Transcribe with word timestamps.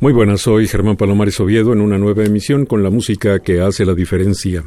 Muy 0.00 0.12
buenas, 0.12 0.42
soy 0.42 0.68
Germán 0.68 0.96
Palomares 0.96 1.40
Oviedo 1.40 1.72
en 1.72 1.80
una 1.80 1.98
nueva 1.98 2.24
emisión 2.24 2.66
con 2.66 2.84
la 2.84 2.90
música 2.90 3.40
que 3.40 3.60
hace 3.60 3.84
la 3.84 3.94
diferencia. 3.94 4.62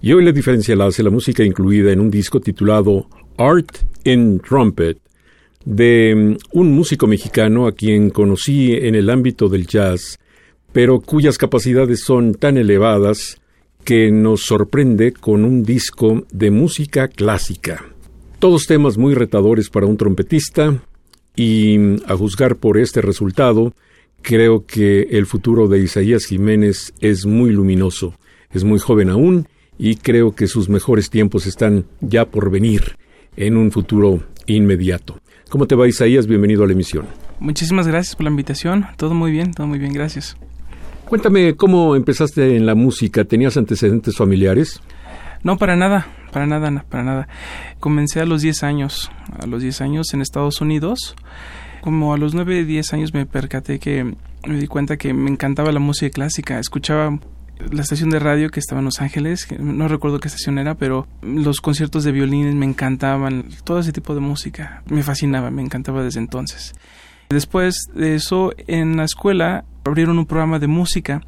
Y 0.00 0.14
hoy 0.14 0.24
la 0.24 0.32
diferencia 0.32 0.74
la 0.74 0.86
hace 0.86 1.02
la 1.02 1.10
música 1.10 1.44
incluida 1.44 1.92
en 1.92 2.00
un 2.00 2.10
disco 2.10 2.40
titulado 2.40 3.06
Art 3.36 3.76
in 4.04 4.40
Trumpet 4.40 4.96
de 5.66 6.14
mm, 6.16 6.58
un 6.58 6.72
músico 6.72 7.06
mexicano 7.06 7.66
a 7.66 7.72
quien 7.72 8.08
conocí 8.08 8.72
en 8.72 8.94
el 8.94 9.10
ámbito 9.10 9.50
del 9.50 9.66
jazz, 9.66 10.18
pero 10.72 10.98
cuyas 11.00 11.36
capacidades 11.36 12.00
son 12.00 12.32
tan 12.32 12.56
elevadas 12.56 13.38
que 13.84 14.10
nos 14.10 14.44
sorprende 14.46 15.12
con 15.12 15.44
un 15.44 15.62
disco 15.62 16.24
de 16.32 16.50
música 16.50 17.08
clásica. 17.08 17.84
Todos 18.38 18.64
temas 18.64 18.96
muy 18.96 19.12
retadores 19.12 19.68
para 19.68 19.84
un 19.84 19.98
trompetista 19.98 20.82
y, 21.36 21.76
mm, 21.76 21.96
a 22.06 22.16
juzgar 22.16 22.56
por 22.56 22.78
este 22.78 23.02
resultado, 23.02 23.74
Creo 24.22 24.66
que 24.66 25.02
el 25.10 25.26
futuro 25.26 25.66
de 25.68 25.80
Isaías 25.80 26.24
Jiménez 26.26 26.92
es 27.00 27.26
muy 27.26 27.50
luminoso, 27.52 28.14
es 28.50 28.64
muy 28.64 28.78
joven 28.78 29.10
aún 29.10 29.48
y 29.78 29.96
creo 29.96 30.34
que 30.34 30.46
sus 30.46 30.68
mejores 30.68 31.10
tiempos 31.10 31.46
están 31.46 31.86
ya 32.00 32.26
por 32.26 32.50
venir 32.50 32.96
en 33.36 33.56
un 33.56 33.72
futuro 33.72 34.22
inmediato. 34.46 35.18
¿Cómo 35.48 35.66
te 35.66 35.74
va 35.74 35.88
Isaías? 35.88 36.26
Bienvenido 36.26 36.62
a 36.62 36.66
la 36.66 36.74
emisión. 36.74 37.06
Muchísimas 37.40 37.88
gracias 37.88 38.14
por 38.14 38.24
la 38.24 38.30
invitación. 38.30 38.86
Todo 38.96 39.14
muy 39.14 39.32
bien, 39.32 39.52
todo 39.52 39.66
muy 39.66 39.78
bien, 39.78 39.92
gracias. 39.92 40.36
Cuéntame 41.06 41.56
cómo 41.56 41.96
empezaste 41.96 42.56
en 42.56 42.66
la 42.66 42.74
música. 42.74 43.24
¿Tenías 43.24 43.56
antecedentes 43.56 44.16
familiares? 44.16 44.80
No, 45.42 45.56
para 45.56 45.74
nada, 45.74 46.06
para 46.30 46.46
nada, 46.46 46.84
para 46.88 47.02
nada. 47.02 47.28
Comencé 47.80 48.20
a 48.20 48.26
los 48.26 48.42
10 48.42 48.62
años, 48.62 49.10
a 49.40 49.46
los 49.46 49.62
10 49.62 49.80
años 49.80 50.12
en 50.12 50.20
Estados 50.20 50.60
Unidos 50.60 51.16
como 51.80 52.14
a 52.14 52.18
los 52.18 52.34
9, 52.34 52.64
10 52.64 52.92
años 52.94 53.14
me 53.14 53.26
percaté 53.26 53.78
que 53.78 54.14
me 54.46 54.58
di 54.58 54.66
cuenta 54.66 54.96
que 54.96 55.12
me 55.12 55.30
encantaba 55.30 55.72
la 55.72 55.80
música 55.80 56.10
clásica. 56.10 56.58
Escuchaba 56.58 57.18
la 57.70 57.82
estación 57.82 58.10
de 58.10 58.18
radio 58.18 58.50
que 58.50 58.60
estaba 58.60 58.80
en 58.80 58.86
Los 58.86 59.00
Ángeles, 59.00 59.46
no 59.58 59.86
recuerdo 59.88 60.18
qué 60.18 60.28
estación 60.28 60.58
era, 60.58 60.74
pero 60.74 61.06
los 61.22 61.60
conciertos 61.60 62.04
de 62.04 62.12
violines 62.12 62.54
me 62.54 62.66
encantaban, 62.66 63.44
todo 63.64 63.80
ese 63.80 63.92
tipo 63.92 64.14
de 64.14 64.20
música 64.20 64.82
me 64.86 65.02
fascinaba, 65.02 65.50
me 65.50 65.62
encantaba 65.62 66.02
desde 66.02 66.20
entonces. 66.20 66.72
Después 67.28 67.88
de 67.94 68.14
eso, 68.14 68.52
en 68.66 68.96
la 68.96 69.04
escuela 69.04 69.64
abrieron 69.84 70.18
un 70.18 70.26
programa 70.26 70.58
de 70.58 70.66
música 70.66 71.22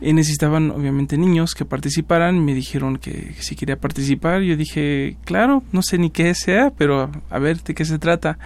y 0.00 0.12
necesitaban 0.12 0.70
obviamente 0.70 1.16
niños 1.16 1.54
que 1.54 1.64
participaran, 1.64 2.44
me 2.44 2.54
dijeron 2.54 2.98
que 2.98 3.34
si 3.38 3.56
quería 3.56 3.76
participar, 3.76 4.42
yo 4.42 4.56
dije, 4.56 5.16
claro, 5.24 5.62
no 5.72 5.82
sé 5.82 5.98
ni 5.98 6.10
qué 6.10 6.34
sea, 6.34 6.70
pero 6.76 7.10
a 7.30 7.38
ver 7.38 7.62
de 7.62 7.74
qué 7.74 7.84
se 7.84 7.98
trata. 7.98 8.38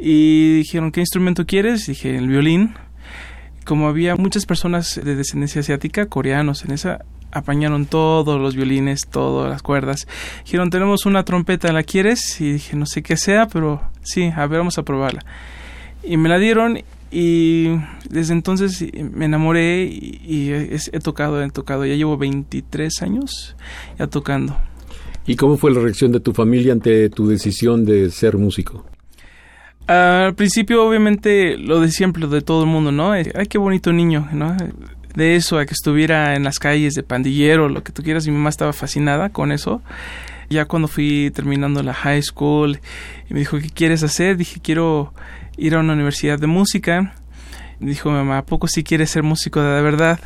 Y 0.00 0.58
dijeron, 0.58 0.92
¿qué 0.92 1.00
instrumento 1.00 1.46
quieres? 1.46 1.86
Dije, 1.86 2.16
el 2.16 2.28
violín. 2.28 2.74
Como 3.64 3.88
había 3.88 4.16
muchas 4.16 4.46
personas 4.46 5.00
de 5.02 5.14
descendencia 5.14 5.60
asiática, 5.60 6.06
coreanos 6.06 6.64
en 6.64 6.72
esa, 6.72 7.04
apañaron 7.30 7.86
todos 7.86 8.40
los 8.40 8.54
violines, 8.54 9.06
todas 9.10 9.50
las 9.50 9.62
cuerdas. 9.62 10.06
Dijeron, 10.44 10.70
tenemos 10.70 11.06
una 11.06 11.24
trompeta, 11.24 11.72
¿la 11.72 11.82
quieres? 11.82 12.40
Y 12.40 12.52
dije, 12.52 12.76
no 12.76 12.86
sé 12.86 13.02
qué 13.02 13.16
sea, 13.16 13.46
pero 13.46 13.82
sí, 14.02 14.32
a 14.34 14.46
ver, 14.46 14.58
vamos 14.58 14.78
a 14.78 14.84
probarla. 14.84 15.24
Y 16.02 16.16
me 16.16 16.28
la 16.28 16.38
dieron 16.38 16.82
y 17.10 17.68
desde 18.08 18.34
entonces 18.34 18.84
me 18.92 19.24
enamoré 19.24 19.84
y, 19.84 20.50
he, 20.50 21.00
tocado, 21.00 21.42
he 21.42 21.50
tocado, 21.50 21.86
ya 21.86 21.94
llevo 21.94 22.16
23 22.16 23.02
años 23.02 23.56
ya 23.98 24.06
tocando. 24.06 24.56
¿Y 25.26 25.36
cómo 25.36 25.58
fue 25.58 25.70
la 25.72 25.80
reacción 25.80 26.12
de 26.12 26.20
tu 26.20 26.32
familia 26.32 26.72
ante 26.72 27.10
tu 27.10 27.28
decisión 27.28 27.84
de 27.84 28.10
ser 28.10 28.38
músico? 28.38 28.86
Al 29.88 30.34
principio, 30.34 30.86
obviamente, 30.86 31.56
lo 31.56 31.80
de 31.80 31.90
siempre, 31.90 32.20
lo 32.20 32.28
de 32.28 32.42
todo 32.42 32.64
el 32.64 32.68
mundo, 32.68 32.92
¿no? 32.92 33.12
Ay, 33.12 33.24
qué 33.48 33.56
bonito 33.56 33.90
niño, 33.90 34.28
¿no? 34.32 34.54
De 35.14 35.34
eso 35.34 35.58
a 35.58 35.64
que 35.64 35.72
estuviera 35.72 36.36
en 36.36 36.44
las 36.44 36.58
calles 36.58 36.92
de 36.92 37.02
pandillero, 37.02 37.70
lo 37.70 37.82
que 37.82 37.90
tú 37.90 38.02
quieras, 38.02 38.26
mi 38.26 38.34
mamá 38.34 38.50
estaba 38.50 38.74
fascinada 38.74 39.30
con 39.30 39.50
eso. 39.50 39.80
Ya 40.50 40.66
cuando 40.66 40.88
fui 40.88 41.30
terminando 41.34 41.82
la 41.82 41.94
high 41.94 42.22
school 42.22 42.78
y 43.30 43.32
me 43.32 43.40
dijo, 43.40 43.58
¿qué 43.58 43.70
quieres 43.70 44.02
hacer? 44.02 44.36
Dije, 44.36 44.60
quiero 44.62 45.14
ir 45.56 45.74
a 45.74 45.80
una 45.80 45.94
universidad 45.94 46.38
de 46.38 46.48
música. 46.48 47.14
dijo 47.80 48.10
mamá, 48.10 48.38
¿a 48.38 48.44
poco 48.44 48.68
si 48.68 48.84
quieres 48.84 49.08
ser 49.08 49.22
músico 49.22 49.62
de 49.62 49.80
verdad? 49.80 50.20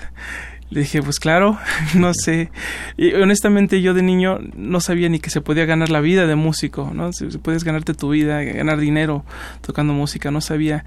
Le 0.72 0.80
dije, 0.80 1.02
pues 1.02 1.20
claro, 1.20 1.58
no 1.94 2.14
sé. 2.14 2.50
Y 2.96 3.12
honestamente 3.12 3.82
yo 3.82 3.92
de 3.92 4.00
niño 4.00 4.38
no 4.56 4.80
sabía 4.80 5.10
ni 5.10 5.20
que 5.20 5.28
se 5.28 5.42
podía 5.42 5.66
ganar 5.66 5.90
la 5.90 6.00
vida 6.00 6.26
de 6.26 6.34
músico, 6.34 6.92
¿no? 6.94 7.12
Si 7.12 7.26
puedes 7.26 7.62
ganarte 7.62 7.92
tu 7.92 8.08
vida, 8.08 8.42
ganar 8.42 8.78
dinero 8.78 9.22
tocando 9.60 9.92
música, 9.92 10.30
no 10.30 10.40
sabía. 10.40 10.86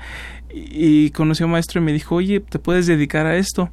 Y, 0.51 1.11
conocí 1.11 1.43
a 1.43 1.45
un 1.45 1.51
maestro 1.51 1.81
y 1.81 1.83
me 1.83 1.93
dijo, 1.93 2.15
oye, 2.15 2.39
¿te 2.39 2.57
puedes 2.57 2.87
dedicar 2.87 3.27
a 3.27 3.37
esto? 3.37 3.69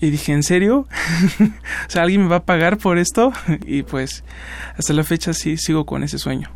Y 0.00 0.10
dije, 0.10 0.32
¿en 0.32 0.44
serio? 0.44 0.86
o 1.40 1.90
sea, 1.90 2.02
¿alguien 2.02 2.22
me 2.22 2.28
va 2.28 2.36
a 2.36 2.44
pagar 2.44 2.78
por 2.78 2.96
esto? 2.96 3.32
y 3.66 3.82
pues 3.82 4.22
hasta 4.76 4.92
la 4.92 5.02
fecha 5.02 5.32
sí 5.32 5.56
sigo 5.56 5.86
con 5.86 6.04
ese 6.04 6.20
sueño. 6.20 6.50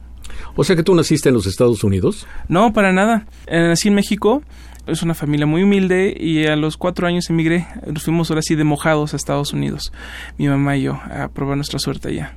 O 0.55 0.63
sea 0.63 0.77
que 0.77 0.85
tú 0.85 0.95
naciste 0.95 1.29
en 1.29 1.35
los 1.35 1.47
Estados 1.47 1.83
Unidos. 1.83 2.29
No, 2.47 2.73
para 2.73 2.93
nada. 2.93 3.27
Eh, 3.49 3.67
nací 3.67 3.89
en 3.89 3.95
México 3.95 4.43
es 4.87 5.03
una 5.03 5.15
familia 5.15 5.47
muy 5.47 5.63
humilde 5.63 6.17
y 6.19 6.47
a 6.47 6.57
los 6.57 6.77
cuatro 6.77 7.07
años 7.07 7.31
emigré. 7.31 7.67
Nos 7.87 8.05
fuimos 8.05 8.31
ahora 8.31 8.43
sí 8.43 8.55
de 8.55 8.65
mojados 8.65 9.13
a 9.13 9.17
Estados 9.17 9.53
Unidos, 9.53 9.93
mi 10.39 10.49
mamá 10.49 10.77
y 10.77 10.83
yo, 10.83 10.95
a 10.95 11.29
probar 11.29 11.57
nuestra 11.57 11.79
suerte 11.79 12.09
allá. 12.09 12.37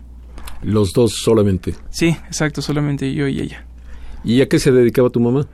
¿Los 0.61 0.93
dos 0.93 1.13
solamente? 1.13 1.75
Sí, 1.89 2.09
exacto, 2.25 2.61
solamente 2.61 3.13
yo 3.13 3.27
y 3.27 3.39
ella. 3.39 3.65
¿Y 4.23 4.41
a 4.41 4.47
qué 4.47 4.59
se 4.59 4.71
dedicaba 4.71 5.09
tu 5.09 5.19
mamá? 5.19 5.47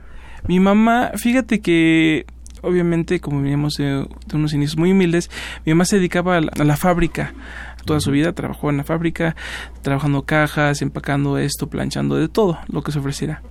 Mi 0.46 0.60
mamá, 0.60 1.12
fíjate 1.16 1.60
que 1.60 2.26
obviamente 2.62 3.20
como 3.20 3.42
veníamos 3.42 3.74
de, 3.74 4.06
unos 4.32 4.54
inicios 4.54 4.76
muy 4.76 4.92
humildes, 4.92 5.30
mi 5.64 5.72
mamá 5.72 5.84
se 5.84 5.96
dedicaba 5.96 6.38
a 6.38 6.40
la, 6.40 6.76
fábrica. 6.76 7.34
Toda 7.84 8.00
su 8.00 8.10
vida 8.10 8.32
trabajó 8.32 8.70
en 8.70 8.78
la 8.78 8.84
fábrica, 8.84 9.36
trabajando 9.82 10.22
cajas, 10.22 10.80
empacando 10.80 11.36
esto, 11.36 11.68
planchando 11.68 12.16
de 12.16 12.28
todo 12.28 12.58
lo 12.68 12.82
que 12.82 12.92
se 12.92 12.98
ofreciera. 12.98 13.42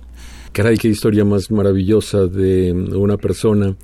Caray, 0.54 0.76
qué 0.76 0.86
historia 0.86 1.24
más 1.24 1.50
maravillosa 1.50 2.28
de 2.28 2.72
una 2.72 3.16
persona 3.16 3.74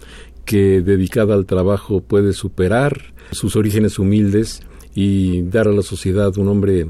que 0.45 0.81
dedicada 0.83 1.35
al 1.35 1.45
trabajo 1.45 2.01
puede 2.01 2.33
superar 2.33 3.13
sus 3.33 3.57
orígenes 3.57 3.99
humildes 3.99 4.63
y 4.95 5.43
dar 5.43 5.67
a 5.67 5.73
la 5.73 5.83
sociedad 5.83 6.39
un 6.39 6.47
hombre 6.47 6.87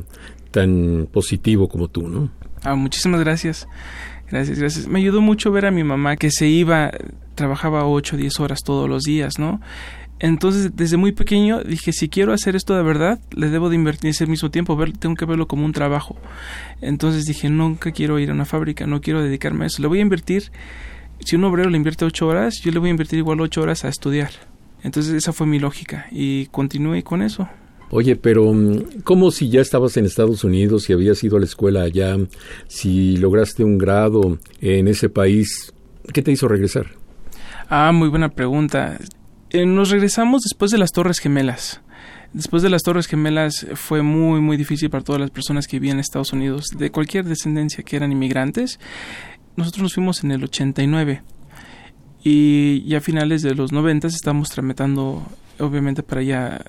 tan 0.51 1.09
positivo 1.11 1.67
como 1.67 1.89
tú, 1.89 2.09
¿no? 2.09 2.31
Ah, 2.63 2.75
muchísimas 2.75 3.21
gracias. 3.21 3.67
Gracias, 4.31 4.59
gracias. 4.59 4.87
Me 4.87 4.99
ayudó 4.99 5.23
mucho 5.23 5.51
ver 5.51 5.65
a 5.65 5.71
mi 5.71 5.83
mamá 5.83 6.17
que 6.17 6.31
se 6.31 6.47
iba, 6.47 6.91
trabajaba 7.35 7.87
8 7.87 8.17
o 8.17 8.19
10 8.19 8.39
horas 8.41 8.61
todos 8.63 8.87
los 8.87 9.05
días, 9.05 9.39
¿no? 9.39 9.63
Entonces, 10.21 10.77
desde 10.77 10.99
muy 10.99 11.13
pequeño 11.13 11.65
dije, 11.65 11.93
si 11.93 12.11
quiero 12.11 12.35
hacer 12.35 12.55
esto 12.55 12.77
de 12.77 12.83
verdad, 12.83 13.19
le 13.35 13.49
debo 13.49 13.71
de 13.71 13.77
invertir 13.77 14.11
ese 14.11 14.27
mismo 14.27 14.51
tiempo, 14.51 14.77
ver, 14.77 14.93
tengo 14.93 15.17
que 15.17 15.25
verlo 15.25 15.49
como 15.49 15.65
un 15.65 15.73
trabajo. 15.73 16.17
Entonces 16.83 17.25
dije, 17.25 17.49
nunca 17.49 17.91
quiero 17.91 18.19
ir 18.19 18.31
a 18.31 18.35
una 18.35 18.45
fábrica, 18.45 18.87
no 18.87 19.01
quiero 19.01 19.23
dedicarme 19.23 19.65
a 19.65 19.67
eso. 19.69 19.81
Le 19.81 19.89
voy 19.89 19.99
a 19.99 20.03
invertir, 20.03 20.53
si 21.25 21.37
un 21.37 21.45
obrero 21.45 21.71
le 21.71 21.79
invierte 21.79 22.05
ocho 22.05 22.27
horas, 22.27 22.61
yo 22.63 22.71
le 22.71 22.79
voy 22.79 22.91
a 22.91 22.93
invertir 22.93 23.19
igual 23.19 23.41
ocho 23.41 23.63
horas 23.63 23.85
a 23.87 23.89
estudiar. 23.89 24.31
Entonces 24.83 25.15
esa 25.15 25.33
fue 25.33 25.47
mi 25.47 25.59
lógica 25.59 26.07
y 26.11 26.47
continué 26.47 27.03
con 27.03 27.23
eso. 27.23 27.49
Oye, 27.91 28.15
pero 28.15 28.53
mm, 28.53 29.01
¿cómo 29.05 29.31
si 29.31 29.49
ya 29.49 29.63
estabas 29.63 29.97
en 29.97 30.05
Estados 30.05 30.45
Unidos, 30.45 30.85
si 30.85 30.93
habías 30.93 31.25
ido 31.25 31.39
a 31.39 31.41
la 31.41 31.47
escuela 31.47 31.83
allá, 31.83 32.17
si 32.69 33.17
lograste 33.17 33.65
un 33.65 33.79
grado 33.79 34.39
en 34.61 34.87
ese 34.87 35.09
país, 35.09 35.73
qué 36.13 36.23
te 36.23 36.31
hizo 36.31 36.47
regresar? 36.47 36.87
Ah, 37.69 37.91
muy 37.93 38.09
buena 38.09 38.29
pregunta. 38.29 38.99
Eh, 39.53 39.67
nos 39.67 39.91
regresamos 39.91 40.43
después 40.43 40.71
de 40.71 40.79
las 40.79 40.93
Torres 40.93 41.19
Gemelas. 41.19 41.81
Después 42.33 42.63
de 42.63 42.71
las 42.71 42.85
Torres 42.85 43.09
Gemelas 43.09 43.67
fue 43.75 44.01
muy, 44.01 44.41
muy 44.41 44.57
difícil 44.57 44.91
para 44.91 45.03
todas 45.03 45.21
las 45.21 45.33
personas 45.33 45.67
que 45.67 45.81
vivían 45.81 45.97
en 45.97 46.01
Estados 46.01 46.33
Unidos, 46.33 46.67
de 46.77 46.93
cualquier 46.93 47.25
descendencia 47.25 47.83
que 47.83 47.97
eran 47.97 48.13
inmigrantes. 48.13 48.79
Nosotros 49.57 49.83
nos 49.83 49.95
fuimos 49.95 50.23
en 50.23 50.31
el 50.31 50.45
89 50.45 51.23
y 52.23 52.85
ya 52.85 52.99
a 52.99 53.01
finales 53.01 53.43
de 53.43 53.57
los 53.57 53.73
90 53.73 54.07
estamos 54.07 54.51
tramitando 54.51 55.27
obviamente 55.59 56.05
para 56.05 56.23
ya 56.23 56.61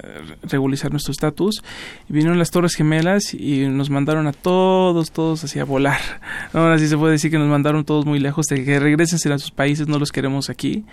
regularizar 0.41 0.89
nuestro 0.89 1.11
estatus. 1.11 1.61
Vinieron 2.09 2.39
las 2.39 2.49
Torres 2.49 2.73
Gemelas 2.73 3.35
y 3.35 3.67
nos 3.67 3.91
mandaron 3.91 4.25
a 4.25 4.33
todos, 4.33 5.11
todos 5.11 5.43
hacia 5.43 5.65
volar. 5.65 5.99
Ahora 6.53 6.79
sí 6.79 6.87
se 6.87 6.97
puede 6.97 7.13
decir 7.13 7.29
que 7.29 7.37
nos 7.37 7.47
mandaron 7.47 7.85
todos 7.85 8.07
muy 8.07 8.19
lejos, 8.19 8.47
de 8.47 8.65
que 8.65 8.79
regresen 8.79 9.31
a 9.31 9.37
sus 9.37 9.51
países, 9.51 9.87
no 9.87 9.99
los 9.99 10.11
queremos 10.11 10.49
aquí. 10.49 10.83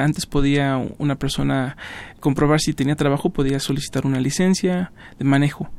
Antes 0.00 0.26
podía 0.26 0.76
una 0.98 1.16
persona 1.16 1.76
comprobar 2.20 2.60
si 2.60 2.72
tenía 2.72 2.96
trabajo, 2.96 3.30
podía 3.30 3.60
solicitar 3.60 4.06
una 4.06 4.20
licencia 4.20 4.92
de 5.18 5.24
manejo. 5.24 5.70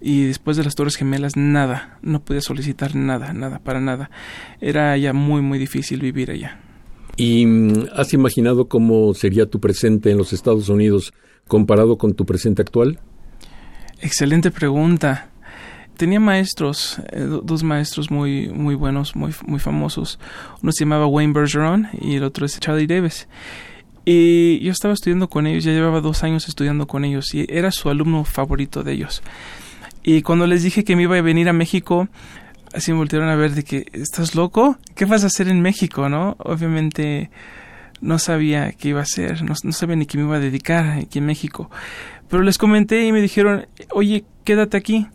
Y 0.00 0.24
después 0.24 0.56
de 0.56 0.64
las 0.64 0.74
Torres 0.74 0.96
Gemelas, 0.96 1.36
nada, 1.36 1.98
no 2.02 2.24
podía 2.24 2.40
solicitar 2.40 2.94
nada, 2.94 3.32
nada, 3.32 3.58
para 3.58 3.80
nada. 3.80 4.10
Era 4.60 4.96
ya 4.96 5.12
muy, 5.12 5.42
muy 5.42 5.58
difícil 5.58 6.00
vivir 6.00 6.30
allá. 6.30 6.60
¿Y 7.16 7.46
mm, 7.46 7.88
has 7.94 8.12
imaginado 8.12 8.68
cómo 8.68 9.14
sería 9.14 9.46
tu 9.46 9.58
presente 9.58 10.10
en 10.10 10.18
los 10.18 10.32
Estados 10.32 10.68
Unidos 10.68 11.12
comparado 11.48 11.96
con 11.96 12.14
tu 12.14 12.26
presente 12.26 12.62
actual? 12.62 12.98
Excelente 14.00 14.50
pregunta. 14.50 15.30
Tenía 15.96 16.20
maestros, 16.20 17.00
eh, 17.10 17.20
dos 17.42 17.62
maestros 17.62 18.10
muy, 18.10 18.48
muy 18.48 18.74
buenos, 18.74 19.16
muy, 19.16 19.32
muy 19.46 19.58
famosos. 19.58 20.18
Uno 20.62 20.70
se 20.72 20.84
llamaba 20.84 21.06
Wayne 21.06 21.32
Bergeron 21.32 21.88
y 21.98 22.16
el 22.16 22.24
otro 22.24 22.44
es 22.44 22.60
Charlie 22.60 22.86
Davis. 22.86 23.26
Y 24.08 24.60
yo 24.60 24.70
estaba 24.70 24.94
estudiando 24.94 25.28
con 25.28 25.48
ellos, 25.48 25.64
ya 25.64 25.72
llevaba 25.72 26.00
dos 26.00 26.22
años 26.22 26.46
estudiando 26.46 26.86
con 26.86 27.04
ellos 27.04 27.34
y 27.34 27.44
era 27.48 27.72
su 27.72 27.90
alumno 27.90 28.22
favorito 28.22 28.84
de 28.84 28.92
ellos. 28.92 29.20
Y 30.04 30.22
cuando 30.22 30.46
les 30.46 30.62
dije 30.62 30.84
que 30.84 30.94
me 30.94 31.02
iba 31.02 31.16
a 31.16 31.20
venir 31.22 31.48
a 31.48 31.52
México, 31.52 32.08
así 32.72 32.92
me 32.92 32.98
voltearon 32.98 33.28
a 33.28 33.34
ver 33.34 33.56
de 33.56 33.64
que, 33.64 33.86
¿estás 33.92 34.36
loco? 34.36 34.78
¿Qué 34.94 35.06
vas 35.06 35.24
a 35.24 35.26
hacer 35.26 35.48
en 35.48 35.60
México, 35.60 36.08
no? 36.08 36.36
Obviamente 36.38 37.30
no 38.00 38.20
sabía 38.20 38.70
qué 38.70 38.90
iba 38.90 39.00
a 39.00 39.02
hacer, 39.02 39.42
no, 39.42 39.56
sabía 39.72 39.96
ni 39.96 40.06
qué 40.06 40.18
me 40.18 40.24
iba 40.24 40.36
a 40.36 40.40
dedicar 40.40 40.86
aquí 40.86 41.18
en 41.18 41.26
México. 41.26 41.68
Pero 42.30 42.44
les 42.44 42.58
comenté 42.58 43.04
y 43.04 43.10
me 43.10 43.20
dijeron, 43.20 43.66
oye, 43.90 44.24
quédate 44.44 44.76
aquí, 44.76 45.08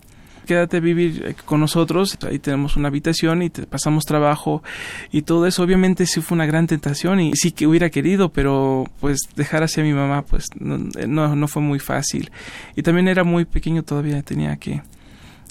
quédate 0.51 0.77
a 0.77 0.79
vivir 0.81 1.37
con 1.45 1.61
nosotros, 1.61 2.17
ahí 2.27 2.37
tenemos 2.37 2.75
una 2.75 2.89
habitación 2.89 3.41
y 3.41 3.49
te 3.49 3.65
pasamos 3.65 4.03
trabajo 4.03 4.61
y 5.09 5.21
todo 5.21 5.47
eso. 5.47 5.63
Obviamente 5.63 6.05
sí 6.05 6.19
fue 6.19 6.35
una 6.35 6.45
gran 6.45 6.67
tentación 6.67 7.21
y 7.21 7.31
sí 7.37 7.53
que 7.53 7.67
hubiera 7.67 7.89
querido, 7.89 8.33
pero 8.33 8.83
pues 8.99 9.21
dejar 9.37 9.63
así 9.63 9.79
a 9.79 9.85
mi 9.85 9.93
mamá 9.93 10.23
pues 10.23 10.47
no, 10.59 10.77
no, 11.07 11.37
no 11.37 11.47
fue 11.47 11.61
muy 11.61 11.79
fácil. 11.79 12.31
Y 12.75 12.83
también 12.83 13.07
era 13.07 13.23
muy 13.23 13.45
pequeño 13.45 13.83
todavía, 13.83 14.21
tenía 14.23 14.57
que 14.57 14.81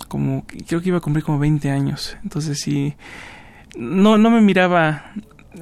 como 0.07 0.45
creo 0.69 0.83
que 0.83 0.89
iba 0.89 0.99
a 0.99 1.01
cumplir 1.01 1.25
como 1.25 1.39
20 1.39 1.71
años. 1.71 2.19
Entonces 2.23 2.61
sí 2.61 2.95
no 3.79 4.19
no 4.19 4.29
me 4.29 4.43
miraba 4.43 5.15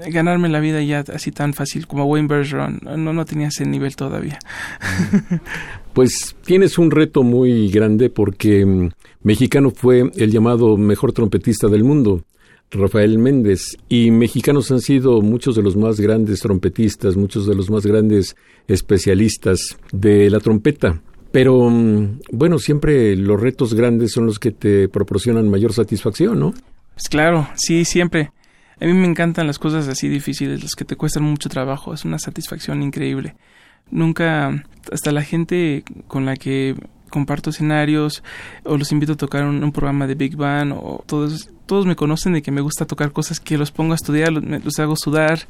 ganarme 0.08 0.48
la 0.48 0.58
vida 0.58 0.82
ya 0.82 1.04
así 1.14 1.30
tan 1.30 1.54
fácil 1.54 1.86
como 1.86 2.06
Wayne 2.06 2.26
Bergeron. 2.26 2.80
No 2.82 3.12
no 3.12 3.24
tenía 3.24 3.46
ese 3.46 3.64
nivel 3.64 3.94
todavía. 3.94 4.40
Pues 5.98 6.36
tienes 6.44 6.78
un 6.78 6.92
reto 6.92 7.24
muy 7.24 7.70
grande 7.70 8.08
porque 8.08 8.64
mm, 8.64 8.90
mexicano 9.28 9.70
fue 9.70 10.10
el 10.16 10.30
llamado 10.30 10.78
mejor 10.78 11.12
trompetista 11.12 11.68
del 11.68 11.84
mundo. 11.84 12.24
Rafael 12.70 13.18
Méndez 13.18 13.76
y 13.86 14.10
mexicanos 14.10 14.70
han 14.70 14.80
sido 14.80 15.20
muchos 15.20 15.54
de 15.54 15.62
los 15.62 15.76
más 15.76 16.00
grandes 16.00 16.40
trompetistas, 16.40 17.14
muchos 17.14 17.46
de 17.46 17.54
los 17.54 17.68
más 17.68 17.84
grandes 17.84 18.36
especialistas 18.68 19.76
de 19.92 20.30
la 20.30 20.40
trompeta. 20.40 21.02
Pero 21.30 21.68
mm, 21.68 22.20
bueno, 22.32 22.58
siempre 22.58 23.16
los 23.16 23.38
retos 23.38 23.74
grandes 23.74 24.12
son 24.12 24.24
los 24.24 24.38
que 24.38 24.50
te 24.50 24.88
proporcionan 24.88 25.50
mayor 25.50 25.74
satisfacción, 25.74 26.40
¿no? 26.40 26.54
Pues 26.94 27.10
claro, 27.10 27.48
sí, 27.54 27.84
siempre. 27.84 28.32
A 28.80 28.86
mí 28.86 28.94
me 28.94 29.06
encantan 29.06 29.46
las 29.46 29.58
cosas 29.58 29.88
así 29.88 30.08
difíciles, 30.08 30.62
las 30.62 30.74
que 30.74 30.86
te 30.86 30.96
cuestan 30.96 31.24
mucho 31.24 31.50
trabajo. 31.50 31.92
Es 31.92 32.06
una 32.06 32.18
satisfacción 32.18 32.82
increíble. 32.82 33.36
Nunca, 33.90 34.64
hasta 34.90 35.12
la 35.12 35.22
gente 35.22 35.84
con 36.06 36.24
la 36.24 36.36
que 36.36 36.76
comparto 37.08 37.50
escenarios 37.50 38.22
o 38.64 38.76
los 38.76 38.92
invito 38.92 39.12
a 39.12 39.16
tocar 39.16 39.44
un, 39.44 39.72
programa 39.72 40.06
de 40.06 40.14
Big 40.14 40.36
Band 40.36 40.72
o 40.72 41.04
todos 41.06 41.50
todos 41.66 41.84
me 41.84 41.96
conocen 41.96 42.32
de 42.32 42.40
que 42.40 42.50
me 42.50 42.62
gusta 42.62 42.86
tocar 42.86 43.12
cosas 43.12 43.40
que 43.40 43.58
los 43.58 43.70
pongo 43.70 43.92
a 43.92 43.96
estudiar, 43.96 44.32
los, 44.32 44.78
hago 44.78 44.96
sudar. 44.96 45.40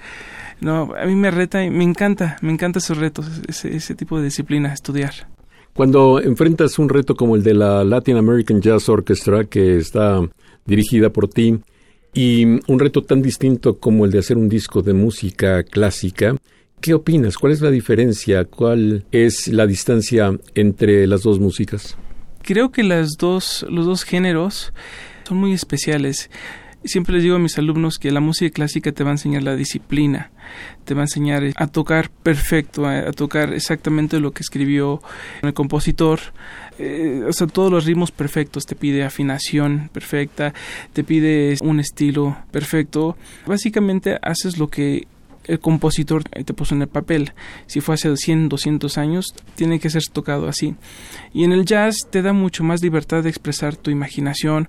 No, 0.60 0.92
a 1.00 1.06
mí 1.06 1.14
me 1.14 1.30
reta 1.30 1.64
y 1.64 1.70
me 1.70 1.84
encanta, 1.84 2.36
me 2.42 2.52
encanta 2.52 2.80
esos 2.80 2.98
retos, 2.98 3.26
ese, 3.46 3.76
ese 3.76 3.94
tipo 3.94 4.18
de 4.18 4.24
disciplina, 4.24 4.72
estudiar. 4.72 5.12
Cuando 5.74 6.20
enfrentas 6.20 6.76
un 6.80 6.88
reto 6.88 7.14
como 7.14 7.36
el 7.36 7.44
de 7.44 7.54
la 7.54 7.84
Latin 7.84 8.16
American 8.16 8.60
Jazz 8.60 8.88
Orchestra, 8.88 9.44
que 9.44 9.76
está 9.76 10.20
dirigida 10.66 11.10
por 11.10 11.28
ti, 11.28 11.60
y 12.12 12.44
un 12.44 12.78
reto 12.80 13.02
tan 13.02 13.22
distinto 13.22 13.78
como 13.78 14.04
el 14.04 14.10
de 14.10 14.18
hacer 14.18 14.36
un 14.36 14.48
disco 14.48 14.82
de 14.82 14.94
música 14.94 15.62
clásica, 15.62 16.34
¿qué 16.80 16.94
opinas? 16.94 17.36
¿Cuál 17.36 17.52
es 17.52 17.60
la 17.60 17.70
diferencia? 17.70 18.44
¿Cuál 18.44 19.04
es 19.12 19.48
la 19.48 19.66
distancia 19.66 20.32
entre 20.54 21.06
las 21.06 21.22
dos 21.22 21.38
músicas? 21.38 21.96
Creo 22.42 22.70
que 22.70 22.82
las 22.82 23.16
dos, 23.18 23.66
los 23.68 23.86
dos 23.86 24.04
géneros 24.04 24.72
son 25.26 25.38
muy 25.38 25.52
especiales. 25.52 26.30
Siempre 26.84 27.14
les 27.14 27.24
digo 27.24 27.36
a 27.36 27.40
mis 27.40 27.58
alumnos 27.58 27.98
que 27.98 28.10
la 28.12 28.20
música 28.20 28.50
clásica 28.54 28.92
te 28.92 29.02
va 29.02 29.10
a 29.10 29.14
enseñar 29.14 29.42
la 29.42 29.56
disciplina, 29.56 30.30
te 30.84 30.94
va 30.94 31.00
a 31.00 31.04
enseñar 31.04 31.42
a 31.56 31.66
tocar 31.66 32.08
perfecto, 32.08 32.86
a, 32.86 33.10
tocar 33.12 33.52
exactamente 33.52 34.20
lo 34.20 34.30
que 34.30 34.42
escribió 34.42 35.02
el 35.42 35.52
compositor, 35.54 36.20
eh, 36.78 37.24
o 37.28 37.32
sea, 37.32 37.48
todos 37.48 37.72
los 37.72 37.84
ritmos 37.84 38.12
perfectos, 38.12 38.64
te 38.64 38.76
pide 38.76 39.02
afinación 39.02 39.90
perfecta, 39.92 40.54
te 40.92 41.02
pide 41.02 41.56
un 41.62 41.80
estilo 41.80 42.38
perfecto. 42.52 43.16
Básicamente 43.44 44.16
haces 44.22 44.56
lo 44.56 44.68
que 44.68 45.08
el 45.48 45.60
compositor 45.60 46.24
te 46.24 46.54
puso 46.54 46.74
en 46.74 46.82
el 46.82 46.88
papel. 46.88 47.32
Si 47.66 47.80
fue 47.80 47.94
hace 47.94 48.16
100, 48.16 48.48
200 48.48 48.98
años, 48.98 49.34
tiene 49.56 49.80
que 49.80 49.90
ser 49.90 50.02
tocado 50.06 50.48
así. 50.48 50.76
Y 51.32 51.44
en 51.44 51.52
el 51.52 51.64
jazz 51.64 52.06
te 52.10 52.22
da 52.22 52.32
mucho 52.32 52.62
más 52.62 52.82
libertad 52.82 53.22
de 53.22 53.30
expresar 53.30 53.76
tu 53.76 53.90
imaginación 53.90 54.68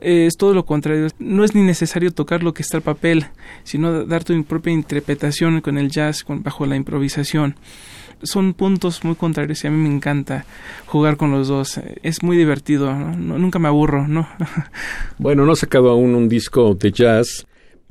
es 0.00 0.36
todo 0.36 0.54
lo 0.54 0.64
contrario. 0.64 1.08
No 1.18 1.44
es 1.44 1.54
ni 1.54 1.62
necesario 1.62 2.12
tocar 2.12 2.42
lo 2.42 2.54
que 2.54 2.62
está 2.62 2.76
el 2.76 2.82
papel, 2.82 3.26
sino 3.64 4.04
dar 4.04 4.24
tu 4.24 4.42
propia 4.44 4.72
interpretación 4.72 5.60
con 5.60 5.78
el 5.78 5.90
jazz, 5.90 6.24
bajo 6.28 6.66
la 6.66 6.76
improvisación. 6.76 7.56
Son 8.22 8.54
puntos 8.54 9.04
muy 9.04 9.14
contrarios 9.14 9.62
y 9.64 9.66
a 9.66 9.70
mí 9.70 9.76
me 9.76 9.94
encanta 9.94 10.46
jugar 10.86 11.16
con 11.16 11.30
los 11.30 11.48
dos. 11.48 11.80
Es 12.02 12.22
muy 12.22 12.36
divertido, 12.36 12.92
nunca 12.94 13.58
me 13.58 13.68
aburro, 13.68 14.08
¿no? 14.08 14.28
bueno, 15.18 15.44
no 15.44 15.52
has 15.52 15.58
sacado 15.58 15.90
aún 15.90 16.14
un 16.14 16.28
disco 16.28 16.74
de 16.74 16.92
jazz, 16.92 17.46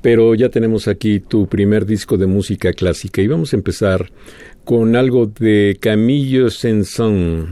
pero 0.06 0.36
ya 0.36 0.50
tenemos 0.50 0.86
aquí 0.86 1.18
tu 1.18 1.48
primer 1.48 1.84
disco 1.84 2.16
de 2.16 2.28
música 2.28 2.72
clásica 2.72 3.20
y 3.22 3.26
vamos 3.26 3.52
a 3.52 3.56
empezar 3.56 4.12
con 4.64 4.94
algo 4.94 5.26
de 5.26 5.78
Camillo 5.80 6.48
Saint-Saëns 6.48 7.48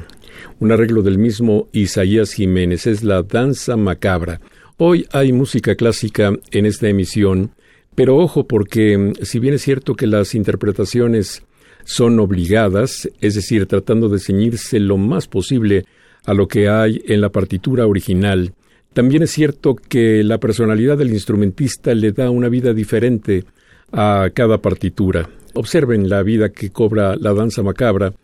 un 0.60 0.70
arreglo 0.70 1.02
del 1.02 1.18
mismo 1.18 1.66
Isaías 1.72 2.32
Jiménez, 2.32 2.86
es 2.86 3.02
la 3.02 3.24
danza 3.24 3.76
macabra. 3.76 4.40
Hoy 4.76 5.04
hay 5.10 5.32
música 5.32 5.74
clásica 5.74 6.32
en 6.52 6.66
esta 6.66 6.88
emisión, 6.88 7.50
pero 7.96 8.18
ojo 8.18 8.46
porque 8.46 8.96
mm, 8.98 9.14
si 9.22 9.40
bien 9.40 9.54
es 9.54 9.62
cierto 9.62 9.96
que 9.96 10.06
las 10.06 10.36
interpretaciones 10.36 11.42
son 11.82 12.20
obligadas, 12.20 13.10
es 13.20 13.34
decir, 13.34 13.66
tratando 13.66 14.08
de 14.08 14.20
ceñirse 14.20 14.78
lo 14.78 14.96
más 14.96 15.26
posible 15.26 15.86
a 16.24 16.34
lo 16.34 16.46
que 16.46 16.68
hay 16.68 17.02
en 17.08 17.20
la 17.20 17.30
partitura 17.30 17.84
original, 17.88 18.54
también 18.94 19.24
es 19.24 19.32
cierto 19.32 19.74
que 19.74 20.22
la 20.22 20.38
personalidad 20.38 20.96
del 20.96 21.12
instrumentista 21.12 21.94
le 21.94 22.12
da 22.12 22.30
una 22.30 22.48
vida 22.48 22.72
diferente 22.72 23.44
a 23.92 24.30
cada 24.32 24.58
partitura. 24.58 25.28
Observen 25.54 26.08
la 26.08 26.22
vida 26.22 26.50
que 26.50 26.70
cobra 26.70 27.16
la 27.16 27.34
danza 27.34 27.62
macabra 27.62 28.14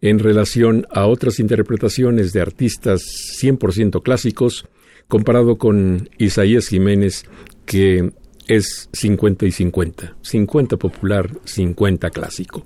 en 0.00 0.18
relación 0.18 0.86
a 0.90 1.06
otras 1.06 1.38
interpretaciones 1.38 2.32
de 2.32 2.40
artistas 2.40 3.02
100% 3.40 4.02
clásicos, 4.02 4.66
comparado 5.08 5.58
con 5.58 6.08
Isaías 6.18 6.66
Jiménez, 6.66 7.24
que 7.64 8.10
es 8.48 8.88
50 8.92 9.46
y 9.46 9.52
50, 9.52 10.16
50 10.22 10.76
popular, 10.76 11.30
50 11.44 12.10
clásico. 12.10 12.64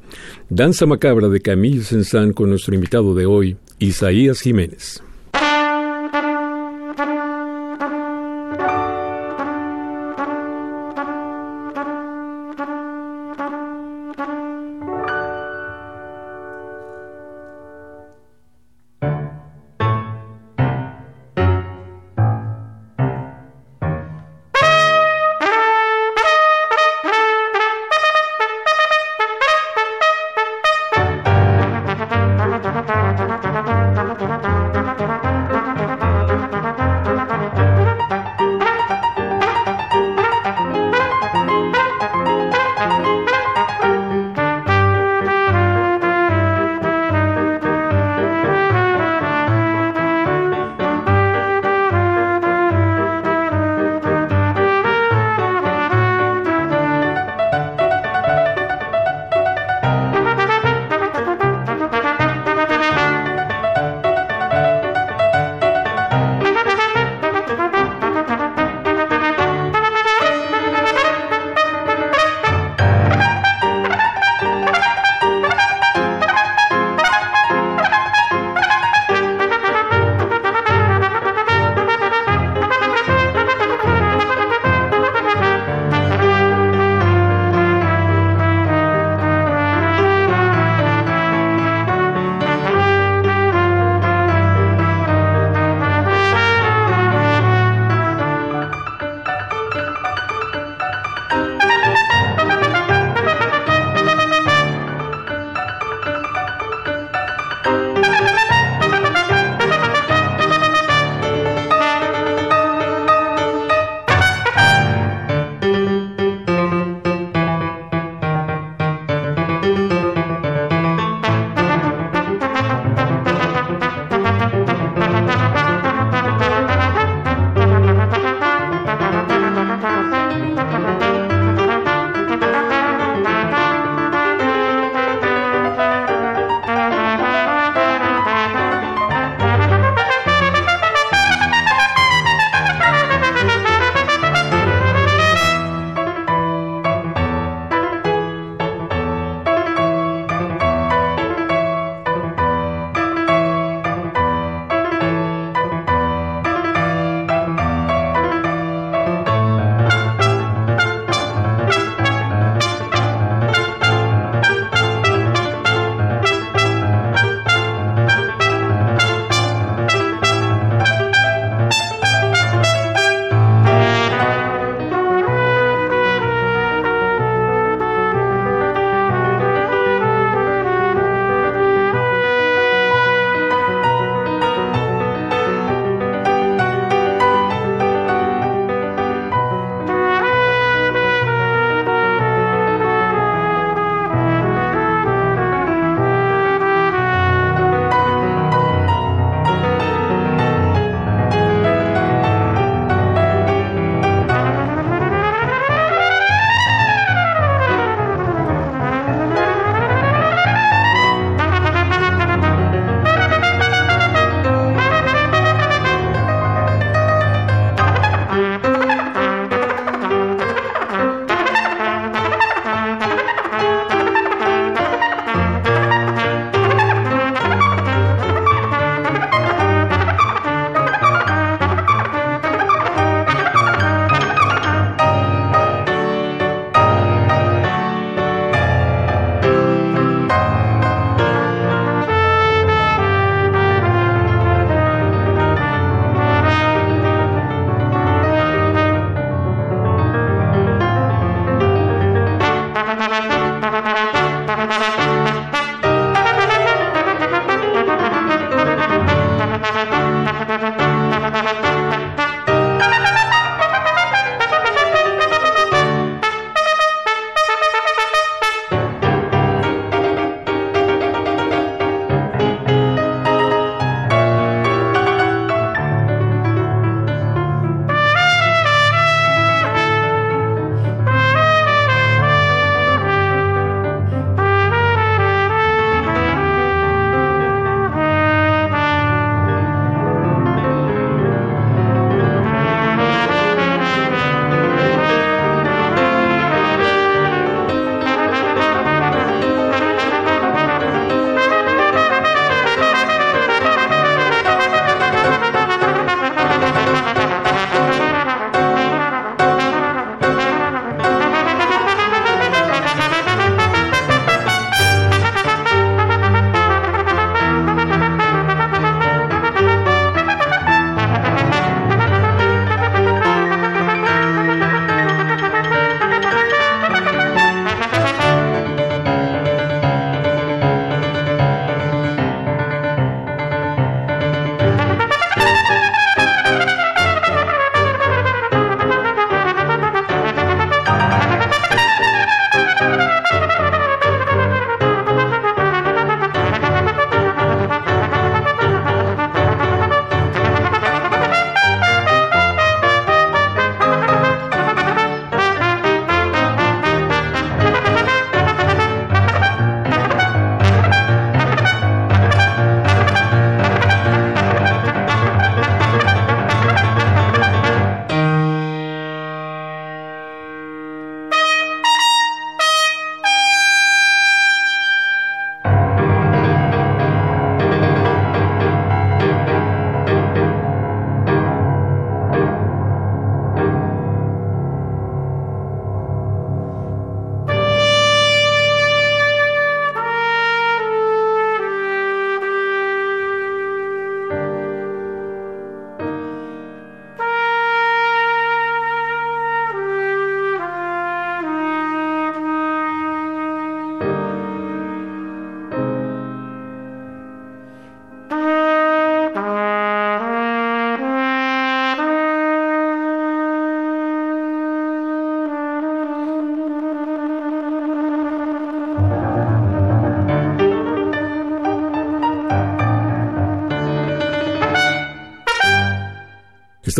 Danza 0.48 0.86
macabra 0.86 1.28
de 1.28 1.40
Camille 1.40 1.82
Sensan 1.82 2.32
con 2.32 2.50
nuestro 2.50 2.74
invitado 2.74 3.14
de 3.14 3.26
hoy, 3.26 3.56
Isaías 3.78 4.40
Jiménez. 4.40 5.02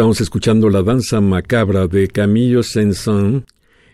Estamos 0.01 0.23
escuchando 0.23 0.71
la 0.71 0.83
danza 0.83 1.21
macabra 1.21 1.87
de 1.87 2.09
Camillo 2.09 2.63
Saint-Saëns 2.63 3.45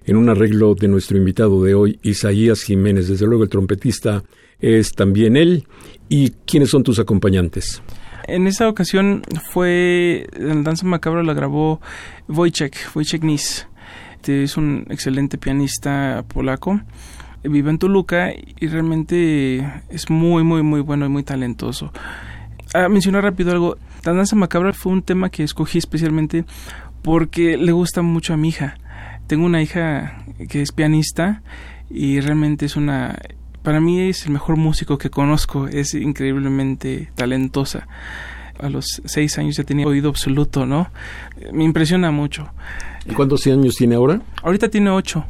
en 0.04 0.16
un 0.16 0.28
arreglo 0.28 0.76
de 0.76 0.86
nuestro 0.86 1.16
invitado 1.16 1.64
de 1.64 1.74
hoy, 1.74 1.98
Isaías 2.04 2.62
Jiménez. 2.62 3.08
Desde 3.08 3.26
luego 3.26 3.42
el 3.42 3.48
trompetista 3.48 4.22
es 4.60 4.92
también 4.92 5.36
él. 5.36 5.66
¿Y 6.08 6.30
quiénes 6.46 6.70
son 6.70 6.84
tus 6.84 7.00
acompañantes? 7.00 7.82
En 8.28 8.46
esa 8.46 8.68
ocasión 8.68 9.24
fue, 9.50 10.28
la 10.38 10.54
danza 10.54 10.86
macabra 10.86 11.24
la 11.24 11.34
grabó 11.34 11.80
Wojciech, 12.28 12.94
Wojciech 12.94 13.24
Nis. 13.24 13.66
Este 14.14 14.44
es 14.44 14.56
un 14.56 14.86
excelente 14.90 15.38
pianista 15.38 16.24
polaco. 16.32 16.82
Vive 17.42 17.68
en 17.68 17.78
Toluca 17.78 18.30
y 18.32 18.68
realmente 18.68 19.82
es 19.90 20.08
muy, 20.08 20.44
muy, 20.44 20.62
muy 20.62 20.82
bueno 20.82 21.04
y 21.04 21.08
muy 21.08 21.24
talentoso. 21.24 21.92
A 22.74 22.88
mencionar 22.88 23.24
rápido 23.24 23.50
algo. 23.50 23.76
La 24.06 24.12
danza 24.12 24.36
macabra 24.36 24.72
fue 24.72 24.92
un 24.92 25.02
tema 25.02 25.30
que 25.30 25.42
escogí 25.42 25.78
especialmente 25.78 26.44
porque 27.02 27.56
le 27.56 27.72
gusta 27.72 28.02
mucho 28.02 28.34
a 28.34 28.36
mi 28.36 28.50
hija. 28.50 28.78
Tengo 29.26 29.44
una 29.44 29.60
hija 29.60 30.24
que 30.48 30.62
es 30.62 30.70
pianista 30.70 31.42
y 31.90 32.20
realmente 32.20 32.66
es 32.66 32.76
una 32.76 33.18
para 33.64 33.80
mí 33.80 34.00
es 34.00 34.24
el 34.26 34.30
mejor 34.30 34.58
músico 34.58 34.96
que 34.96 35.10
conozco, 35.10 35.66
es 35.66 35.92
increíblemente 35.94 37.10
talentosa. 37.16 37.88
A 38.60 38.68
los 38.68 39.02
seis 39.06 39.38
años 39.38 39.56
ya 39.56 39.64
tenía 39.64 39.88
oído 39.88 40.08
absoluto, 40.08 40.66
¿no? 40.66 40.88
Me 41.52 41.64
impresiona 41.64 42.12
mucho. 42.12 42.48
¿Y 43.06 43.12
cuántos 43.12 43.44
años 43.48 43.74
tiene 43.74 43.96
ahora? 43.96 44.20
Ahorita 44.40 44.68
tiene 44.68 44.90
ocho. 44.90 45.24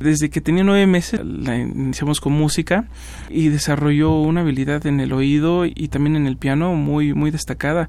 Desde 0.00 0.30
que 0.30 0.40
tenía 0.40 0.64
nueve 0.64 0.86
meses 0.86 1.20
la 1.24 1.56
iniciamos 1.56 2.20
con 2.20 2.32
música 2.32 2.88
y 3.30 3.48
desarrolló 3.48 4.20
una 4.20 4.42
habilidad 4.42 4.86
en 4.86 5.00
el 5.00 5.12
oído 5.12 5.64
y 5.64 5.88
también 5.88 6.16
en 6.16 6.26
el 6.26 6.36
piano 6.36 6.74
muy 6.74 7.14
muy 7.14 7.30
destacada. 7.30 7.88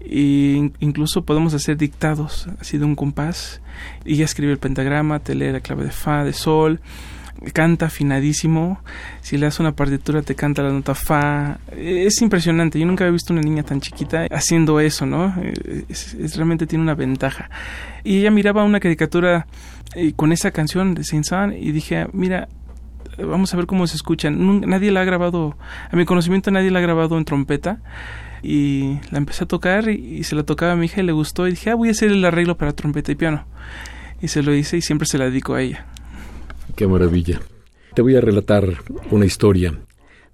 E 0.00 0.70
incluso 0.80 1.24
podemos 1.24 1.54
hacer 1.54 1.76
dictados 1.76 2.48
así 2.60 2.78
de 2.78 2.84
un 2.84 2.94
compás 2.94 3.62
y 4.04 4.16
ya 4.16 4.24
escribe 4.24 4.52
el 4.52 4.58
pentagrama, 4.58 5.20
te 5.20 5.34
lee 5.34 5.52
la 5.52 5.60
clave 5.60 5.84
de 5.84 5.90
fa, 5.90 6.24
de 6.24 6.32
sol 6.32 6.80
canta 7.52 7.86
afinadísimo. 7.86 8.80
Si 9.20 9.36
le 9.36 9.46
das 9.46 9.60
una 9.60 9.72
partitura, 9.72 10.22
te 10.22 10.34
canta 10.34 10.62
la 10.62 10.70
nota 10.70 10.94
fa. 10.94 11.58
Es 11.76 12.20
impresionante. 12.22 12.78
Yo 12.78 12.86
nunca 12.86 13.04
había 13.04 13.12
visto 13.12 13.32
una 13.32 13.42
niña 13.42 13.62
tan 13.62 13.80
chiquita 13.80 14.26
haciendo 14.30 14.80
eso, 14.80 15.06
¿no? 15.06 15.34
Es, 15.88 16.36
realmente 16.36 16.66
tiene 16.66 16.82
una 16.82 16.94
ventaja. 16.94 17.50
Y 18.02 18.18
ella 18.20 18.30
miraba 18.30 18.64
una 18.64 18.80
caricatura 18.80 19.46
eh, 19.94 20.12
con 20.14 20.32
esa 20.32 20.50
canción 20.50 20.94
de 20.94 21.04
Saint 21.04 21.24
Saëns 21.24 21.56
y 21.58 21.72
dije, 21.72 22.06
mira, 22.12 22.48
vamos 23.18 23.52
a 23.54 23.56
ver 23.56 23.66
cómo 23.66 23.86
se 23.86 23.96
escucha. 23.96 24.30
Nadie 24.30 24.90
la 24.90 25.00
ha 25.00 25.04
grabado, 25.04 25.56
a 25.90 25.96
mi 25.96 26.04
conocimiento, 26.04 26.50
nadie 26.50 26.70
la 26.70 26.78
ha 26.78 26.82
grabado 26.82 27.18
en 27.18 27.24
trompeta. 27.24 27.80
Y 28.42 28.98
la 29.10 29.16
empecé 29.16 29.44
a 29.44 29.46
tocar 29.46 29.88
y, 29.88 30.18
y 30.18 30.24
se 30.24 30.36
la 30.36 30.42
tocaba 30.42 30.72
a 30.72 30.76
mi 30.76 30.86
hija 30.86 31.00
y 31.00 31.04
le 31.04 31.12
gustó. 31.12 31.48
Y 31.48 31.52
dije, 31.52 31.70
ah, 31.70 31.76
voy 31.76 31.88
a 31.88 31.92
hacer 31.92 32.10
el 32.10 32.24
arreglo 32.24 32.58
para 32.58 32.72
trompeta 32.72 33.10
y 33.10 33.14
piano. 33.14 33.46
Y 34.20 34.28
se 34.28 34.42
lo 34.42 34.54
hice 34.54 34.76
y 34.76 34.82
siempre 34.82 35.06
se 35.06 35.16
la 35.16 35.24
dedico 35.24 35.54
a 35.54 35.62
ella. 35.62 35.86
Qué 36.76 36.88
maravilla. 36.88 37.40
Te 37.94 38.02
voy 38.02 38.16
a 38.16 38.20
relatar 38.20 38.82
una 39.12 39.26
historia. 39.26 39.80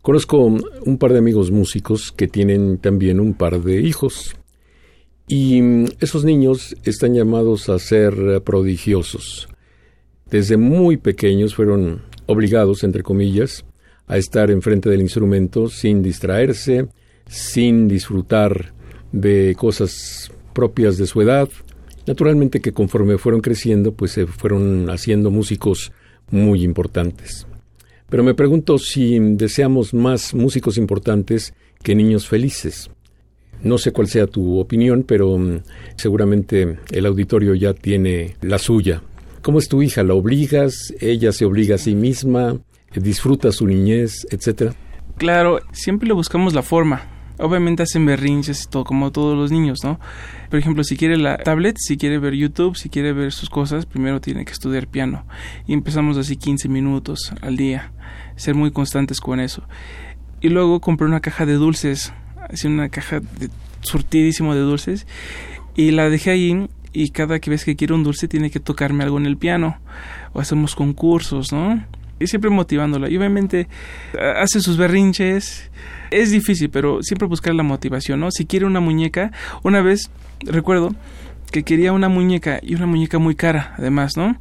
Conozco 0.01 0.39
un 0.39 0.99
par 0.99 1.13
de 1.13 1.19
amigos 1.19 1.51
músicos 1.51 2.13
que 2.13 2.29
tienen 2.29 2.79
también 2.79 3.21
un 3.21 3.35
par 3.35 3.63
de 3.63 3.81
hijos. 3.81 4.35
Y 5.29 5.61
esos 6.01 6.25
niños 6.25 6.75
están 6.85 7.15
llamados 7.15 7.69
a 7.69 7.79
ser 7.79 8.43
prodigiosos. 8.43 9.49
Desde 10.31 10.57
muy 10.57 10.97
pequeños 10.97 11.55
fueron 11.55 12.03
obligados, 12.27 12.85
entre 12.85 13.03
comillas, 13.03 13.67
a 14.07 14.17
estar 14.17 14.51
enfrente 14.51 14.89
del 14.89 15.03
instrumento 15.03 15.69
sin 15.69 16.03
distraerse, 16.03 16.89
sin 17.27 17.87
disfrutar 17.87 18.73
de 19.13 19.55
cosas 19.59 20.33
propias 20.55 20.97
de 20.97 21.07
su 21.07 21.21
edad. 21.21 21.51
Naturalmente 22.07 22.61
que 22.61 22.73
conforme 22.73 23.19
fueron 23.19 23.43
creciendo, 23.43 23.93
pues 23.93 24.13
se 24.13 24.27
fueron 24.27 24.89
haciendo 24.89 25.31
músicos 25.31 25.93
muy 26.31 26.63
importantes. 26.63 27.47
Pero 28.09 28.25
me 28.25 28.35
pregunto 28.35 28.79
si 28.79 29.19
deseamos 29.19 29.95
más 29.95 30.35
músicos 30.35 30.77
importantes 30.79 31.55
que 31.83 31.95
niños 31.95 32.27
felices. 32.27 32.91
No 33.63 33.79
sé 33.79 33.93
cuál 33.93 34.09
sea 34.09 34.27
tu 34.27 34.59
opinión, 34.59 35.05
pero 35.07 35.39
mm, 35.39 35.63
seguramente 35.97 36.79
el 36.91 37.07
auditorio 37.07 37.55
ya 37.55 37.75
tiene 37.75 38.37
la 38.41 38.59
suya. 38.59 39.03
¿Cómo 39.43 39.59
es 39.59 39.69
tu 39.69 39.83
hija? 39.83 40.03
¿La 40.03 40.15
obligas? 40.15 40.95
¿Ella 41.01 41.33
se 41.33 41.45
obliga 41.45 41.77
a 41.77 41.79
sí 41.79 41.95
misma? 41.95 42.59
¿Disfruta 42.95 43.53
su 43.53 43.67
niñez, 43.67 44.27
etcétera? 44.31 44.75
Claro, 45.17 45.61
siempre 45.73 46.09
le 46.09 46.15
buscamos 46.15 46.55
la 46.55 46.63
forma 46.63 47.20
obviamente 47.41 47.83
hacen 47.83 48.07
berrinches 48.07 48.65
y 48.65 48.69
todo, 48.69 48.85
como 48.85 49.11
todos 49.11 49.37
los 49.37 49.51
niños, 49.51 49.81
¿no? 49.83 49.99
Por 50.49 50.59
ejemplo, 50.59 50.85
si 50.85 50.97
quiere 50.97 51.17
la 51.17 51.39
tablet, 51.39 51.77
si 51.79 51.97
quiere 51.97 52.19
ver 52.19 52.35
YouTube, 52.35 52.77
si 52.77 52.89
quiere 52.89 53.13
ver 53.13 53.33
sus 53.33 53.51
cosas, 53.51 53.87
primero 53.87 54.21
tiene 54.21 54.45
que 54.45 54.53
estudiar 54.53 54.87
piano. 54.87 55.25
Y 55.67 55.73
empezamos 55.73 56.17
así 56.17 56.37
15 56.37 56.69
minutos 56.69 57.33
al 57.41 57.57
día, 57.57 57.93
ser 58.37 58.55
muy 58.55 58.71
constantes 58.71 59.21
con 59.21 59.41
eso. 59.41 59.63
Y 60.41 60.49
luego 60.49 60.81
compré 60.81 61.07
una 61.07 61.21
caja 61.21 61.47
de 61.47 61.55
dulces, 61.55 62.13
así 62.49 62.67
una 62.67 62.89
caja 62.89 63.21
de, 63.21 63.51
surtidísimo 63.81 64.55
de 64.55 64.61
dulces, 64.61 65.07
y 65.77 65.91
la 65.91 66.11
dejé 66.11 66.31
ahí 66.31 66.69
y 66.93 67.11
cada 67.11 67.39
vez 67.39 67.65
que 67.65 67.77
quiere 67.77 67.95
un 67.95 68.03
dulce 68.03 68.29
tiene 68.29 68.51
que 68.51 68.61
tocarme 68.61 69.05
algo 69.05 69.19
en 69.19 69.27
el 69.27 69.37
piano 69.37 69.79
o 70.33 70.41
hacemos 70.41 70.75
concursos, 70.75 71.53
¿no? 71.53 71.85
Y 72.21 72.27
siempre 72.29 72.51
motivándola. 72.51 73.09
Y 73.11 73.17
obviamente 73.17 73.67
hace 74.37 74.61
sus 74.61 74.77
berrinches, 74.77 75.71
es 76.11 76.31
difícil, 76.31 76.71
pero 76.71 77.03
siempre 77.03 77.27
buscar 77.27 77.55
la 77.55 77.63
motivación, 77.63 78.21
¿no? 78.21 78.31
Si 78.31 78.47
quiere 78.47 78.67
una 78.67 78.81
muñeca, 78.81 79.33
una 79.63 79.81
vez 79.81 80.11
recuerdo 80.41 80.95
que 81.51 81.65
quería 81.65 81.93
una 81.93 82.09
muñeca 82.09 82.61
y 82.63 82.75
una 82.75 82.87
muñeca 82.87 83.19
muy 83.19 83.35
cara, 83.35 83.75
además, 83.79 84.17
¿no? 84.17 84.39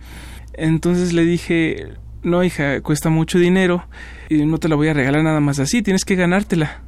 Entonces 0.53 1.13
le 1.13 1.23
dije, 1.23 1.87
no, 2.21 2.43
hija, 2.43 2.81
cuesta 2.81 3.09
mucho 3.09 3.39
dinero 3.39 3.85
y 4.29 4.45
no 4.45 4.57
te 4.57 4.67
la 4.67 4.75
voy 4.75 4.89
a 4.89 4.93
regalar 4.93 5.23
nada 5.23 5.39
más 5.39 5.59
así, 5.59 5.81
tienes 5.81 6.05
que 6.05 6.15
ganártela. 6.15 6.81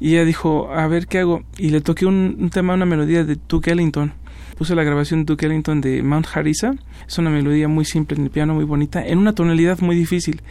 Y 0.00 0.14
ella 0.14 0.24
dijo, 0.24 0.72
a 0.72 0.86
ver 0.86 1.06
qué 1.06 1.18
hago. 1.18 1.42
Y 1.56 1.70
le 1.70 1.80
toqué 1.80 2.06
un, 2.06 2.50
tema, 2.50 2.74
una 2.74 2.86
melodía 2.86 3.24
de 3.24 3.36
Duke 3.48 3.72
Ellington. 3.72 4.12
Puse 4.58 4.74
la 4.74 4.82
grabación 4.82 5.20
de 5.20 5.24
Duke 5.26 5.46
Ellington 5.46 5.80
de 5.80 6.02
Mount 6.02 6.26
Harissa. 6.34 6.74
Es 7.06 7.16
una 7.16 7.30
melodía 7.30 7.68
muy 7.68 7.84
simple 7.84 8.16
en 8.16 8.24
el 8.24 8.30
piano, 8.30 8.54
muy 8.54 8.64
bonita, 8.64 9.06
en 9.06 9.18
una 9.18 9.32
tonalidad 9.32 9.78
muy 9.78 9.94
difícil. 9.94 10.42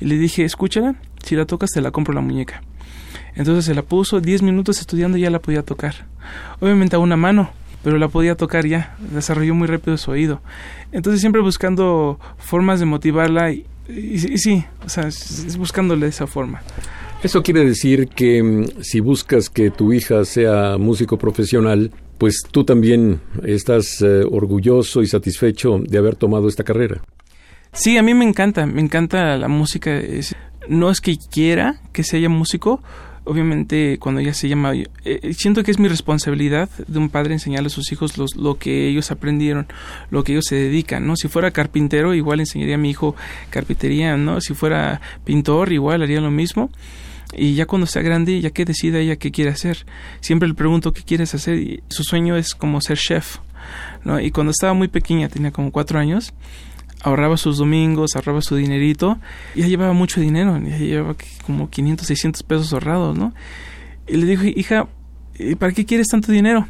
Y 0.00 0.04
le 0.04 0.18
dije, 0.18 0.44
escúchala, 0.44 0.96
si 1.22 1.34
la 1.34 1.46
tocas 1.46 1.70
te 1.70 1.80
la 1.80 1.90
compro 1.90 2.12
la 2.12 2.20
muñeca. 2.20 2.62
Entonces 3.34 3.64
se 3.64 3.74
la 3.74 3.80
puso 3.80 4.20
10 4.20 4.42
minutos 4.42 4.80
estudiando 4.80 5.16
y 5.16 5.22
ya 5.22 5.30
la 5.30 5.38
podía 5.38 5.62
tocar. 5.62 6.06
Obviamente 6.60 6.96
a 6.96 6.98
una 6.98 7.16
mano, 7.16 7.52
pero 7.82 7.96
la 7.96 8.08
podía 8.08 8.34
tocar 8.34 8.66
ya. 8.66 8.96
Desarrolló 9.10 9.54
muy 9.54 9.66
rápido 9.66 9.96
su 9.96 10.10
oído. 10.10 10.42
Entonces 10.92 11.22
siempre 11.22 11.40
buscando 11.40 12.20
formas 12.36 12.80
de 12.80 12.86
motivarla 12.86 13.50
y, 13.50 13.64
sí, 14.18 14.62
o 14.84 14.90
sea, 14.90 15.08
es 15.08 15.56
buscándole 15.56 16.06
esa 16.06 16.26
forma. 16.26 16.60
Eso 17.24 17.42
quiere 17.42 17.64
decir 17.64 18.08
que 18.08 18.42
mm, 18.42 18.82
si 18.82 19.00
buscas 19.00 19.48
que 19.48 19.70
tu 19.70 19.94
hija 19.94 20.26
sea 20.26 20.76
músico 20.76 21.16
profesional, 21.16 21.90
pues 22.18 22.42
tú 22.50 22.64
también 22.64 23.20
estás 23.44 24.00
eh, 24.02 24.22
orgulloso 24.30 25.02
y 25.02 25.06
satisfecho 25.06 25.78
de 25.78 25.98
haber 25.98 26.16
tomado 26.16 26.48
esta 26.48 26.64
carrera. 26.64 27.02
Sí, 27.72 27.96
a 27.98 28.02
mí 28.02 28.14
me 28.14 28.24
encanta, 28.24 28.66
me 28.66 28.80
encanta 28.80 29.36
la 29.36 29.48
música. 29.48 30.00
no 30.68 30.90
es 30.90 31.00
que 31.00 31.16
quiera 31.30 31.80
que 31.92 32.04
sea 32.04 32.28
músico, 32.28 32.82
obviamente 33.24 33.98
cuando 33.98 34.20
ella 34.20 34.34
se 34.34 34.48
llama, 34.48 34.72
eh, 34.74 35.34
siento 35.34 35.62
que 35.64 35.70
es 35.70 35.78
mi 35.78 35.88
responsabilidad 35.88 36.68
de 36.86 36.98
un 36.98 37.08
padre 37.08 37.32
enseñarle 37.32 37.66
a 37.66 37.70
sus 37.70 37.90
hijos 37.90 38.16
lo 38.36 38.58
que 38.58 38.88
ellos 38.88 39.10
aprendieron, 39.10 39.66
lo 40.10 40.22
que 40.22 40.32
ellos 40.32 40.44
se 40.46 40.56
dedican, 40.56 41.06
¿no? 41.06 41.16
Si 41.16 41.28
fuera 41.28 41.50
carpintero, 41.50 42.14
igual 42.14 42.40
enseñaría 42.40 42.76
a 42.76 42.78
mi 42.78 42.90
hijo 42.90 43.16
carpintería, 43.50 44.16
¿no? 44.16 44.40
Si 44.40 44.54
fuera 44.54 45.00
pintor, 45.24 45.72
igual 45.72 46.02
haría 46.02 46.20
lo 46.20 46.30
mismo. 46.30 46.70
Y 47.36 47.54
ya 47.54 47.66
cuando 47.66 47.86
sea 47.86 48.02
grande, 48.02 48.40
ya 48.40 48.50
que 48.50 48.64
decida 48.64 48.98
ella 48.98 49.16
qué 49.16 49.30
quiere 49.30 49.50
hacer. 49.50 49.86
Siempre 50.20 50.48
le 50.48 50.54
pregunto 50.54 50.92
qué 50.92 51.02
quieres 51.02 51.34
hacer 51.34 51.58
y 51.58 51.82
su 51.88 52.02
sueño 52.02 52.36
es 52.36 52.54
como 52.54 52.80
ser 52.80 52.98
chef, 52.98 53.38
¿no? 54.04 54.20
Y 54.20 54.30
cuando 54.30 54.50
estaba 54.50 54.74
muy 54.74 54.88
pequeña, 54.88 55.28
tenía 55.28 55.50
como 55.50 55.70
cuatro 55.70 55.98
años, 55.98 56.32
ahorraba 57.04 57.36
sus 57.36 57.58
domingos, 57.58 58.16
ahorraba 58.16 58.40
su 58.40 58.56
dinerito, 58.56 59.18
y 59.54 59.60
ya 59.60 59.68
llevaba 59.68 59.92
mucho 59.92 60.20
dinero, 60.20 60.58
ya 60.58 60.78
llevaba 60.78 61.16
como 61.44 61.68
500, 61.68 62.06
600 62.06 62.42
pesos 62.42 62.72
ahorrados, 62.72 63.16
¿no? 63.16 63.34
Y 64.06 64.16
le 64.16 64.26
dije, 64.26 64.52
hija, 64.56 64.88
¿para 65.58 65.72
qué 65.72 65.84
quieres 65.84 66.08
tanto 66.08 66.32
dinero? 66.32 66.66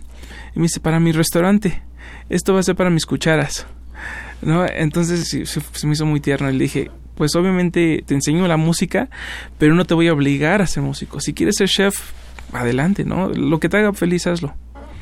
Y 0.54 0.58
me 0.58 0.64
dice, 0.64 0.80
para 0.80 0.98
mi 1.00 1.12
restaurante, 1.12 1.82
esto 2.28 2.52
va 2.52 2.60
a 2.60 2.62
ser 2.64 2.74
para 2.74 2.90
mis 2.90 3.06
cucharas, 3.06 3.66
¿no? 4.42 4.66
Entonces 4.66 5.28
se, 5.28 5.86
me 5.86 5.92
hizo 5.92 6.04
muy 6.04 6.20
tierno, 6.20 6.50
y 6.50 6.54
le 6.54 6.64
dije, 6.64 6.90
pues 7.14 7.34
obviamente 7.36 8.02
te 8.06 8.14
enseño 8.14 8.46
la 8.48 8.56
música, 8.56 9.08
pero 9.58 9.74
no 9.74 9.84
te 9.84 9.94
voy 9.94 10.08
a 10.08 10.12
obligar 10.12 10.62
a 10.62 10.66
ser 10.66 10.82
músico. 10.82 11.20
Si 11.20 11.34
quieres 11.34 11.56
ser 11.56 11.68
chef, 11.68 12.12
adelante, 12.52 13.04
¿no? 13.04 13.28
Lo 13.28 13.60
que 13.60 13.68
te 13.68 13.78
haga 13.78 13.92
feliz, 13.92 14.26
hazlo. 14.26 14.54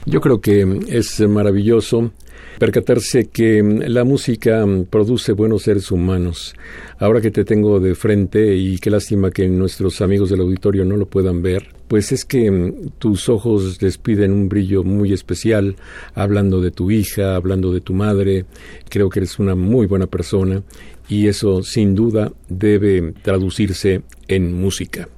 Yo 0.04 0.20
creo 0.20 0.40
que 0.40 0.80
es 0.88 1.20
maravilloso 1.20 2.10
percatarse 2.58 3.28
que 3.28 3.62
la 3.62 4.04
música 4.04 4.64
produce 4.90 5.32
buenos 5.32 5.62
seres 5.62 5.90
humanos. 5.90 6.54
Ahora 6.98 7.20
que 7.20 7.30
te 7.30 7.44
tengo 7.44 7.80
de 7.80 7.94
frente 7.94 8.56
y 8.56 8.78
qué 8.78 8.90
lástima 8.90 9.30
que 9.30 9.48
nuestros 9.48 10.00
amigos 10.00 10.30
del 10.30 10.40
auditorio 10.40 10.84
no 10.84 10.96
lo 10.96 11.06
puedan 11.06 11.42
ver, 11.42 11.68
pues 11.88 12.12
es 12.12 12.24
que 12.24 12.72
tus 12.98 13.28
ojos 13.28 13.78
despiden 13.78 14.32
un 14.32 14.48
brillo 14.48 14.82
muy 14.82 15.12
especial 15.12 15.76
hablando 16.14 16.60
de 16.60 16.70
tu 16.70 16.90
hija, 16.90 17.36
hablando 17.36 17.72
de 17.72 17.80
tu 17.80 17.94
madre. 17.94 18.44
Creo 18.88 19.08
que 19.08 19.20
eres 19.20 19.38
una 19.38 19.54
muy 19.54 19.86
buena 19.86 20.06
persona 20.06 20.62
y 21.08 21.28
eso 21.28 21.62
sin 21.62 21.94
duda 21.94 22.32
debe 22.48 23.12
traducirse 23.22 24.02
en 24.28 24.52
música. 24.52 25.08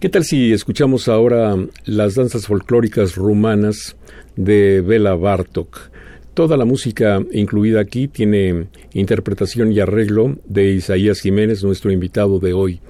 ¿Qué 0.00 0.10
tal 0.10 0.24
si 0.24 0.52
escuchamos 0.52 1.08
ahora 1.08 1.56
las 1.86 2.14
danzas 2.14 2.46
folclóricas 2.46 3.16
rumanas 3.16 3.96
de 4.36 4.82
Bela 4.82 5.14
Bartok? 5.14 5.90
Toda 6.34 6.58
la 6.58 6.66
música 6.66 7.20
incluida 7.32 7.80
aquí 7.80 8.06
tiene 8.06 8.66
interpretación 8.92 9.72
y 9.72 9.80
arreglo 9.80 10.36
de 10.44 10.72
Isaías 10.72 11.20
Jiménez, 11.20 11.64
nuestro 11.64 11.90
invitado 11.90 12.38
de 12.40 12.52
hoy. 12.52 12.82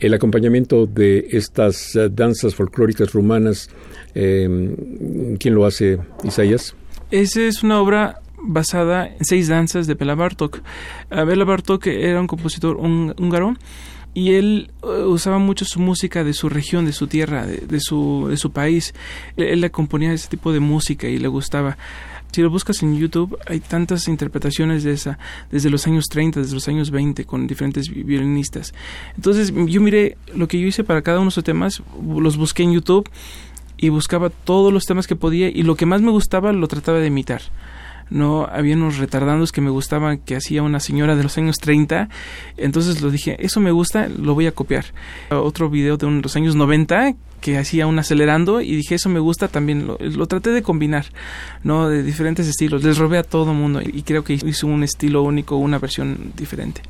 El 0.00 0.14
acompañamiento 0.14 0.86
de 0.86 1.28
estas 1.32 1.98
danzas 2.12 2.54
folclóricas 2.54 3.12
rumanas, 3.12 3.68
em, 4.14 5.36
¿quién 5.36 5.54
lo 5.54 5.66
hace, 5.66 5.98
Isaías? 6.24 6.74
Esa 7.10 7.42
es 7.42 7.62
una 7.62 7.82
obra 7.82 8.22
basada 8.42 9.06
en 9.06 9.24
seis 9.24 9.48
danzas 9.48 9.86
de 9.86 9.94
Bela 9.94 10.14
Bartok. 10.14 10.60
Bela 11.10 11.44
Bartok 11.44 11.86
era 11.86 12.20
un 12.20 12.26
compositor 12.26 12.76
húngaro 12.76 13.56
y 14.14 14.32
él 14.32 14.70
eh, 14.82 15.04
usaba 15.04 15.38
mucho 15.38 15.64
su 15.64 15.80
música 15.80 16.24
de 16.24 16.32
su 16.32 16.48
región, 16.48 16.84
de 16.84 16.92
su 16.92 17.06
tierra, 17.06 17.46
de, 17.46 17.80
su, 17.80 18.26
de 18.28 18.36
su 18.36 18.50
país. 18.50 18.94
Él, 19.36 19.60
le 19.60 19.70
componía 19.70 20.12
ese 20.12 20.28
tipo 20.28 20.52
de 20.52 20.60
música 20.60 21.06
y 21.06 21.18
le 21.18 21.28
gustaba. 21.28 21.78
Si 22.32 22.42
lo 22.42 22.50
buscas 22.50 22.82
en 22.82 22.98
YouTube, 22.98 23.38
hay 23.46 23.60
tantas 23.60 24.06
interpretaciones 24.08 24.82
de 24.82 24.92
esa, 24.92 25.18
desde 25.50 25.70
los 25.70 25.86
años 25.86 26.06
30, 26.10 26.40
desde 26.40 26.54
los 26.54 26.68
años 26.68 26.90
20, 26.90 27.24
con 27.24 27.46
diferentes 27.46 27.88
violinistas. 27.88 28.74
Entonces, 29.16 29.52
yo 29.54 29.80
miré 29.80 30.18
lo 30.34 30.46
que 30.46 30.60
yo 30.60 30.66
hice 30.66 30.84
para 30.84 31.02
cada 31.02 31.18
uno 31.18 31.26
de 31.26 31.34
esos 31.34 31.44
temas, 31.44 31.82
los 32.04 32.36
busqué 32.36 32.64
en 32.64 32.72
YouTube 32.72 33.08
y 33.78 33.88
buscaba 33.88 34.30
todos 34.30 34.72
los 34.72 34.84
temas 34.84 35.06
que 35.06 35.16
podía 35.16 35.48
y 35.48 35.62
lo 35.62 35.76
que 35.76 35.86
más 35.86 36.02
me 36.02 36.10
gustaba 36.10 36.52
lo 36.52 36.66
trataba 36.68 36.98
de 36.98 37.06
imitar 37.06 37.40
no 38.10 38.46
había 38.50 38.76
unos 38.76 38.98
retardandos 38.98 39.52
que 39.52 39.60
me 39.60 39.70
gustaban 39.70 40.18
que 40.18 40.36
hacía 40.36 40.62
una 40.62 40.80
señora 40.80 41.16
de 41.16 41.22
los 41.22 41.36
años 41.38 41.58
30 41.58 42.08
entonces 42.56 43.00
lo 43.02 43.10
dije 43.10 43.36
eso 43.40 43.60
me 43.60 43.70
gusta 43.70 44.08
lo 44.08 44.34
voy 44.34 44.46
a 44.46 44.52
copiar 44.52 44.86
otro 45.30 45.70
video 45.70 45.96
de 45.96 46.10
los 46.10 46.36
años 46.36 46.54
90 46.54 47.14
que 47.40 47.58
hacía 47.58 47.86
un 47.86 47.98
acelerando 47.98 48.60
y 48.60 48.74
dije 48.76 48.94
eso 48.96 49.08
me 49.08 49.20
gusta 49.20 49.48
también 49.48 49.86
lo, 49.86 49.98
lo, 50.00 50.26
traté 50.26 50.50
de 50.50 50.62
combinar 50.62 51.06
no 51.62 51.88
de 51.88 52.02
diferentes 52.02 52.46
estilos. 52.46 52.82
Les 52.82 52.98
robé 52.98 53.18
a 53.18 53.22
todo 53.22 53.54
mundo 53.54 53.80
y 53.80 54.02
creo 54.02 54.24
que 54.24 54.34
hizo 54.34 54.66
un 54.66 54.82
estilo 54.82 55.22
único 55.22 55.56
una 55.56 55.78
versión 55.78 56.32
diferente. 56.36 56.82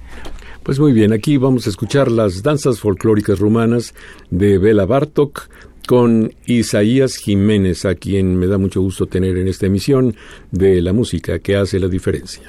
Pues 0.62 0.78
muy 0.78 0.92
bien, 0.92 1.12
aquí 1.12 1.36
vamos 1.38 1.66
a 1.66 1.70
escuchar 1.70 2.10
las 2.10 2.42
danzas 2.42 2.78
folclóricas 2.80 3.38
rumanas 3.38 3.94
de 4.30 4.58
Bela 4.58 4.84
Bartok 4.84 5.48
con 5.88 6.34
Isaías 6.44 7.16
Jiménez, 7.16 7.86
a 7.86 7.94
quien 7.94 8.36
me 8.36 8.46
da 8.46 8.58
mucho 8.58 8.82
gusto 8.82 9.06
tener 9.06 9.38
en 9.38 9.48
esta 9.48 9.64
emisión 9.64 10.14
de 10.50 10.82
la 10.82 10.92
música 10.92 11.38
que 11.38 11.56
hace 11.56 11.80
la 11.80 11.88
diferencia. 11.88 12.42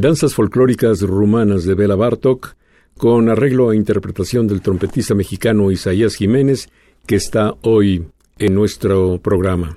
Danzas 0.00 0.32
folclóricas 0.32 1.02
rumanas 1.02 1.64
de 1.64 1.74
Bela 1.74 1.94
Bartok, 1.94 2.54
con 2.96 3.28
arreglo 3.28 3.70
e 3.70 3.76
interpretación 3.76 4.48
del 4.48 4.62
trompetista 4.62 5.14
mexicano 5.14 5.70
Isaías 5.70 6.14
Jiménez, 6.14 6.70
que 7.04 7.16
está 7.16 7.52
hoy 7.60 8.06
en 8.38 8.54
nuestro 8.54 9.18
programa. 9.18 9.76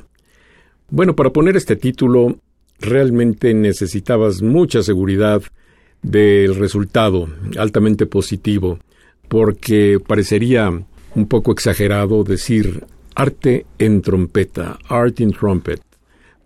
Bueno, 0.90 1.14
para 1.14 1.32
poner 1.32 1.58
este 1.58 1.76
título, 1.76 2.38
realmente 2.80 3.54
necesitabas 3.54 4.42
mucha 4.42 4.82
seguridad 4.82 5.44
del 6.02 6.56
resultado, 6.56 7.28
altamente 7.58 8.06
positivo, 8.06 8.80
porque 9.28 10.00
parecería 10.08 10.70
un 10.70 11.28
poco 11.28 11.52
exagerado 11.52 12.24
decir 12.24 12.86
arte 13.14 13.66
en 13.78 14.02
trompeta, 14.02 14.80
art 14.88 15.20
in 15.20 15.34
trumpet, 15.34 15.82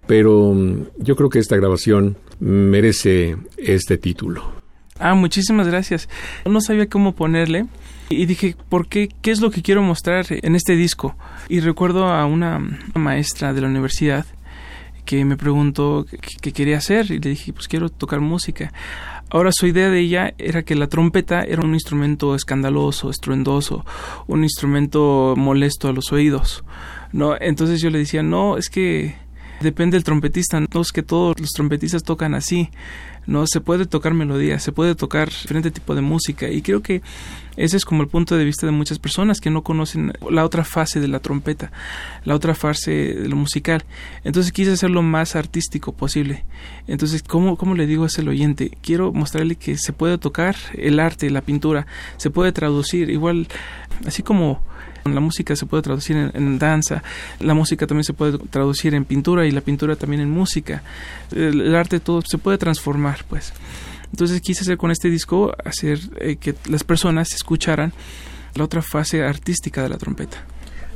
pero 0.07 0.55
yo 0.97 1.15
creo 1.15 1.29
que 1.29 1.37
esta 1.37 1.57
grabación 1.57 2.17
merece 2.39 3.37
este 3.57 3.97
título. 3.97 4.57
Ah, 4.99 5.13
muchísimas 5.13 5.67
gracias. 5.67 6.09
No 6.45 6.61
sabía 6.61 6.87
cómo 6.87 7.13
ponerle 7.13 7.65
y 8.09 8.25
dije, 8.25 8.55
¿por 8.69 8.87
qué? 8.87 9.09
¿Qué 9.21 9.31
es 9.31 9.41
lo 9.41 9.51
que 9.51 9.61
quiero 9.61 9.83
mostrar 9.83 10.25
en 10.29 10.55
este 10.55 10.75
disco? 10.75 11.15
Y 11.49 11.59
recuerdo 11.59 12.07
a 12.07 12.25
una 12.25 12.59
maestra 12.95 13.53
de 13.53 13.61
la 13.61 13.67
universidad 13.67 14.25
que 15.05 15.23
me 15.23 15.37
preguntó 15.37 16.05
qué, 16.41 16.51
quería 16.51 16.77
hacer 16.77 17.05
y 17.11 17.19
le 17.19 17.29
dije, 17.29 17.53
pues 17.53 17.67
quiero 17.67 17.89
tocar 17.89 18.19
música. 18.19 18.73
Ahora 19.29 19.51
su 19.53 19.67
idea 19.67 19.89
de 19.89 19.99
ella 19.99 20.33
era 20.37 20.63
que 20.63 20.75
la 20.75 20.87
trompeta 20.87 21.43
era 21.43 21.61
un 21.61 21.73
instrumento 21.73 22.35
escandaloso, 22.35 23.09
estruendoso, 23.09 23.85
un 24.27 24.43
instrumento 24.43 25.33
molesto 25.37 25.87
a 25.87 25.93
los 25.93 26.11
oídos. 26.11 26.63
No, 27.13 27.35
entonces 27.39 27.81
yo 27.81 27.89
le 27.89 27.99
decía, 27.99 28.21
"No, 28.21 28.57
es 28.57 28.69
que 28.69 29.15
depende 29.61 29.95
del 29.95 30.03
trompetista, 30.03 30.59
no 30.59 30.81
es 30.81 30.91
que 30.91 31.03
todos 31.03 31.39
los 31.39 31.49
trompetistas 31.51 32.03
tocan 32.03 32.35
así." 32.35 32.69
no 33.27 33.45
se 33.45 33.61
puede 33.61 33.85
tocar 33.85 34.13
melodía, 34.13 34.57
se 34.57 34.71
puede 34.71 34.95
tocar 34.95 35.29
diferente 35.29 35.69
tipo 35.69 35.93
de 35.93 36.01
música 36.01 36.49
y 36.49 36.61
creo 36.61 36.81
que 36.81 37.01
ese 37.57 37.75
es 37.75 37.85
como 37.85 38.01
el 38.01 38.07
punto 38.07 38.37
de 38.37 38.45
vista 38.45 38.65
de 38.65 38.71
muchas 38.71 38.99
personas 38.99 39.41
que 39.41 39.49
no 39.49 39.63
conocen 39.63 40.13
la 40.29 40.45
otra 40.45 40.63
fase 40.63 40.99
de 40.99 41.07
la 41.07 41.19
trompeta, 41.19 41.71
la 42.23 42.35
otra 42.35 42.55
fase 42.55 42.91
de 42.91 43.27
lo 43.27 43.35
musical. 43.35 43.83
Entonces 44.23 44.51
quise 44.51 44.71
hacer 44.71 44.91
lo 44.91 45.01
más 45.01 45.35
artístico 45.35 45.91
posible. 45.91 46.45
Entonces, 46.87 47.23
¿cómo, 47.23 47.57
cómo 47.57 47.73
le 47.75 47.87
digo 47.87 48.03
a 48.03 48.07
ese 48.07 48.21
oyente? 48.27 48.77
Quiero 48.81 49.11
mostrarle 49.11 49.55
que 49.55 49.77
se 49.77 49.91
puede 49.91 50.17
tocar 50.19 50.55
el 50.75 50.99
arte, 50.99 51.29
la 51.31 51.41
pintura, 51.41 51.87
se 52.17 52.29
puede 52.29 52.51
traducir, 52.51 53.09
igual, 53.09 53.47
así 54.05 54.21
como 54.21 54.61
la 55.05 55.19
música 55.19 55.55
se 55.55 55.65
puede 55.65 55.83
traducir 55.83 56.31
en, 56.33 56.59
danza, 56.59 57.03
la 57.39 57.53
música 57.53 57.87
también 57.87 58.03
se 58.03 58.13
puede 58.13 58.37
traducir 58.37 58.93
en 58.93 59.05
pintura 59.05 59.45
y 59.45 59.51
la 59.51 59.61
pintura 59.61 59.95
también 59.95 60.21
en 60.21 60.29
música. 60.29 60.83
El, 61.35 61.75
arte 61.75 61.99
todo 61.99 62.21
se 62.21 62.37
puede 62.37 62.57
transformar, 62.57 63.23
pues. 63.29 63.53
Entonces 64.11 64.41
quise 64.41 64.61
hacer 64.61 64.77
con 64.77 64.91
este 64.91 65.09
disco 65.09 65.53
hacer 65.63 65.99
eh, 66.19 66.37
que 66.37 66.55
las 66.69 66.83
personas 66.83 67.33
escucharan 67.33 67.93
la 68.55 68.63
otra 68.63 68.81
fase 68.81 69.23
artística 69.23 69.83
de 69.83 69.89
la 69.89 69.97
trompeta. 69.97 70.43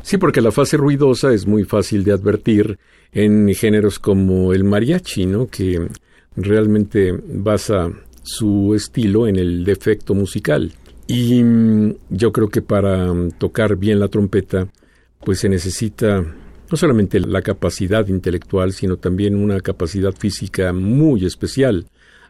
Sí, 0.03 0.17
porque 0.17 0.41
la 0.41 0.51
fase 0.51 0.77
ruidosa 0.77 1.33
es 1.33 1.45
muy 1.45 1.63
fácil 1.63 2.03
de 2.03 2.11
advertir 2.11 2.79
en 3.11 3.53
géneros 3.53 3.99
como 3.99 4.53
el 4.53 4.63
mariachi, 4.63 5.25
¿no? 5.25 5.47
Que 5.47 5.87
realmente 6.35 7.11
basa 7.11 7.91
su 8.23 8.73
estilo 8.75 9.27
en 9.27 9.35
el 9.35 9.63
defecto 9.63 10.15
musical. 10.15 10.73
Y 11.11 11.43
mm, 11.43 11.95
yo 12.09 12.31
creo 12.31 12.47
que 12.47 12.61
para 12.61 13.13
mm, 13.13 13.31
tocar 13.31 13.75
bien 13.75 13.99
la 13.99 14.07
trompeta, 14.07 14.67
pues 15.19 15.39
se 15.39 15.49
necesita 15.49 16.21
no 16.21 16.77
solamente 16.77 17.19
la 17.19 17.41
capacidad 17.41 18.07
intelectual, 18.07 18.71
sino 18.71 18.95
también 18.95 19.35
una 19.35 19.59
capacidad 19.59 20.13
física 20.13 20.71
muy 20.71 21.25
especial. 21.25 21.87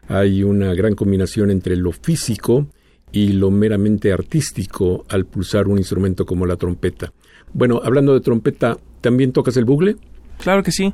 Hay 0.08 0.42
una 0.42 0.74
gran 0.74 0.96
combinación 0.96 1.52
entre 1.52 1.76
lo 1.76 1.92
físico 1.92 2.66
y 3.12 3.28
lo 3.28 3.52
meramente 3.52 4.12
artístico 4.12 5.04
al 5.08 5.26
pulsar 5.26 5.68
un 5.68 5.78
instrumento 5.78 6.26
como 6.26 6.44
la 6.44 6.56
trompeta. 6.56 7.12
Bueno, 7.52 7.80
hablando 7.84 8.14
de 8.14 8.20
trompeta, 8.20 8.78
¿también 9.00 9.30
tocas 9.30 9.56
el 9.56 9.64
bugle? 9.64 9.94
Claro 10.38 10.64
que 10.64 10.72
sí. 10.72 10.92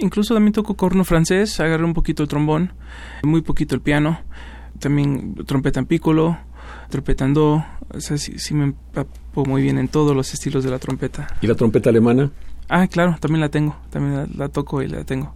Incluso 0.00 0.32
también 0.32 0.54
toco 0.54 0.78
corno 0.78 1.04
francés, 1.04 1.60
agarré 1.60 1.84
un 1.84 1.92
poquito 1.92 2.22
el 2.22 2.28
trombón, 2.30 2.72
muy 3.22 3.42
poquito 3.42 3.74
el 3.74 3.82
piano, 3.82 4.20
también 4.78 5.34
trompeta 5.44 5.80
en 5.80 5.86
piccolo, 5.86 6.38
trompetando, 6.88 7.64
o 7.92 8.00
sea, 8.00 8.18
sí, 8.18 8.54
me 8.54 8.64
empapo 8.64 9.44
muy 9.44 9.62
bien 9.62 9.78
en 9.78 9.88
todos 9.88 10.16
los 10.16 10.32
estilos 10.32 10.64
de 10.64 10.70
la 10.70 10.78
trompeta. 10.78 11.26
¿Y 11.40 11.46
la 11.46 11.54
trompeta 11.54 11.90
alemana? 11.90 12.30
Ah, 12.70 12.86
claro, 12.86 13.16
también 13.18 13.40
la 13.40 13.48
tengo, 13.48 13.76
también 13.88 14.28
la, 14.36 14.48
toco 14.50 14.82
y 14.82 14.88
la 14.88 15.02
tengo. 15.04 15.34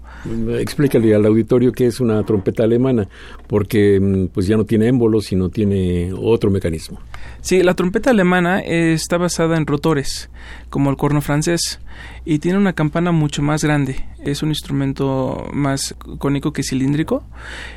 Explícale 0.58 1.14
al 1.14 1.24
auditorio 1.24 1.72
qué 1.72 1.86
es 1.86 1.98
una 1.98 2.22
trompeta 2.24 2.62
alemana, 2.62 3.08
porque 3.46 3.98
mm, 3.98 4.26
pues 4.26 4.46
ya 4.46 4.58
no 4.58 4.66
tiene 4.66 4.88
émbolos, 4.88 5.24
sino 5.24 5.48
tiene 5.48 6.12
otro 6.14 6.50
mecanismo. 6.50 7.00
Sí, 7.40 7.62
la 7.62 7.72
trompeta 7.72 8.10
alemana 8.10 8.60
está 8.60 9.16
basada 9.16 9.56
en 9.56 9.66
rotores, 9.66 10.28
como 10.68 10.90
el 10.90 10.96
corno 10.98 11.22
francés, 11.22 11.80
y 12.26 12.38
tiene 12.38 12.58
una 12.58 12.74
campana 12.74 13.12
mucho 13.12 13.40
más 13.42 13.64
grande. 13.64 14.04
Es 14.22 14.42
un 14.42 14.50
instrumento 14.50 15.48
más 15.54 15.94
cónico 16.18 16.52
que 16.52 16.62
cilíndrico 16.62 17.24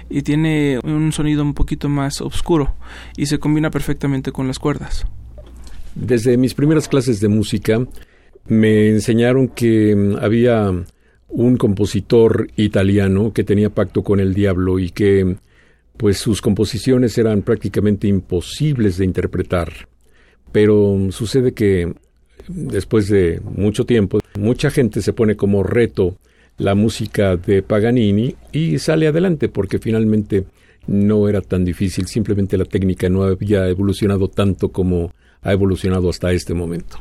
y 0.10 0.22
tiene 0.24 0.80
un 0.84 1.14
sonido 1.14 1.44
un 1.44 1.54
poquito 1.54 1.88
más 1.88 2.20
oscuro 2.20 2.76
y 3.16 3.28
se 3.28 3.40
combina 3.40 3.72
perfectamente 3.72 4.34
con 4.34 4.48
las 4.48 4.60
cuerdas. 4.60 5.06
Desde 5.96 6.36
mis 6.36 6.54
primeras 6.54 6.90
clases 6.90 7.22
de 7.22 7.30
música, 7.30 7.80
me 8.48 8.90
enseñaron 8.90 9.48
que 9.48 9.96
mm, 9.96 10.18
había 10.22 10.72
un 11.28 11.58
compositor 11.58 12.48
italiano 12.56 13.34
que 13.34 13.44
tenía 13.44 13.70
pacto 13.70 14.04
con 14.04 14.20
el 14.20 14.34
diablo 14.34 14.80
y 14.80 14.90
que 14.90 15.38
pues 15.98 16.18
sus 16.18 16.42
composiciones 16.42 17.18
eran 17.18 17.42
prácticamente 17.42 18.08
imposibles 18.08 18.98
de 18.98 19.06
interpretar. 19.06 19.88
Pero 20.52 20.96
mm, 20.96 21.12
sucede 21.12 21.54
que 21.54 21.94
después 22.48 23.10
de 23.10 23.42
mucho 23.44 23.86
tiempo, 23.86 24.20
mucha 24.38 24.70
gente 24.70 25.02
se 25.02 25.14
pone 25.14 25.36
como 25.36 25.64
reto 25.64 26.18
la 26.58 26.76
música 26.76 27.36
de 27.36 27.62
Paganini 27.64 28.36
y 28.52 28.80
sale 28.80 29.08
adelante 29.08 29.50
porque 29.50 29.80
finalmente 29.80 30.46
no 30.88 31.28
era 31.28 31.42
tan 31.42 31.66
difícil, 31.66 32.08
simplemente 32.08 32.58
la 32.58 32.66
técnica 32.66 33.10
no 33.10 33.24
había 33.24 33.68
evolucionado 33.68 34.28
tanto 34.28 34.70
como 34.70 35.12
ha 35.42 35.52
evolucionado 35.52 36.10
hasta 36.10 36.32
este 36.32 36.54
momento. 36.54 36.98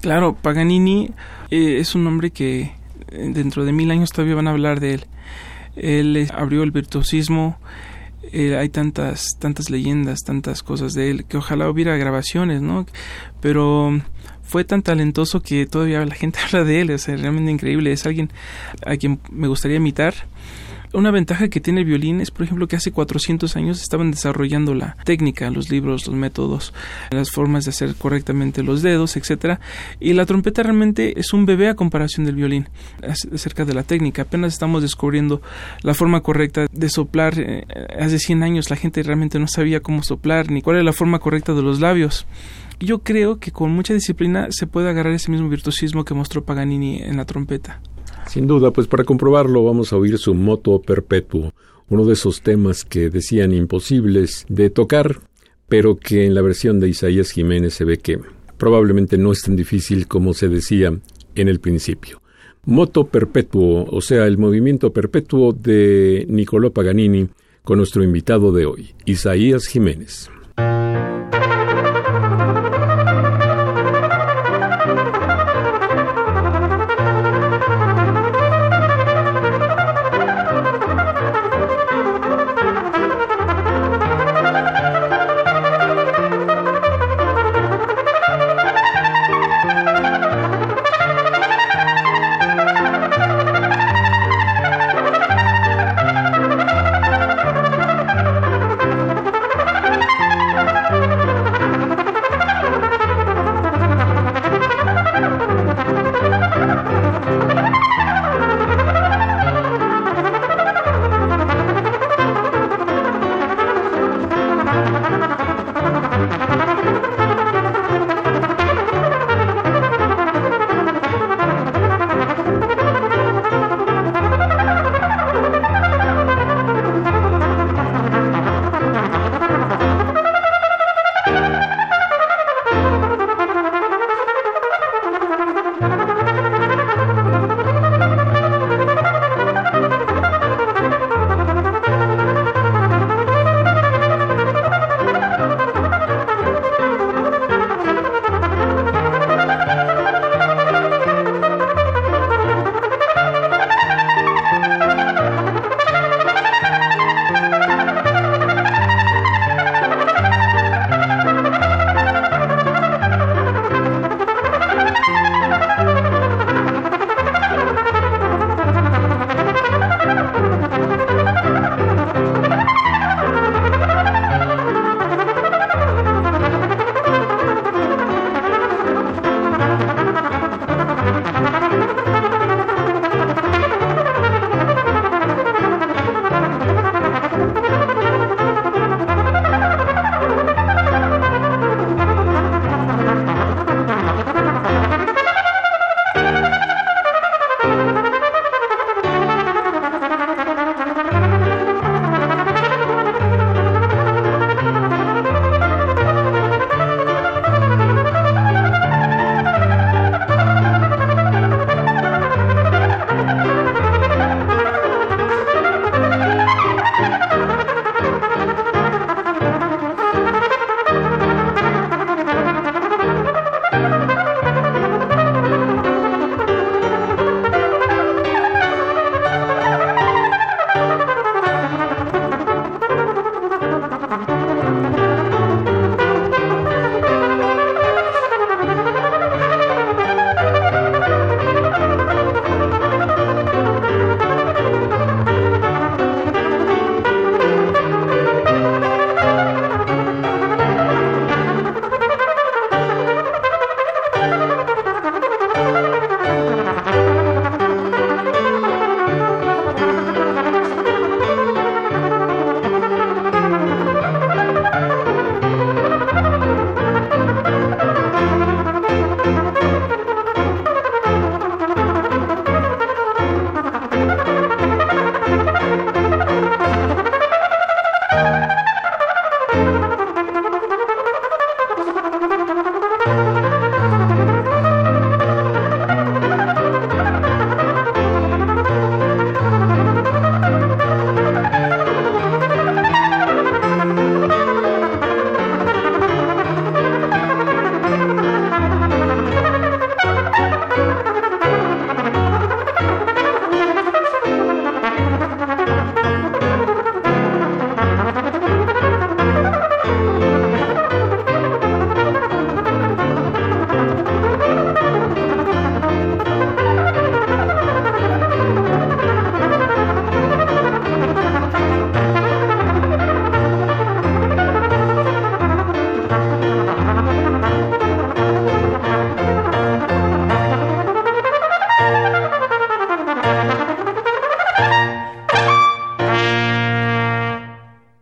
Claro, 0.00 0.34
Paganini 0.34 1.10
eh, 1.50 1.78
es 1.78 1.94
un 1.94 2.06
hombre 2.06 2.30
que 2.30 2.72
eh, 3.10 3.30
dentro 3.32 3.64
de 3.64 3.72
mil 3.72 3.90
años 3.90 4.10
todavía 4.10 4.36
van 4.36 4.46
a 4.46 4.52
hablar 4.52 4.80
de 4.80 4.94
él. 4.94 5.04
Él 5.76 6.28
abrió 6.34 6.62
el 6.62 6.70
virtuosismo, 6.70 7.58
eh, 8.32 8.56
hay 8.56 8.68
tantas, 8.68 9.36
tantas 9.38 9.70
leyendas, 9.70 10.20
tantas 10.24 10.62
cosas 10.62 10.92
de 10.94 11.10
él, 11.10 11.24
que 11.24 11.36
ojalá 11.36 11.68
hubiera 11.68 11.96
grabaciones, 11.96 12.62
¿no? 12.62 12.86
Pero 13.40 14.00
fue 14.42 14.64
tan 14.64 14.82
talentoso 14.82 15.42
que 15.42 15.66
todavía 15.66 16.04
la 16.04 16.14
gente 16.14 16.38
habla 16.44 16.64
de 16.64 16.80
él, 16.80 16.90
es 16.90 17.06
realmente 17.06 17.50
increíble, 17.50 17.92
es 17.92 18.06
alguien 18.06 18.30
a 18.86 18.96
quien 18.96 19.20
me 19.30 19.48
gustaría 19.48 19.78
imitar 19.78 20.14
una 20.92 21.10
ventaja 21.10 21.48
que 21.48 21.60
tiene 21.60 21.80
el 21.80 21.86
violín 21.86 22.20
es, 22.20 22.30
por 22.30 22.44
ejemplo, 22.44 22.66
que 22.68 22.76
hace 22.76 22.92
400 22.92 23.56
años 23.56 23.82
estaban 23.82 24.10
desarrollando 24.10 24.74
la 24.74 24.96
técnica, 25.04 25.50
los 25.50 25.70
libros, 25.70 26.06
los 26.06 26.16
métodos, 26.16 26.72
las 27.10 27.30
formas 27.30 27.64
de 27.64 27.70
hacer 27.70 27.94
correctamente 27.94 28.62
los 28.62 28.82
dedos, 28.82 29.16
etcétera, 29.16 29.60
y 30.00 30.12
la 30.12 30.26
trompeta 30.26 30.62
realmente 30.62 31.18
es 31.18 31.32
un 31.32 31.46
bebé 31.46 31.68
a 31.68 31.74
comparación 31.74 32.26
del 32.26 32.36
violín 32.36 32.68
acerca 33.02 33.64
de 33.64 33.74
la 33.74 33.82
técnica. 33.82 34.22
Apenas 34.22 34.52
estamos 34.52 34.82
descubriendo 34.82 35.42
la 35.82 35.94
forma 35.94 36.22
correcta 36.22 36.66
de 36.70 36.88
soplar. 36.88 37.34
Eh, 37.38 37.64
hace 37.98 38.18
100 38.18 38.42
años 38.42 38.70
la 38.70 38.76
gente 38.76 39.02
realmente 39.02 39.38
no 39.38 39.48
sabía 39.48 39.80
cómo 39.80 40.02
soplar 40.02 40.50
ni 40.50 40.62
cuál 40.62 40.76
era 40.76 40.84
la 40.84 40.92
forma 40.92 41.18
correcta 41.18 41.54
de 41.54 41.62
los 41.62 41.80
labios. 41.80 42.26
Yo 42.80 43.00
creo 43.00 43.40
que 43.40 43.50
con 43.50 43.72
mucha 43.72 43.92
disciplina 43.92 44.48
se 44.50 44.68
puede 44.68 44.88
agarrar 44.88 45.12
ese 45.12 45.30
mismo 45.30 45.48
virtuosismo 45.48 46.04
que 46.04 46.14
mostró 46.14 46.44
Paganini 46.44 47.02
en 47.02 47.16
la 47.16 47.24
trompeta. 47.24 47.80
Sin 48.28 48.46
duda, 48.46 48.72
pues 48.72 48.86
para 48.86 49.04
comprobarlo 49.04 49.64
vamos 49.64 49.92
a 49.92 49.96
oír 49.96 50.18
su 50.18 50.34
moto 50.34 50.80
perpetuo, 50.82 51.54
uno 51.88 52.04
de 52.04 52.12
esos 52.12 52.42
temas 52.42 52.84
que 52.84 53.08
decían 53.08 53.54
imposibles 53.54 54.44
de 54.48 54.68
tocar, 54.68 55.20
pero 55.68 55.96
que 55.96 56.26
en 56.26 56.34
la 56.34 56.42
versión 56.42 56.78
de 56.78 56.88
Isaías 56.88 57.30
Jiménez 57.30 57.74
se 57.74 57.84
ve 57.84 57.98
que 57.98 58.18
probablemente 58.58 59.16
no 59.16 59.32
es 59.32 59.42
tan 59.42 59.56
difícil 59.56 60.06
como 60.06 60.34
se 60.34 60.48
decía 60.48 60.92
en 61.34 61.48
el 61.48 61.60
principio. 61.60 62.20
Moto 62.66 63.06
perpetuo, 63.06 63.86
o 63.90 64.00
sea, 64.02 64.26
el 64.26 64.36
movimiento 64.36 64.92
perpetuo 64.92 65.52
de 65.54 66.26
Nicolò 66.28 66.70
Paganini, 66.70 67.28
con 67.62 67.78
nuestro 67.78 68.02
invitado 68.02 68.52
de 68.52 68.66
hoy, 68.66 68.94
Isaías 69.06 69.66
Jiménez. 69.66 70.30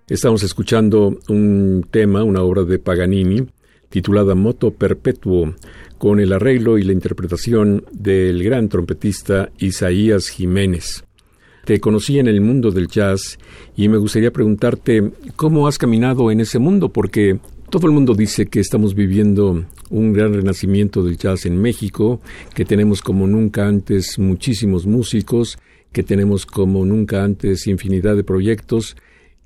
Estamos 0.09 0.45
escuchando 0.45 1.19
un 1.29 1.85
tema, 1.91 2.23
una 2.23 2.41
obra 2.41 2.63
de 2.63 2.79
Paganini, 2.79 3.45
titulada 3.89 4.37
Moto 4.37 4.71
Perpetuo, 4.71 5.53
con 5.99 6.21
el 6.21 6.33
arreglo 6.33 6.79
y 6.79 6.85
la 6.85 6.93
interpretación 6.93 7.85
del 7.91 8.45
gran 8.45 8.69
trompetista 8.69 9.51
Isaías 9.59 10.29
Jiménez. 10.29 11.03
Te 11.65 11.81
conocí 11.81 12.21
en 12.21 12.29
el 12.29 12.41
mundo 12.41 12.71
del 12.71 12.87
jazz 12.87 13.37
y 13.75 13.89
me 13.89 13.97
gustaría 13.97 14.31
preguntarte 14.31 15.11
cómo 15.35 15.67
has 15.67 15.77
caminado 15.77 16.31
en 16.31 16.39
ese 16.39 16.61
mundo, 16.61 16.91
porque 16.91 17.41
todo 17.69 17.89
el 17.89 17.93
mundo 17.93 18.15
dice 18.15 18.47
que 18.47 18.61
estamos 18.61 18.95
viviendo 18.95 19.65
un 19.91 20.13
gran 20.13 20.33
renacimiento 20.35 21.03
del 21.03 21.17
jazz 21.17 21.47
en 21.47 21.61
México, 21.61 22.21
que 22.55 22.65
tenemos 22.65 23.03
como 23.03 23.27
nunca 23.27 23.67
antes 23.67 24.21
muchísimos 24.21 24.87
músicos, 24.87 25.59
que 25.91 26.05
tenemos 26.05 26.47
como 26.47 26.85
nunca 26.85 27.25
antes 27.25 27.67
infinidad 27.67 28.15
de 28.15 28.23
proyectos 28.23 28.95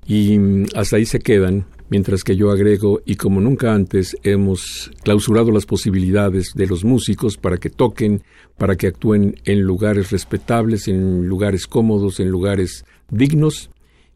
y 0.05 0.37
hasta 0.75 0.97
ahí 0.97 1.05
se 1.05 1.19
quedan, 1.19 1.65
mientras 1.89 2.23
que 2.23 2.35
yo 2.35 2.51
agrego 2.51 3.01
y 3.05 3.15
como 3.15 3.41
nunca 3.41 3.73
antes 3.73 4.15
hemos 4.23 4.91
clausurado 5.03 5.51
las 5.51 5.65
posibilidades 5.65 6.53
de 6.55 6.67
los 6.67 6.83
músicos 6.83 7.37
para 7.37 7.57
que 7.57 7.69
toquen, 7.69 8.23
para 8.57 8.75
que 8.75 8.87
actúen 8.87 9.35
en 9.45 9.61
lugares 9.61 10.11
respetables, 10.11 10.87
en 10.87 11.27
lugares 11.27 11.67
cómodos, 11.67 12.19
en 12.19 12.29
lugares 12.29 12.85
dignos 13.09 13.69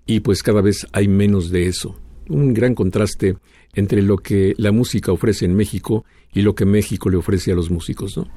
y 0.05 0.21
pues 0.21 0.43
cada 0.43 0.61
vez 0.61 0.87
hay 0.93 1.07
menos 1.07 1.49
de 1.49 1.67
eso. 1.67 1.99
Un 2.29 2.53
gran 2.53 2.75
contraste 2.75 3.35
entre 3.73 4.01
lo 4.01 4.17
que 4.17 4.53
la 4.57 4.71
música 4.71 5.11
ofrece 5.11 5.45
en 5.45 5.55
México 5.55 6.05
y 6.33 6.41
lo 6.41 6.55
que 6.55 6.65
México 6.65 7.09
le 7.09 7.17
ofrece 7.17 7.51
a 7.51 7.55
los 7.55 7.69
músicos, 7.69 8.17
¿no? 8.17 8.27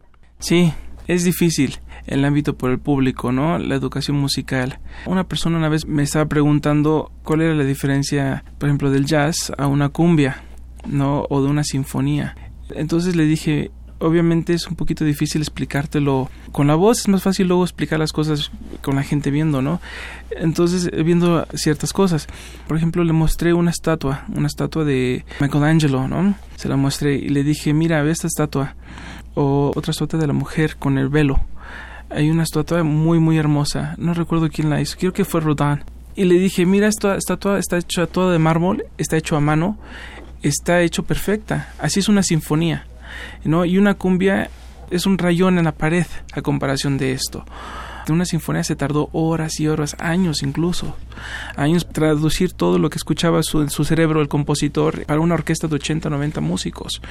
Sí, 0.40 0.72
es 1.08 1.24
difícil 1.24 1.78
el 2.06 2.24
ámbito 2.24 2.56
por 2.56 2.70
el 2.70 2.78
público, 2.78 3.32
¿no? 3.32 3.58
La 3.58 3.74
educación 3.74 4.18
musical. 4.18 4.78
Una 5.06 5.24
persona 5.24 5.58
una 5.58 5.68
vez 5.68 5.86
me 5.86 6.02
estaba 6.02 6.26
preguntando 6.26 7.10
cuál 7.24 7.42
era 7.42 7.54
la 7.54 7.64
diferencia, 7.64 8.44
por 8.58 8.68
ejemplo, 8.68 8.90
del 8.90 9.06
jazz 9.06 9.52
a 9.58 9.66
una 9.66 9.88
cumbia, 9.88 10.42
¿no? 10.86 11.26
O 11.28 11.42
de 11.42 11.48
una 11.48 11.64
sinfonía. 11.64 12.36
Entonces 12.70 13.16
le 13.16 13.24
dije, 13.24 13.70
obviamente 13.98 14.52
es 14.52 14.66
un 14.68 14.76
poquito 14.76 15.04
difícil 15.04 15.40
explicártelo 15.40 16.30
con 16.52 16.66
la 16.66 16.74
voz, 16.74 17.00
es 17.00 17.08
más 17.08 17.22
fácil 17.22 17.48
luego 17.48 17.64
explicar 17.64 17.98
las 17.98 18.12
cosas 18.12 18.50
con 18.82 18.96
la 18.96 19.02
gente 19.02 19.30
viendo, 19.30 19.62
¿no? 19.62 19.80
Entonces, 20.30 20.90
viendo 21.04 21.46
ciertas 21.54 21.92
cosas. 21.92 22.26
Por 22.66 22.76
ejemplo, 22.76 23.02
le 23.04 23.12
mostré 23.12 23.52
una 23.54 23.70
estatua, 23.70 24.24
una 24.34 24.46
estatua 24.46 24.84
de 24.84 25.24
Michelangelo, 25.40 26.06
¿no? 26.06 26.34
Se 26.56 26.68
la 26.68 26.76
mostré 26.76 27.16
y 27.16 27.28
le 27.28 27.42
dije, 27.44 27.72
mira, 27.72 28.02
ve 28.02 28.10
esta 28.10 28.26
estatua. 28.26 28.76
Otra 29.40 29.92
estatua 29.92 30.18
de 30.18 30.26
la 30.26 30.32
mujer 30.32 30.76
con 30.78 30.98
el 30.98 31.08
velo. 31.08 31.38
Hay 32.10 32.28
una 32.28 32.42
estatua 32.42 32.82
muy, 32.82 33.20
muy 33.20 33.38
hermosa. 33.38 33.94
No 33.96 34.12
recuerdo 34.12 34.48
quién 34.48 34.68
la 34.68 34.80
hizo. 34.80 34.98
Creo 34.98 35.12
que 35.12 35.24
fue 35.24 35.40
Rodin. 35.40 35.84
Y 36.16 36.24
le 36.24 36.34
dije, 36.40 36.66
mira, 36.66 36.88
esta 36.88 37.14
estatua 37.14 37.60
está 37.60 37.78
hecha 37.78 38.08
toda 38.08 38.32
de 38.32 38.40
mármol, 38.40 38.84
está 38.96 39.16
hecho 39.16 39.36
a 39.36 39.40
mano, 39.40 39.78
está 40.42 40.80
hecho 40.80 41.04
perfecta. 41.04 41.72
Así 41.78 42.00
es 42.00 42.08
una 42.08 42.24
sinfonía. 42.24 42.86
¿no? 43.44 43.64
Y 43.64 43.78
una 43.78 43.94
cumbia 43.94 44.50
es 44.90 45.06
un 45.06 45.18
rayón 45.18 45.58
en 45.58 45.66
la 45.66 45.72
pared 45.72 46.06
a 46.32 46.42
comparación 46.42 46.98
de 46.98 47.12
esto. 47.12 47.44
Una 48.08 48.24
sinfonía 48.24 48.64
se 48.64 48.74
tardó 48.74 49.10
horas 49.12 49.60
y 49.60 49.68
horas, 49.68 49.94
años 49.98 50.42
incluso, 50.42 50.96
años 51.56 51.86
traducir 51.86 52.54
todo 52.54 52.78
lo 52.78 52.88
que 52.88 52.96
escuchaba 52.96 53.42
su, 53.42 53.68
su 53.68 53.84
cerebro 53.84 54.22
el 54.22 54.28
compositor 54.28 55.04
para 55.04 55.20
una 55.20 55.34
orquesta 55.34 55.68
de 55.68 55.74
80 55.74 56.08
90 56.08 56.40
músicos 56.40 57.02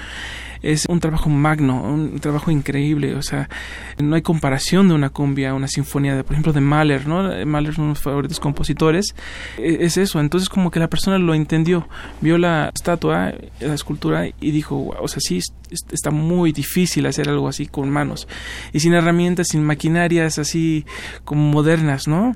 es 0.61 0.85
un 0.87 0.99
trabajo 0.99 1.29
magno, 1.29 1.81
un 1.81 2.19
trabajo 2.19 2.51
increíble, 2.51 3.15
o 3.15 3.21
sea, 3.21 3.49
no 3.97 4.15
hay 4.15 4.21
comparación 4.21 4.87
de 4.87 4.93
una 4.93 5.09
cumbia, 5.09 5.53
una 5.53 5.67
sinfonía, 5.67 6.15
de, 6.15 6.23
por 6.23 6.33
ejemplo, 6.33 6.53
de 6.53 6.61
Mahler, 6.61 7.07
¿no? 7.07 7.45
Mahler 7.45 7.71
es 7.71 7.77
uno 7.77 7.87
de 7.87 7.91
mis 7.91 7.99
favoritos 7.99 8.39
compositores, 8.39 9.15
e, 9.57 9.77
es 9.81 9.97
eso, 9.97 10.19
entonces 10.19 10.49
como 10.49 10.71
que 10.71 10.79
la 10.79 10.89
persona 10.89 11.17
lo 11.17 11.33
entendió, 11.33 11.87
vio 12.21 12.37
la 12.37 12.71
estatua, 12.73 13.33
la 13.59 13.73
escultura 13.73 14.27
y 14.27 14.51
dijo, 14.51 14.95
o 14.99 15.07
sea, 15.07 15.19
sí, 15.19 15.39
está 15.91 16.11
muy 16.11 16.51
difícil 16.51 17.05
hacer 17.05 17.29
algo 17.29 17.47
así 17.47 17.65
con 17.67 17.89
manos 17.89 18.27
y 18.73 18.79
sin 18.79 18.93
herramientas, 18.93 19.47
sin 19.49 19.63
maquinarias 19.63 20.39
así 20.39 20.85
como 21.23 21.51
modernas, 21.51 22.07
¿no? 22.07 22.35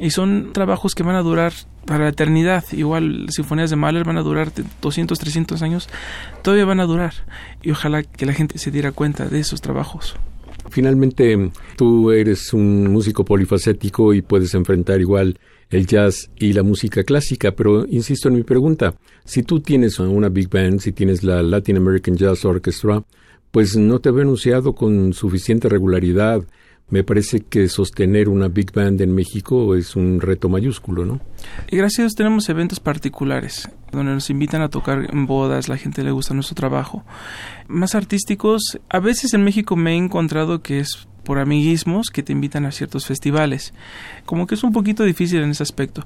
Y 0.00 0.10
son 0.10 0.52
trabajos 0.52 0.94
que 0.94 1.02
van 1.02 1.16
a 1.16 1.22
durar 1.22 1.52
para 1.86 2.04
la 2.04 2.10
eternidad. 2.10 2.64
Igual 2.72 3.26
las 3.26 3.34
sinfonías 3.34 3.70
de 3.70 3.76
Mahler 3.76 4.04
van 4.04 4.18
a 4.18 4.22
durar 4.22 4.52
200, 4.80 5.18
300 5.18 5.62
años. 5.62 5.88
Todavía 6.42 6.64
van 6.64 6.80
a 6.80 6.86
durar. 6.86 7.12
Y 7.62 7.70
ojalá 7.70 8.02
que 8.02 8.26
la 8.26 8.32
gente 8.32 8.58
se 8.58 8.70
diera 8.70 8.92
cuenta 8.92 9.28
de 9.28 9.40
esos 9.40 9.60
trabajos. 9.60 10.16
Finalmente, 10.70 11.50
tú 11.76 12.10
eres 12.10 12.52
un 12.52 12.90
músico 12.90 13.24
polifacético 13.24 14.14
y 14.14 14.22
puedes 14.22 14.54
enfrentar 14.54 15.00
igual 15.00 15.38
el 15.70 15.86
jazz 15.86 16.30
y 16.36 16.52
la 16.52 16.62
música 16.62 17.02
clásica, 17.02 17.52
pero 17.52 17.86
insisto 17.86 18.28
en 18.28 18.36
mi 18.36 18.42
pregunta, 18.42 18.94
si 19.24 19.42
tú 19.42 19.60
tienes 19.60 19.98
una 19.98 20.28
big 20.28 20.48
band, 20.48 20.80
si 20.80 20.92
tienes 20.92 21.24
la 21.24 21.42
Latin 21.42 21.78
American 21.78 22.16
Jazz 22.16 22.44
Orchestra, 22.44 23.02
pues 23.50 23.76
no 23.76 23.98
te 23.98 24.10
veo 24.10 24.22
anunciado 24.22 24.74
con 24.74 25.12
suficiente 25.12 25.68
regularidad 25.68 26.42
me 26.92 27.04
parece 27.04 27.40
que 27.40 27.70
sostener 27.70 28.28
una 28.28 28.48
big 28.48 28.70
band 28.70 29.00
en 29.00 29.14
México 29.14 29.74
es 29.74 29.96
un 29.96 30.20
reto 30.20 30.50
mayúsculo, 30.50 31.06
¿no? 31.06 31.20
Y 31.70 31.78
gracias 31.78 32.00
a 32.00 32.02
Dios 32.02 32.14
tenemos 32.14 32.50
eventos 32.50 32.80
particulares 32.80 33.70
donde 33.90 34.12
nos 34.12 34.28
invitan 34.28 34.60
a 34.60 34.68
tocar 34.68 35.08
en 35.10 35.26
bodas, 35.26 35.70
la 35.70 35.78
gente 35.78 36.04
le 36.04 36.10
gusta 36.10 36.34
nuestro 36.34 36.54
trabajo. 36.54 37.02
Más 37.66 37.94
artísticos, 37.94 38.78
a 38.90 38.98
veces 38.98 39.32
en 39.32 39.42
México 39.42 39.74
me 39.74 39.92
he 39.92 39.96
encontrado 39.96 40.60
que 40.60 40.80
es 40.80 41.08
por 41.24 41.38
amiguismos 41.38 42.10
que 42.10 42.22
te 42.22 42.32
invitan 42.32 42.66
a 42.66 42.72
ciertos 42.72 43.06
festivales. 43.06 43.72
Como 44.26 44.46
que 44.46 44.54
es 44.54 44.62
un 44.62 44.72
poquito 44.72 45.02
difícil 45.02 45.40
en 45.40 45.50
ese 45.50 45.62
aspecto. 45.62 46.04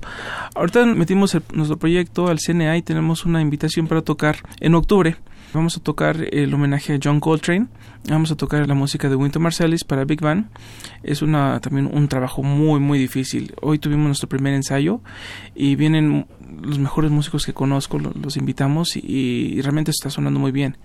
Ahorita 0.55 0.87
metimos 0.87 1.37
nuestro 1.53 1.78
proyecto 1.78 2.28
al 2.28 2.39
CNA 2.39 2.76
y 2.76 2.82
tenemos 2.82 3.24
una 3.24 3.41
invitación 3.41 3.89
para 3.89 4.03
tocar 4.03 4.37
en 4.61 4.76
octubre 4.76 5.16
Vamos 5.57 5.79
a 5.79 5.81
tocar 5.81 6.23
el 6.33 6.53
homenaje 6.53 6.93
a 6.93 6.99
John 7.03 7.19
Coltrane. 7.19 7.69
Vamos 8.11 8.31
a 8.31 8.37
tocar 8.37 8.69
la 8.69 8.75
música 8.75 9.09
de 9.09 9.17
Winter 9.17 9.41
Marsalis 9.41 9.85
para 9.85 10.05
Big 10.05 10.21
Band. 10.21 10.51
Es 11.03 11.23
una 11.23 11.59
también 11.61 11.89
un 11.91 12.09
trabajo 12.09 12.43
muy 12.43 12.79
muy 12.79 12.99
difícil. 12.99 13.55
Hoy 13.63 13.79
tuvimos 13.79 14.05
nuestro 14.05 14.29
primer 14.29 14.53
ensayo 14.53 15.01
y 15.55 15.75
vienen 15.75 16.27
los 16.63 16.79
mejores 16.79 17.11
músicos 17.11 17.47
que 17.47 17.55
conozco, 17.55 17.99
los, 17.99 18.37
invitamos 18.37 18.99
y, 18.99 19.59
realmente 19.63 19.93
está 19.93 20.11
sonando 20.11 20.39
muy 20.39 20.53
bien. 20.53 20.77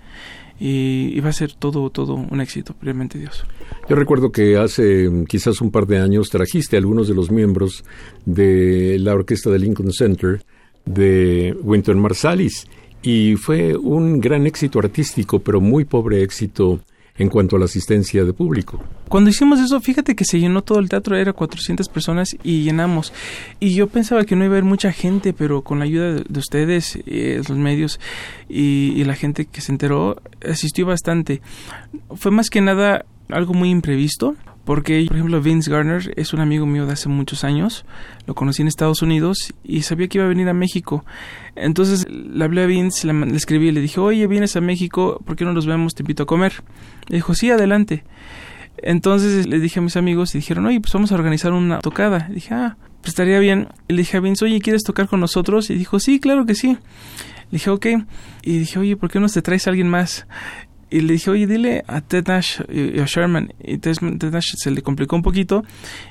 Y, 0.57 1.19
va 1.19 1.28
a 1.28 1.34
ser 1.34 1.51
todo 1.51 1.89
todo 1.89 2.13
un 2.13 2.39
éxito, 2.39 2.74
realmente 2.82 3.19
Dios. 3.19 3.43
Yo 3.89 3.97
recuerdo 3.97 4.32
que 4.32 4.55
hace 4.55 5.09
quizás 5.28 5.59
un 5.59 5.72
par 5.72 5.86
de 5.86 5.99
años 5.99 6.30
trajiste 6.30 6.78
a 6.78 6.80
algunos 6.80 7.09
de 7.09 7.13
los 7.13 7.30
miembros 7.30 7.84
de 8.26 8.97
la 8.99 9.15
orquesta 9.15 9.49
del 9.49 9.63
Lincoln 9.63 9.91
Center 9.91 10.41
de 10.86 11.57
Winter 11.61 11.97
Marsalis 11.97 12.67
y 13.01 13.35
fue 13.35 13.75
un 13.75 14.19
gran 14.19 14.45
éxito 14.45 14.79
artístico, 14.79 15.39
pero 15.39 15.61
muy 15.61 15.85
pobre 15.85 16.23
éxito 16.23 16.79
en 17.17 17.29
cuanto 17.29 17.55
a 17.55 17.59
la 17.59 17.65
asistencia 17.65 18.23
de 18.23 18.33
público. 18.33 18.83
Cuando 19.09 19.29
hicimos 19.29 19.59
eso, 19.59 19.79
fíjate 19.81 20.15
que 20.15 20.25
se 20.25 20.39
llenó 20.39 20.61
todo 20.61 20.79
el 20.79 20.89
teatro, 20.89 21.15
era 21.17 21.33
400 21.33 21.87
personas 21.89 22.35
y 22.43 22.63
llenamos. 22.63 23.13
Y 23.59 23.75
yo 23.75 23.87
pensaba 23.87 24.23
que 24.25 24.35
no 24.35 24.45
iba 24.45 24.55
a 24.55 24.57
haber 24.57 24.63
mucha 24.63 24.91
gente, 24.91 25.33
pero 25.33 25.61
con 25.61 25.79
la 25.79 25.85
ayuda 25.85 26.13
de, 26.13 26.39
ustedes, 26.39 26.97
eh, 27.05 27.41
los 27.47 27.57
medios 27.57 27.99
y, 28.49 28.93
y 28.95 29.03
la 29.03 29.15
gente 29.15 29.45
que 29.45 29.61
se 29.61 29.71
enteró, 29.71 30.21
asistió 30.47 30.85
bastante. 30.85 31.41
Fue 32.15 32.31
más 32.31 32.49
que 32.49 32.61
nada 32.61 33.05
algo 33.29 33.53
muy 33.53 33.69
imprevisto, 33.69 34.35
porque, 34.66 35.03
por 35.07 35.18
ejemplo, 35.18 35.41
Vince 35.41 35.72
Garner 35.72 36.14
es 36.16 36.34
un 36.34 36.39
amigo 36.39 36.66
mío 36.66 36.86
de 36.86 36.93
hace 36.93 37.09
muchos 37.09 37.43
años, 37.43 37.86
lo 38.28 38.36
conocí 38.36 38.62
en 38.62 38.68
Estados 38.68 39.01
Unidos 39.01 39.53
y 39.64 39.82
sabía 39.82 40.07
que 40.07 40.20
iba 40.20 40.26
a 40.26 40.30
venir 40.30 40.47
a 40.49 40.53
México. 40.53 41.03
Entonces 41.55 42.07
le 42.09 42.43
hablé 42.43 42.64
a 42.64 42.66
Vince, 42.68 43.07
le, 43.07 43.36
escribí 43.36 43.70
y 43.70 43.72
le 43.72 43.82
dije, 43.82 43.99
oye, 43.99 44.28
vienes 44.28 44.55
a 44.55 44.62
México, 44.62 45.22
¿por 45.26 45.36
qué 45.36 45.45
no 45.45 45.53
nos 45.53 45.66
vemos? 45.66 45.95
Te 45.95 46.03
invito 46.03 46.24
a 46.24 46.26
comer. 46.26 46.53
Le 47.07 47.18
dijo, 47.18 47.34
sí, 47.34 47.49
adelante. 47.49 48.03
Entonces 48.78 49.47
le 49.47 49.59
dije 49.59 49.80
a 49.80 49.82
mis 49.82 49.97
amigos 49.97 50.36
y 50.36 50.39
dijeron, 50.39 50.66
oye, 50.66 50.80
pues 50.80 50.93
vamos 50.93 51.12
a 51.12 51.16
organizar 51.16 51.53
una 51.53 51.80
tocada. 51.80 52.30
dije, 52.32 52.53
ah, 52.53 52.78
pues 53.01 53.09
estaría 53.09 53.39
bien. 53.39 53.68
Y 53.88 53.93
le 53.93 53.99
dije 53.99 54.18
a 54.18 54.20
Vince, 54.20 54.45
oye, 54.45 54.59
¿quieres 54.62 54.84
tocar 54.84 55.07
con 55.07 55.20
nosotros? 55.20 55.70
Y 55.70 55.76
dijo, 55.76 55.99
sí, 55.99 56.20
claro 56.20 56.45
que 56.45 56.53
sí. 56.55 56.78
Le 57.49 57.57
dije, 57.57 57.70
ok. 57.70 57.86
Y 58.43 58.59
dije, 58.59 58.80
oye, 58.80 58.95
¿por 58.95 59.09
qué 59.09 59.20
no 59.20 59.28
te 59.28 59.41
traes 59.41 59.68
a 59.68 59.72
alguien 59.72 59.89
más? 59.89 60.26
Y 60.91 60.99
le 60.99 61.13
dije, 61.13 61.31
oye, 61.31 61.47
dile 61.47 61.85
a 61.87 62.01
Ted 62.01 62.27
Nash 62.27 62.59
y 62.69 62.99
a 62.99 63.05
Sherman. 63.05 63.53
Y 63.63 63.77
Ted, 63.77 63.95
Nash 64.01 64.55
se 64.57 64.71
le 64.71 64.81
complicó 64.81 65.15
un 65.15 65.21
poquito. 65.21 65.63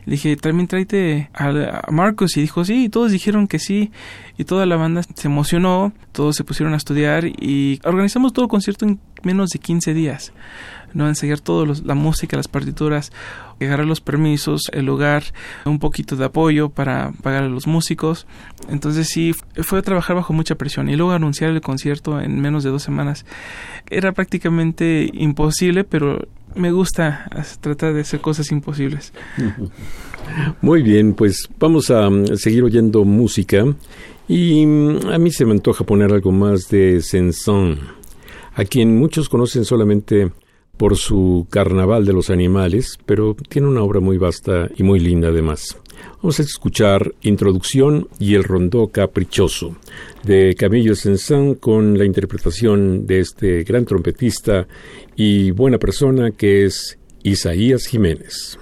Le 0.07 0.13
dije, 0.13 0.35
también 0.37 0.69
tráete 0.69 1.29
a, 1.35 1.91
Marcos. 1.91 2.39
Y 2.39 2.41
dijo, 2.41 2.65
sí. 2.65 2.85
Y 2.85 2.89
todos 2.89 3.13
dijeron 3.13 3.47
que 3.47 3.59
sí. 3.59 3.93
Y 4.39 4.45
toda 4.45 4.65
la 4.65 4.77
banda 4.77 5.03
se 5.03 5.29
emocionó. 5.29 5.93
Todos 6.13 6.37
se 6.37 6.45
pusieron 6.45 6.73
a 6.73 6.79
estudiar. 6.79 7.27
Y 7.27 7.79
organizamos 7.85 8.33
todo 8.33 8.47
el 8.47 8.49
concierto 8.49 8.87
en 8.87 8.99
menos 9.23 9.51
de 9.51 9.59
15 9.59 9.93
días. 9.93 10.33
¿No? 10.95 11.09
Enseñar 11.09 11.41
todo 11.41 11.67
la 11.85 11.95
música, 11.95 12.37
las 12.37 12.49
partituras, 12.49 13.13
agarrar 13.61 13.87
los 13.87 14.01
permisos, 14.01 14.63
el 14.73 14.87
lugar, 14.87 15.25
un 15.65 15.79
poquito 15.79 16.17
de 16.17 16.25
apoyo 16.25 16.71
para 16.71 17.13
pagar 17.23 17.45
a 17.45 17.49
los 17.49 17.67
músicos. 17.67 18.27
Entonces 18.69 19.09
sí, 19.09 19.35
fue 19.63 19.79
a 19.79 19.83
trabajar 19.83 20.17
bajo 20.17 20.33
mucha 20.33 20.55
presión 20.55 20.89
y 20.89 20.97
luego 20.97 21.13
anunciar 21.13 21.51
el 21.51 21.61
concierto 21.61 22.21
en 22.21 22.41
menos 22.41 22.65
de 22.65 22.71
dos 22.71 22.83
semanas. 22.83 23.25
Era 23.91 24.13
prácticamente 24.13 25.11
imposible, 25.13 25.85
pero 25.85 26.27
me 26.55 26.73
gusta 26.73 27.31
tratar 27.61 27.95
de 27.95 28.01
hacer 28.01 28.21
cosas 28.21 28.51
imposibles. 28.51 29.13
Muy 30.61 30.83
bien, 30.83 31.15
pues 31.15 31.49
vamos 31.59 31.91
a 31.91 32.09
mm, 32.09 32.37
seguir 32.37 32.63
oyendo 32.63 33.05
música 33.05 33.65
Y 34.29 34.65
mm, 34.65 35.09
a 35.09 35.19
mí 35.19 35.31
se 35.31 35.45
me 35.45 35.53
antoja 35.53 35.85
poner 35.85 36.13
algo 36.13 36.31
más 36.31 36.69
de 36.69 37.01
Saint-Saëns, 37.01 37.79
a 38.55 38.65
quien 38.65 38.97
muchos 38.97 39.29
conocen 39.29 39.65
solamente 39.65 40.31
por 40.81 40.97
su 40.97 41.47
Carnaval 41.51 42.07
de 42.07 42.15
los 42.15 42.31
Animales, 42.31 42.99
pero 43.05 43.37
tiene 43.51 43.69
una 43.69 43.83
obra 43.83 44.01
muy 44.01 44.17
vasta 44.17 44.71
y 44.79 44.83
muy 44.83 44.99
linda 44.99 45.29
además. 45.29 45.77
Vamos 46.23 46.41
a 46.41 46.43
escuchar 46.43 47.13
Introducción 47.21 48.09
y 48.19 48.35
el 48.35 48.45
Rondó 48.45 48.89
Caprichoso 48.89 49.77
de 50.23 50.55
Camillo 50.55 50.95
Saint-Saëns 50.95 51.59
con 51.61 51.99
la 51.99 52.07
interpretación 52.07 53.07
de 53.07 53.21
este 53.21 53.63
gran 53.63 53.85
trompetista 53.85 54.67
y 55.17 55.51
buena 55.51 55.77
persona 55.77 56.31
que 56.31 56.65
es 56.65 56.99
Isaías 57.25 57.85
Jiménez. 57.85 58.59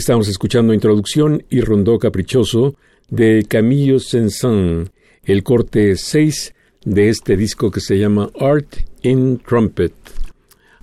Estamos 0.00 0.28
escuchando 0.28 0.72
Introducción 0.72 1.44
y 1.50 1.60
Rondó 1.60 1.98
Caprichoso 1.98 2.74
de 3.10 3.44
Camillo 3.46 4.00
Saint-Saëns, 4.00 4.90
el 5.24 5.42
corte 5.42 5.94
6 5.94 6.54
de 6.86 7.10
este 7.10 7.36
disco 7.36 7.70
que 7.70 7.82
se 7.82 7.98
llama 7.98 8.30
Art 8.40 8.76
in 9.02 9.42
Trumpet. 9.46 9.92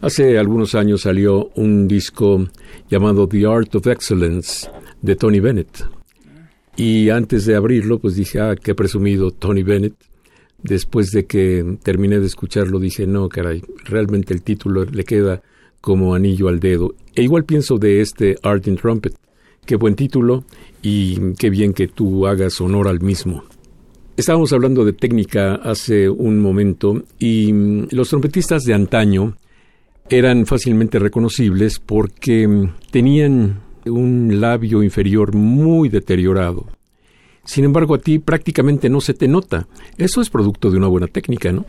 Hace 0.02 0.38
algunos 0.38 0.76
años 0.76 1.02
salió 1.02 1.50
un 1.56 1.88
disco 1.88 2.48
llamado 2.92 3.28
The 3.28 3.48
Art 3.48 3.74
of 3.74 3.88
Excellence 3.88 4.70
de 5.02 5.16
Tony 5.16 5.40
Bennett. 5.40 5.84
Y 6.76 7.10
antes 7.10 7.48
de 7.48 7.56
abrirlo, 7.56 7.98
pues 7.98 8.16
dije, 8.16 8.40
ah, 8.40 8.56
qué 8.56 8.76
presumido 8.76 9.32
Tony 9.32 9.64
Bennett. 9.64 9.96
Después 10.62 11.10
de 11.10 11.26
que 11.26 11.80
terminé 11.82 12.20
de 12.20 12.28
escucharlo, 12.28 12.80
dije, 12.80 13.08
no, 13.08 13.30
caray, 13.30 13.64
realmente 13.84 14.36
el 14.36 14.44
título 14.44 14.86
le 14.86 15.04
queda 15.06 15.42
como 15.82 16.14
anillo 16.14 16.50
al 16.50 16.60
dedo. 16.60 16.94
E 17.18 17.24
igual 17.24 17.46
pienso 17.46 17.80
de 17.80 18.00
este 18.00 18.36
Art 18.44 18.68
in 18.68 18.76
Trumpet. 18.76 19.16
Qué 19.66 19.76
buen 19.76 19.96
título 19.96 20.44
y 20.84 21.34
qué 21.34 21.50
bien 21.50 21.74
que 21.74 21.88
tú 21.88 22.28
hagas 22.28 22.62
honor 22.62 22.88
al 22.88 23.00
mismo. 23.02 23.44
Estábamos 24.16 24.54
hablando 24.54 24.86
de 24.86 24.94
técnica 24.94 25.56
hace 25.56 26.12
un 26.12 26.40
momento 26.40 27.06
y 27.18 27.52
mm, 27.52 27.88
los 27.90 28.10
trompetistas 28.10 28.66
de 28.66 28.76
antaño 28.76 29.36
eran 30.12 30.46
fácilmente 30.46 31.00
reconocibles 31.00 31.80
porque 31.80 32.48
mm, 32.48 32.74
tenían 32.92 33.62
un 33.86 34.40
labio 34.40 34.84
inferior 34.84 35.34
muy 35.34 35.90
deteriorado. 35.90 36.68
Sin 37.44 37.66
embargo, 37.66 37.96
a 37.96 38.00
ti 38.00 38.20
prácticamente 38.20 38.92
no 38.92 39.02
se 39.02 39.16
te 39.16 39.28
nota. 39.28 39.68
Eso 39.98 40.22
es 40.22 40.30
producto 40.30 40.70
de 40.70 40.78
una 40.78 40.88
buena 40.88 41.08
técnica, 41.08 41.52
¿no? 41.52 41.66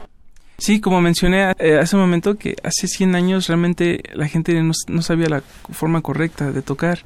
Sí, 0.61 0.81
como 0.81 1.01
mencioné 1.01 1.55
eh, 1.61 1.79
hace 1.79 1.95
un 1.95 2.03
momento 2.03 2.37
que 2.37 2.57
hace 2.65 2.89
100 2.89 3.15
años 3.15 3.47
realmente 3.47 4.03
la 4.13 4.27
gente 4.27 4.61
no, 4.61 5.03
sabía 5.03 5.29
la 5.29 5.41
forma 5.71 6.01
correcta 6.03 6.51
de 6.51 6.63
tocar. 6.63 7.05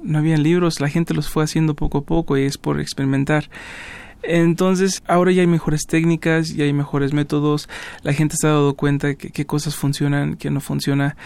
No 0.00 0.18
había 0.18 0.36
libros, 0.36 0.80
la 0.80 0.88
gente 0.88 1.12
los 1.12 1.28
fue 1.28 1.42
haciendo 1.42 1.74
poco 1.74 1.98
a 1.98 2.02
poco 2.02 2.38
y 2.38 2.44
es 2.44 2.56
por 2.56 2.80
experimentar. 2.80 3.50
Entonces, 4.22 5.02
ahora 5.08 5.32
ya 5.32 5.40
hay 5.40 5.48
mejores 5.48 5.86
técnicas, 5.88 6.54
ya 6.54 6.64
hay 6.64 6.72
mejores 6.72 7.12
métodos, 7.12 7.68
la 8.02 8.12
gente 8.12 8.36
se 8.38 8.46
ha 8.46 8.50
dado 8.50 8.74
cuenta 8.74 9.08
de 9.08 9.16
qué 9.16 9.44
cosas 9.44 9.74
funcionan, 9.74 10.36
qué 10.36 10.50
no 10.50 10.60
funciona. 10.60 11.16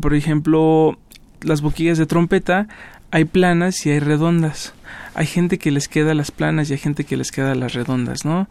Por 0.00 0.14
ejemplo, 0.14 0.98
las 1.42 1.60
boquillas 1.60 1.98
de 1.98 2.06
trompeta 2.06 2.68
hay 3.10 3.26
planas 3.26 3.84
y 3.84 3.90
hay 3.90 4.00
redondas. 4.00 4.72
Hay 5.14 5.26
gente 5.26 5.58
que 5.58 5.70
les 5.70 5.88
queda 5.88 6.14
las 6.14 6.30
planas 6.30 6.70
y 6.70 6.72
hay 6.72 6.78
gente 6.78 7.04
que 7.04 7.18
les 7.18 7.30
queda 7.30 7.54
las 7.54 7.74
redondas, 7.74 8.24
¿no? 8.24 8.48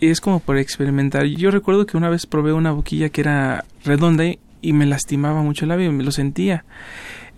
Es 0.00 0.20
como 0.20 0.40
por 0.40 0.56
experimentar. 0.56 1.26
Yo 1.26 1.50
recuerdo 1.50 1.86
que 1.86 1.96
una 1.96 2.08
vez 2.08 2.26
probé 2.26 2.52
una 2.54 2.72
boquilla 2.72 3.10
que 3.10 3.20
era 3.20 3.64
redonda 3.84 4.24
y 4.62 4.72
me 4.72 4.86
lastimaba 4.86 5.42
mucho 5.42 5.66
el 5.66 5.68
labio, 5.68 5.92
me 5.92 6.02
lo 6.02 6.10
sentía. 6.10 6.64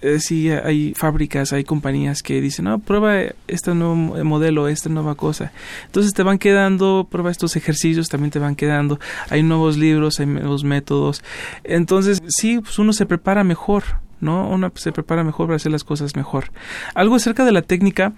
Eh, 0.01 0.19
sí 0.19 0.51
hay 0.51 0.95
fábricas, 0.95 1.53
hay 1.53 1.63
compañías 1.63 2.23
que 2.23 2.41
dicen, 2.41 2.65
no, 2.65 2.79
prueba 2.81 3.21
este 3.47 3.75
nuevo 3.75 3.97
modelo, 3.97 4.69
esta 4.69 4.89
nueva 4.89 5.17
cosa. 5.17 5.53
Entonces 5.87 6.13
te 6.13 6.23
van 6.23 6.39
quedando, 6.39 7.07
prueba 7.11 7.31
estos 7.31 7.57
ejercicios, 7.57 8.09
también 8.09 8.31
te 8.31 8.39
van 8.39 8.57
quedando. 8.57 8.99
Hay 9.29 9.43
nuevos 9.43 9.77
libros, 9.77 10.21
hay 10.21 10.27
nuevos 10.27 10.65
métodos. 10.65 11.23
Entonces, 11.65 12.21
sí, 12.29 12.61
pues 12.61 12.79
uno 12.79 12.93
se 12.93 13.07
prepara 13.07 13.45
mejor. 13.45 13.85
¿No? 14.23 14.49
Uno 14.49 14.73
se 14.77 14.93
prepara 14.93 15.25
mejor 15.25 15.49
para 15.49 15.57
hacer 15.57 15.73
las 15.73 15.85
cosas 15.85 16.17
mejor. 16.17 16.51
Algo 16.95 17.17
acerca 17.17 17.45
de 17.45 17.53
la 17.53 17.63
técnica, 17.63 18.15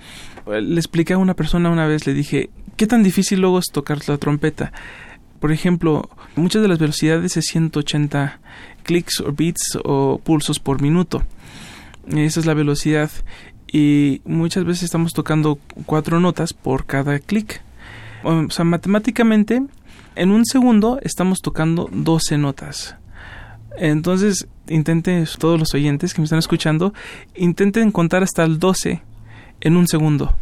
le 0.46 0.76
expliqué 0.76 1.14
a 1.14 1.18
una 1.18 1.34
persona 1.34 1.70
una 1.70 1.86
vez, 1.86 2.06
le 2.06 2.14
dije, 2.14 2.50
¿qué 2.76 2.86
tan 2.86 3.02
difícil 3.02 3.40
luego 3.40 3.58
es 3.58 3.66
tocar 3.72 3.98
la 4.06 4.18
trompeta? 4.18 4.72
Por 5.40 5.50
ejemplo, 5.50 6.08
muchas 6.36 6.62
de 6.62 6.68
las 6.68 6.78
velocidades 6.78 7.36
es 7.36 7.46
180 7.46 8.38
clics 8.82 9.20
o 9.20 9.32
beats 9.32 9.78
o 9.82 10.20
pulsos 10.22 10.60
por 10.60 10.80
minuto. 10.80 11.22
Esa 12.08 12.40
es 12.40 12.46
la 12.46 12.54
velocidad. 12.54 13.10
Y 13.66 14.20
muchas 14.24 14.64
veces 14.64 14.84
estamos 14.84 15.12
tocando 15.12 15.58
cuatro 15.86 16.20
notas 16.20 16.52
por 16.52 16.86
cada 16.86 17.18
clic. 17.18 17.60
O 18.22 18.48
sea, 18.50 18.64
matemáticamente, 18.64 19.62
en 20.16 20.30
un 20.30 20.46
segundo 20.46 20.98
estamos 21.02 21.40
tocando 21.40 21.88
12 21.92 22.38
notas. 22.38 22.96
Entonces, 23.78 24.46
intenten, 24.68 25.26
todos 25.38 25.58
los 25.58 25.74
oyentes 25.74 26.14
que 26.14 26.20
me 26.20 26.24
están 26.24 26.38
escuchando, 26.38 26.94
intenten 27.34 27.90
contar 27.90 28.22
hasta 28.22 28.44
el 28.44 28.58
12 28.58 29.02
en 29.60 29.76
un 29.76 29.88
segundo. 29.88 30.36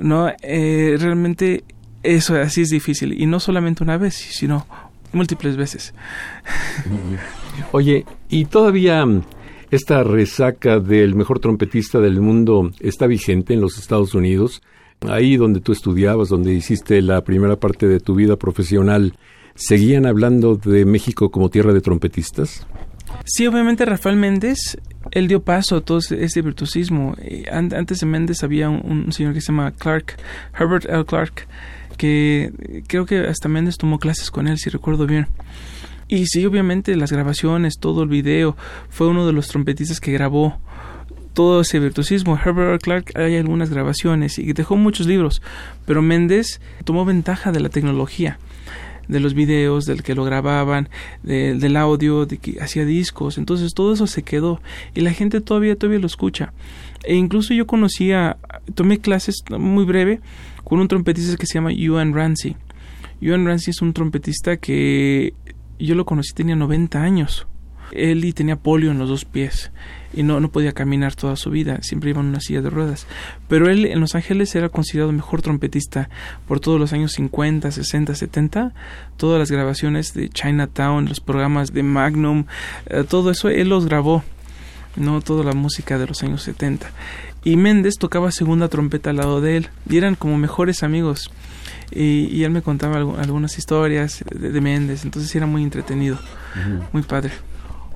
¿no? 0.00 0.30
Eh, 0.42 0.96
realmente 0.98 1.64
eso 2.02 2.34
así 2.36 2.62
es 2.62 2.68
difícil. 2.68 3.20
Y 3.20 3.26
no 3.26 3.40
solamente 3.40 3.82
una 3.82 3.96
vez, 3.96 4.14
sino 4.14 4.66
múltiples 5.12 5.56
veces. 5.56 5.94
Oye, 7.72 8.04
¿y 8.28 8.46
todavía 8.46 9.04
esta 9.72 10.04
resaca 10.04 10.80
del 10.80 11.14
mejor 11.14 11.38
trompetista 11.38 11.98
del 11.98 12.20
mundo 12.20 12.70
está 12.78 13.06
vigente 13.06 13.54
en 13.54 13.62
los 13.62 13.78
Estados 13.78 14.14
Unidos. 14.14 14.60
Ahí 15.00 15.38
donde 15.38 15.60
tú 15.60 15.72
estudiabas, 15.72 16.28
donde 16.28 16.52
hiciste 16.52 17.00
la 17.00 17.24
primera 17.24 17.56
parte 17.56 17.88
de 17.88 17.98
tu 17.98 18.14
vida 18.14 18.36
profesional, 18.36 19.14
¿seguían 19.54 20.06
hablando 20.06 20.56
de 20.56 20.84
México 20.84 21.30
como 21.30 21.50
tierra 21.50 21.72
de 21.72 21.80
trompetistas? 21.80 22.66
Sí, 23.24 23.46
obviamente 23.46 23.84
Rafael 23.84 24.16
Méndez, 24.16 24.78
él 25.10 25.28
dio 25.28 25.42
paso 25.42 25.76
a 25.76 25.80
todo 25.80 25.98
ese 25.98 26.42
virtuosismo. 26.42 27.14
Eh, 27.18 27.44
antes 27.50 28.00
de 28.00 28.06
Méndez 28.06 28.42
había 28.42 28.68
un, 28.68 29.12
señor 29.12 29.34
que 29.34 29.40
se 29.40 29.48
llama 29.48 29.72
Clark, 29.72 30.16
Herbert 30.58 30.86
L. 30.86 31.04
Clark, 31.04 31.46
que 31.96 32.82
creo 32.86 33.06
que 33.06 33.18
hasta 33.20 33.48
Méndez 33.48 33.76
tomó 33.76 33.98
clases 33.98 34.30
con 34.30 34.48
él, 34.48 34.58
si 34.58 34.70
recuerdo 34.70 35.06
bien. 35.06 35.28
Y 36.08 36.26
sí, 36.26 36.44
obviamente 36.44 36.96
las 36.96 37.12
grabaciones, 37.12 37.78
todo 37.78 38.02
el 38.02 38.08
video, 38.08 38.56
fue 38.90 39.08
uno 39.08 39.26
de 39.26 39.32
los 39.32 39.48
trompetistas 39.48 40.00
que 40.00 40.12
grabó 40.12 40.58
todo 41.32 41.62
ese 41.62 41.78
virtuosismo. 41.78 42.38
Herbert 42.42 42.82
Clark 42.82 43.12
hay 43.14 43.36
algunas 43.36 43.70
grabaciones 43.70 44.38
y 44.38 44.52
dejó 44.52 44.76
muchos 44.76 45.06
libros, 45.06 45.42
pero 45.86 46.02
Méndez 46.02 46.60
tomó 46.84 47.04
ventaja 47.04 47.52
de 47.52 47.60
la 47.60 47.68
tecnología, 47.68 48.38
de 49.08 49.20
los 49.20 49.34
videos, 49.34 49.84
del 49.84 50.02
que 50.02 50.14
lo 50.14 50.24
grababan, 50.24 50.88
del 51.22 51.76
audio, 51.76 52.26
de 52.26 52.38
que 52.38 52.60
hacía 52.60 52.84
discos, 52.84 53.38
entonces 53.38 53.74
todo 53.74 53.92
eso 53.92 54.06
se 54.06 54.22
quedó 54.22 54.60
y 54.94 55.00
la 55.00 55.12
gente 55.12 55.40
todavía 55.40 55.76
todavía 55.76 56.00
lo 56.00 56.06
escucha. 56.06 56.52
E 57.04 57.14
incluso 57.14 57.54
yo 57.54 57.66
conocía, 57.66 58.36
tomé 58.74 58.98
clases 58.98 59.42
muy 59.58 59.84
breve 59.84 60.20
con 60.64 60.80
un 60.80 60.88
trompetista 60.88 61.36
que 61.36 61.46
se 61.46 61.54
llama 61.54 61.72
Ewan 61.72 62.14
Ramsey. 62.14 62.56
Ewan 63.20 63.46
Ramsey 63.46 63.70
es 63.72 63.82
un 63.82 63.92
trompetista 63.92 64.56
que 64.56 65.34
yo 65.78 65.94
lo 65.94 66.04
conocí, 66.04 66.32
tenía 66.32 66.56
90 66.56 67.02
años. 67.02 67.46
Él 67.92 68.24
y 68.24 68.32
tenía 68.32 68.56
polio 68.56 68.90
en 68.90 68.98
los 68.98 69.08
dos 69.08 69.24
pies 69.24 69.70
y 70.14 70.22
no, 70.22 70.40
no 70.40 70.50
podía 70.50 70.72
caminar 70.72 71.14
toda 71.14 71.36
su 71.36 71.50
vida, 71.50 71.78
siempre 71.82 72.10
iba 72.10 72.20
en 72.20 72.26
una 72.26 72.40
silla 72.40 72.60
de 72.60 72.70
ruedas. 72.70 73.06
Pero 73.48 73.68
él 73.68 73.86
en 73.86 74.00
Los 74.00 74.14
Ángeles 74.14 74.54
era 74.54 74.68
considerado 74.68 75.12
mejor 75.12 75.42
trompetista 75.42 76.08
por 76.46 76.60
todos 76.60 76.78
los 76.78 76.92
años 76.92 77.12
50, 77.12 77.70
60, 77.70 78.14
70. 78.14 78.74
Todas 79.16 79.38
las 79.38 79.50
grabaciones 79.50 80.14
de 80.14 80.28
Chinatown, 80.28 81.06
los 81.06 81.20
programas 81.20 81.72
de 81.72 81.82
Magnum, 81.82 82.44
eh, 82.86 83.04
todo 83.08 83.30
eso 83.30 83.48
él 83.48 83.68
los 83.68 83.86
grabó, 83.86 84.22
no 84.96 85.20
toda 85.20 85.44
la 85.44 85.54
música 85.54 85.98
de 85.98 86.06
los 86.06 86.22
años 86.22 86.42
70. 86.42 86.90
Y 87.44 87.56
Méndez 87.56 87.94
tocaba 87.98 88.30
segunda 88.30 88.68
trompeta 88.68 89.10
al 89.10 89.16
lado 89.16 89.40
de 89.40 89.56
él 89.56 89.68
y 89.88 89.96
eran 89.96 90.14
como 90.14 90.38
mejores 90.38 90.82
amigos 90.82 91.30
y, 91.94 92.42
él 92.44 92.50
me 92.50 92.62
contaba 92.62 92.96
algunas 92.96 93.58
historias 93.58 94.24
de, 94.30 94.60
Méndez, 94.60 95.04
entonces 95.04 95.34
era 95.34 95.46
muy 95.46 95.62
entretenido, 95.62 96.18
muy 96.92 97.02
padre. 97.02 97.32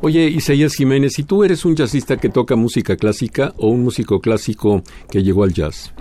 Oye, 0.02 0.28
Isaías 0.28 0.74
Jiménez, 0.74 1.14
si 1.14 1.22
tú 1.22 1.42
eres 1.42 1.64
un 1.64 1.74
jazzista 1.74 2.18
que 2.18 2.28
toca 2.28 2.54
música 2.54 2.96
clásica 2.96 3.54
o 3.56 3.68
un 3.68 3.82
músico 3.82 4.20
clásico 4.20 4.82
que 5.10 5.22
llegó 5.22 5.42
al 5.42 5.54
jazz? 5.54 5.92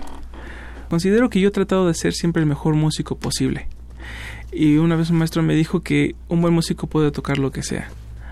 Considero 0.89 1.29
que 1.29 1.39
yo 1.39 1.47
he 1.47 1.51
tratado 1.51 1.87
de 1.87 1.93
ser 1.93 2.13
siempre 2.13 2.41
el 2.41 2.47
mejor 2.47 2.75
músico 2.75 3.17
posible. 3.17 3.67
Y 4.51 4.77
una 4.77 4.95
vez 4.95 5.09
un 5.09 5.17
maestro 5.17 5.43
me 5.43 5.55
dijo 5.55 5.81
que 5.81 6.15
un 6.27 6.41
buen 6.41 6.53
músico 6.53 6.87
puede 6.87 7.11
tocar 7.11 7.37
lo 7.37 7.51
que 7.51 7.63
sea. 7.63 7.89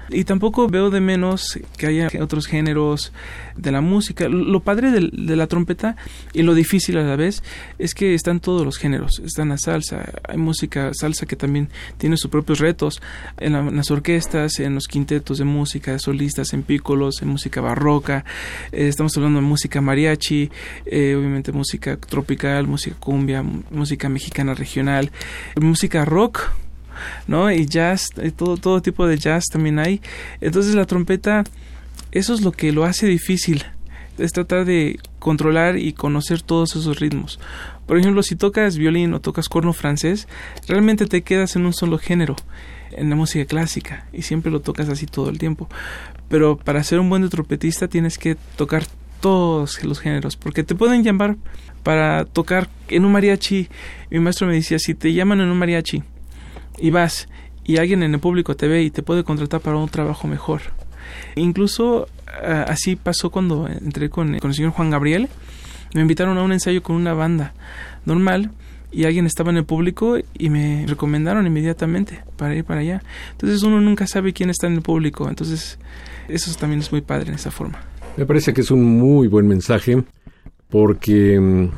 Y 0.10 0.26
tampoco 0.26 0.68
veo 0.68 0.89
de 0.89 1.01
menos 1.01 1.60
que 1.78 1.88
haya 1.88 2.10
otros 2.22 2.47
géneros 2.47 3.14
de 3.56 3.72
la 3.72 3.82
música. 3.82 4.28
Lo 4.28 4.60
padre 4.60 4.91
de, 4.91 5.36
la 5.36 5.47
trompeta 5.47 5.95
y 6.34 6.43
lo 6.43 6.54
difícil 6.54 6.97
a 6.97 7.04
la 7.04 7.16
vez 7.16 7.43
es 7.80 7.93
que 7.93 8.14
están 8.14 8.39
todos 8.39 8.66
los 8.66 8.78
géneros. 8.78 9.20
Están 9.20 9.49
la 9.49 9.58
salsa, 9.58 10.12
hay 10.28 10.38
música 10.38 10.91
salsa 10.93 11.26
que 11.26 11.36
también 11.36 11.70
tiene 11.97 12.18
sus 12.18 12.30
propios 12.30 12.60
retos 12.60 13.01
en, 13.38 13.76
las 13.76 13.91
orquestas, 13.91 14.60
en 14.60 14.76
los 14.76 14.88
quintetos 14.88 15.38
de 15.38 15.45
música, 15.45 15.97
solistas, 15.99 16.54
en 16.54 16.64
pícolos, 16.64 17.22
en 17.22 17.30
música 17.30 17.62
barroca. 17.62 18.26
Eh, 18.72 18.88
estamos 18.88 19.16
hablando 19.18 19.39
de 19.39 19.45
música 19.45 19.82
mariachi, 19.82 20.51
eh, 20.86 21.16
obviamente 21.18 21.51
música 21.51 21.97
tropical, 21.97 22.68
música 22.68 22.95
cumbia, 22.99 23.43
música 23.43 24.10
mexicana 24.10 24.54
regional, 24.54 25.12
música 25.60 26.06
rock 26.06 26.51
¿no? 27.28 27.52
Y 27.52 27.66
jazz, 27.66 28.10
y 28.22 28.32
todo, 28.32 28.58
todo 28.58 28.82
tipo 28.82 29.08
de 29.08 29.18
jazz 29.18 29.46
también 29.52 29.80
hay. 29.80 30.02
Entonces 30.41 30.76
la 30.76 30.86
trompeta, 30.86 31.44
eso 32.12 32.34
es 32.34 32.41
lo 32.41 32.52
que 32.52 32.72
lo 32.72 32.86
hace 32.86 33.08
difícil, 33.08 33.64
es 34.18 34.32
tratar 34.32 34.66
de 34.66 35.00
controlar 35.20 35.78
y 35.78 35.94
conocer 35.94 36.41
todos 36.41 36.76
esos 36.76 37.00
ritmos. 37.00 37.39
Por 37.86 37.98
ejemplo, 37.98 38.24
si 38.24 38.36
tocas 38.36 38.78
violín 38.78 39.14
o 39.14 39.22
tocas 39.22 39.50
corno 39.50 39.74
francés, 39.74 40.28
realmente 40.68 41.06
te 41.06 41.22
quedas 41.22 41.56
en 41.56 41.66
un 41.66 41.74
solo 41.74 41.98
género, 41.98 42.36
en 42.91 43.10
la 43.10 43.16
música 43.16 43.46
clásica, 43.46 44.08
y 44.14 44.22
siempre 44.22 44.52
lo 44.52 44.62
tocas 44.62 44.89
así 44.89 45.06
todo 45.06 45.30
el 45.30 45.39
tiempo. 45.39 45.68
Pero 46.30 46.58
para 46.58 46.84
ser 46.84 47.00
un 47.00 47.10
buen 47.10 47.28
trompetista 47.30 47.88
tienes 47.88 48.18
que 48.18 48.36
tocar 48.56 48.84
todos 49.20 49.84
los 49.84 50.00
géneros, 50.00 50.36
porque 50.36 50.64
te 50.64 50.76
pueden 50.76 51.04
llamar 51.04 51.38
para 51.84 52.26
tocar 52.26 52.70
en 52.89 53.06
un 53.06 53.12
mariachi. 53.12 53.70
Mi 54.10 54.20
maestro 54.20 54.48
me 54.48 54.54
decía, 54.54 54.80
si 54.80 54.94
te 54.94 55.14
llaman 55.14 55.41
en 55.41 55.50
un 55.50 55.58
mariachi 55.58 56.04
y 56.78 56.90
vas 56.90 57.28
y 57.66 57.78
alguien 57.78 58.04
en 58.04 58.14
el 58.14 58.20
público 58.20 58.56
te 58.56 58.68
ve 58.68 58.84
y 58.84 58.92
te 58.92 59.04
puede 59.04 59.24
contratar 59.24 59.62
para 59.62 59.78
un 59.78 59.90
trabajo 59.90 60.28
mejor. 60.28 60.62
Incluso 61.36 62.08
ah, 62.28 62.66
así 62.68 62.96
pasó 62.96 63.30
cuando 63.30 63.68
entré 63.68 64.10
con, 64.10 64.38
con 64.40 64.52
el 64.52 64.56
señor 64.56 64.72
Juan 64.72 64.90
Gabriel. 64.90 65.30
Me 65.94 66.02
invitaron 66.02 66.38
a 66.38 66.44
un 66.44 66.52
ensayo 66.52 66.82
con 66.82 66.96
una 66.96 67.14
banda 67.14 67.54
normal 68.06 68.52
y 68.92 69.06
alguien 69.06 69.26
estaba 69.26 69.52
en 69.52 69.58
el 69.58 69.66
público 69.66 70.18
y 70.38 70.50
me 70.50 70.86
recomendaron 70.88 71.46
inmediatamente 71.48 72.24
para 72.38 72.56
ir 72.56 72.64
para 72.64 72.82
allá. 72.82 73.02
Entonces 73.32 73.64
uno 73.64 73.82
nunca 73.82 74.08
sabe 74.08 74.34
quién 74.34 74.50
está 74.50 74.68
en 74.68 74.74
el 74.74 74.82
público, 74.82 75.28
entonces 75.28 75.80
eso 76.28 76.56
también 76.60 76.80
es 76.80 76.92
muy 76.92 77.02
padre 77.02 77.30
en 77.30 77.36
esa 77.36 77.52
forma. 77.52 77.80
Me 78.18 78.26
parece 78.26 78.54
que 78.54 78.62
es 78.62 78.72
un 78.72 79.00
muy 79.00 79.28
buen 79.28 79.48
mensaje 79.48 80.04
porque 80.70 81.40
mm, 81.40 81.70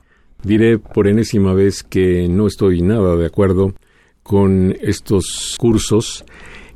diré 0.43 0.78
por 0.78 1.08
enésima 1.08 1.54
vez 1.54 1.84
que 1.84 2.28
no 2.28 2.48
estoy 2.48 2.82
nada 2.82 3.16
de 3.16 3.26
acuerdo 3.26 3.74
con 4.26 4.76
estos 4.82 5.55
cursos 5.59 6.26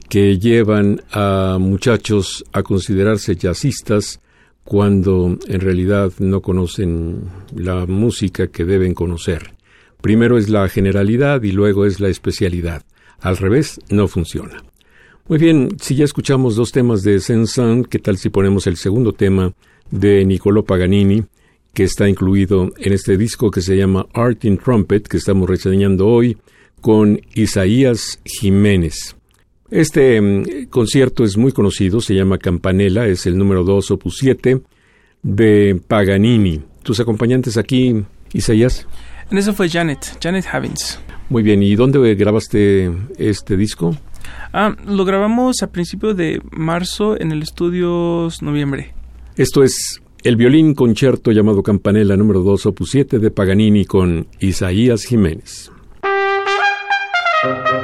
que 0.08 0.38
llevan 0.38 1.02
a 1.12 1.58
muchachos 1.60 2.46
a 2.54 2.62
considerarse 2.62 3.36
jazzistas 3.36 4.20
cuando 4.64 5.36
en 5.48 5.60
realidad 5.60 6.12
no 6.20 6.42
conocen 6.42 7.24
la 7.56 7.88
música 7.88 8.50
que 8.50 8.66
deben 8.66 8.94
conocer. 8.94 9.56
Primero 10.00 10.38
es 10.38 10.50
la 10.50 10.70
generalidad 10.70 11.42
y 11.42 11.52
luego 11.52 11.88
es 11.88 12.00
la 12.00 12.10
especialidad. 12.10 12.84
Al 13.20 13.38
revés, 13.38 13.82
no 13.90 14.08
funciona. 14.08 14.64
Muy 15.28 15.40
bien, 15.40 15.70
si 15.82 15.96
ya 15.96 16.06
escuchamos 16.06 16.56
dos 16.56 16.72
temas 16.72 17.02
de 17.02 17.20
Sensan, 17.20 17.84
¿qué 17.84 17.98
tal 17.98 18.20
si 18.20 18.30
ponemos 18.30 18.68
el 18.68 18.78
segundo 18.78 19.14
tema 19.14 19.54
de 19.90 20.24
Niccolò 20.24 20.64
Paganini, 20.64 21.24
que 21.74 21.84
está 21.84 22.08
incluido 22.08 22.70
en 22.78 22.94
este 22.94 23.18
disco 23.18 23.50
que 23.50 23.62
se 23.62 23.76
llama 23.76 24.06
Art 24.14 24.46
in 24.46 24.60
Trumpet, 24.60 25.08
que 25.08 25.18
estamos 25.18 25.50
reseñando 25.50 26.06
hoy, 26.08 26.38
con 26.82 27.22
Isaías 27.34 28.20
Jiménez. 28.26 29.16
Este 29.70 30.20
mm, 30.20 30.68
concierto 30.70 31.24
es 31.24 31.38
muy 31.38 31.52
conocido, 31.52 32.02
se 32.02 32.16
llama 32.16 32.38
Campanella, 32.38 33.06
es 33.06 33.26
el 33.26 33.38
número 33.38 33.64
2, 33.64 33.92
opus 33.92 34.18
7, 34.20 34.62
de 35.22 35.82
Paganini. 35.88 36.62
¿Tus 36.84 37.00
acompañantes 37.00 37.58
aquí, 37.58 38.04
Isaías? 38.34 38.88
En 39.30 39.38
eso 39.38 39.54
fue 39.54 39.70
Janet, 39.70 40.18
Janet 40.22 40.46
Havins. 40.52 41.00
Muy 41.30 41.44
bien, 41.44 41.62
¿y 41.62 41.76
dónde 41.76 42.16
grabaste 42.16 42.92
este 43.18 43.56
disco? 43.58 43.96
Ah, 44.52 44.76
lo 44.88 45.06
grabamos 45.06 45.62
a 45.62 45.72
principios 45.72 46.18
de 46.18 46.42
marzo 46.52 47.20
en 47.20 47.32
el 47.32 47.44
estudio 47.44 48.30
Noviembre. 48.42 48.94
Esto 49.36 49.64
es 49.64 50.02
el 50.24 50.36
violín 50.36 50.74
concierto 50.74 51.32
llamado 51.32 51.62
Campanella 51.62 52.18
número 52.18 52.42
2 52.42 52.66
opus 52.66 52.90
7 52.92 53.20
de 53.20 53.32
Paganini 53.32 53.86
con 53.86 54.28
Isaías 54.40 55.04
Jiménez. 55.04 55.72
Thank 57.42 57.70
you. 57.70 57.79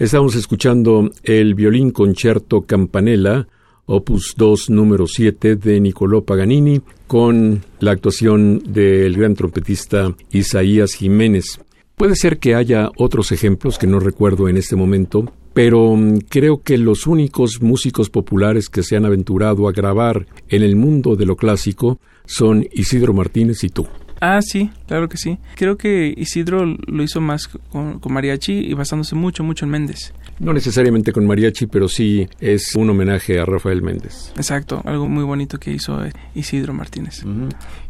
Estamos 0.00 0.34
escuchando 0.34 1.10
el 1.24 1.54
violín 1.54 1.90
concierto 1.90 2.62
Campanella, 2.62 3.46
opus 3.84 4.32
2 4.34 4.70
número 4.70 5.06
7 5.06 5.56
de 5.56 5.78
Nicolò 5.78 6.24
Paganini, 6.24 6.80
con 7.06 7.62
la 7.80 7.90
actuación 7.90 8.62
del 8.64 9.14
gran 9.14 9.34
trompetista 9.34 10.16
Isaías 10.30 10.94
Jiménez. 10.94 11.60
Puede 11.96 12.16
ser 12.16 12.38
que 12.38 12.54
haya 12.54 12.88
otros 12.96 13.30
ejemplos 13.30 13.76
que 13.76 13.86
no 13.86 14.00
recuerdo 14.00 14.48
en 14.48 14.56
este 14.56 14.74
momento, 14.74 15.30
pero 15.52 15.94
mm, 15.94 16.20
creo 16.30 16.62
que 16.62 16.78
los 16.78 17.06
únicos 17.06 17.60
músicos 17.60 18.08
populares 18.08 18.70
que 18.70 18.82
se 18.82 18.96
han 18.96 19.04
aventurado 19.04 19.68
a 19.68 19.72
grabar 19.72 20.26
en 20.48 20.62
el 20.62 20.76
mundo 20.76 21.14
de 21.14 21.26
lo 21.26 21.36
clásico 21.36 22.00
son 22.24 22.66
Isidro 22.72 23.12
Martínez 23.12 23.64
y 23.64 23.68
tú. 23.68 23.86
Ah, 24.20 24.40
sí, 24.42 24.70
claro 24.86 25.08
que 25.08 25.16
sí. 25.16 25.38
Creo 25.56 25.78
que 25.78 26.12
Isidro 26.14 26.66
lo 26.66 27.02
hizo 27.02 27.22
más 27.22 27.48
con, 27.48 28.00
mariachi 28.06 28.52
y 28.52 28.74
basándose 28.74 29.14
mucho, 29.14 29.42
mucho 29.42 29.64
en 29.64 29.70
Méndez. 29.70 30.12
No 30.38 30.52
necesariamente 30.52 31.12
con 31.12 31.26
mariachi, 31.26 31.66
pero 31.66 31.88
sí 31.88 32.28
es 32.38 32.74
un 32.74 32.90
homenaje 32.90 33.38
a 33.38 33.46
Rafael 33.46 33.82
Méndez. 33.82 34.32
Exacto, 34.36 34.82
algo 34.84 35.08
muy 35.08 35.24
bonito 35.24 35.58
que 35.58 35.72
hizo 35.72 36.04
eh, 36.04 36.12
Isidro 36.34 36.74
Martínez. 36.74 37.24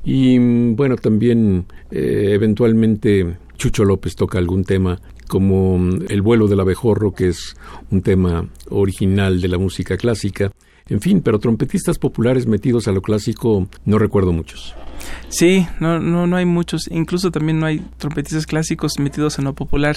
Y 0.05 0.39
mm, 0.39 0.76
bueno, 0.76 0.97
también 0.97 1.66
eh, 1.91 2.31
eventualmente 2.33 3.37
Chucho 3.57 3.85
López 3.85 4.14
toca 4.14 4.39
algún 4.39 4.64
tema 4.64 5.01
como 5.26 5.78
mm, 5.78 6.07
El 6.09 6.22
vuelo 6.22 6.47
del 6.47 6.61
abejorro, 6.61 7.12
que 7.12 7.28
es 7.28 7.57
un 7.91 8.03
tema 8.03 8.49
original 8.68 9.41
de 9.41 9.49
la 9.49 9.59
música 9.59 9.97
clásica. 9.97 10.53
En 10.89 11.01
fin, 11.01 11.22
pero 11.22 11.39
trompetistas 11.39 11.99
populares 11.99 12.47
metidos 12.47 12.89
a 12.89 12.93
lo 12.93 13.03
clásico 13.03 13.68
no 13.85 13.99
recuerdo 13.99 14.33
muchos. 14.33 14.74
Sí, 15.29 15.67
no, 15.79 16.01
no, 16.01 16.27
no 16.27 16.37
hay 16.37 16.45
muchos. 16.45 16.89
Incluso 16.91 17.31
también 17.31 17.61
no 17.61 17.67
hay 17.67 17.79
trompetistas 17.99 18.47
clásicos 18.47 18.99
metidos 18.99 19.39
en 19.39 19.45
lo 19.45 19.55
popular. 19.55 19.97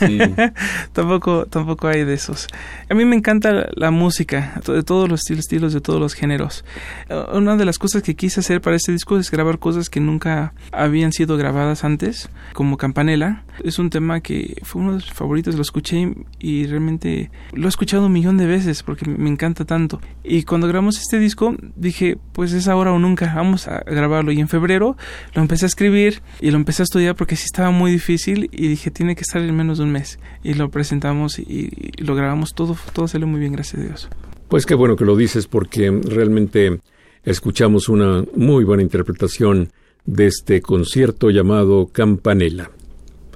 tampoco, 0.92 1.46
tampoco 1.46 1.88
hay 1.88 2.04
de 2.04 2.14
esos. 2.14 2.48
A 2.88 2.94
mí 2.94 3.04
me 3.04 3.16
encanta 3.16 3.68
la 3.74 3.90
música, 3.90 4.60
de 4.66 4.82
todos 4.82 5.08
los 5.08 5.30
estilos, 5.30 5.72
de 5.72 5.80
todos 5.80 6.00
los 6.00 6.14
géneros. 6.14 6.64
Uh, 7.08 7.36
una 7.36 7.56
de 7.56 7.64
las 7.64 7.78
cosas 7.78 8.02
que 8.02 8.14
quise 8.14 8.40
hacer 8.40 8.60
para 8.60 8.76
este 8.76 8.92
disco 8.92 9.18
es 9.18 9.30
grabar 9.30 9.58
cosas 9.58 9.88
que 9.88 10.00
nunca 10.00 10.52
habían 10.72 11.12
sido 11.12 11.36
grabadas 11.36 11.84
antes, 11.84 12.28
como 12.52 12.76
Campanella. 12.76 13.44
Es 13.64 13.78
un 13.78 13.90
tema 13.90 14.20
que 14.20 14.60
fue 14.62 14.82
uno 14.82 14.92
de 14.92 14.96
mis 14.96 15.12
favoritos, 15.12 15.54
lo 15.54 15.62
escuché 15.62 16.14
y 16.38 16.66
realmente 16.66 17.30
lo 17.52 17.66
he 17.66 17.68
escuchado 17.68 18.06
un 18.06 18.12
millón 18.12 18.36
de 18.36 18.46
veces 18.46 18.82
porque 18.82 19.08
me 19.08 19.30
encanta 19.30 19.64
tanto. 19.64 20.00
Y 20.24 20.42
cuando 20.44 20.66
grabamos 20.66 20.98
este 20.98 21.18
disco 21.18 21.54
dije, 21.76 22.18
pues 22.32 22.52
es 22.52 22.68
ahora 22.68 22.92
o 22.92 22.98
nunca, 22.98 23.32
vamos 23.34 23.68
a 23.68 23.80
grabarlo. 23.80 24.32
Y 24.32 24.40
en 24.40 24.48
febrero 24.52 24.96
lo 25.34 25.42
empecé 25.42 25.64
a 25.64 25.68
escribir 25.68 26.22
y 26.40 26.50
lo 26.50 26.56
empecé 26.58 26.82
a 26.82 26.84
estudiar 26.84 27.16
porque 27.16 27.36
sí 27.36 27.44
estaba 27.46 27.70
muy 27.70 27.90
difícil 27.90 28.48
y 28.52 28.68
dije 28.68 28.90
tiene 28.90 29.16
que 29.16 29.22
estar 29.22 29.42
en 29.42 29.56
menos 29.56 29.78
de 29.78 29.84
un 29.84 29.92
mes. 29.92 30.18
Y 30.44 30.54
lo 30.54 30.70
presentamos 30.70 31.38
y, 31.38 31.70
lo 31.98 32.14
grabamos 32.14 32.54
todo, 32.54 32.76
todo 32.92 33.08
salió 33.08 33.26
muy 33.26 33.40
bien, 33.40 33.52
gracias 33.52 33.82
a 33.82 33.84
Dios. 33.84 34.08
Pues 34.48 34.66
qué 34.66 34.74
bueno 34.74 34.96
que 34.96 35.04
lo 35.04 35.16
dices 35.16 35.46
porque 35.46 35.90
realmente 35.90 36.80
escuchamos 37.24 37.88
una 37.88 38.24
muy 38.36 38.64
buena 38.64 38.82
interpretación 38.82 39.70
de 40.04 40.26
este 40.26 40.60
concierto 40.60 41.30
llamado 41.30 41.88
Campanella. 41.90 42.70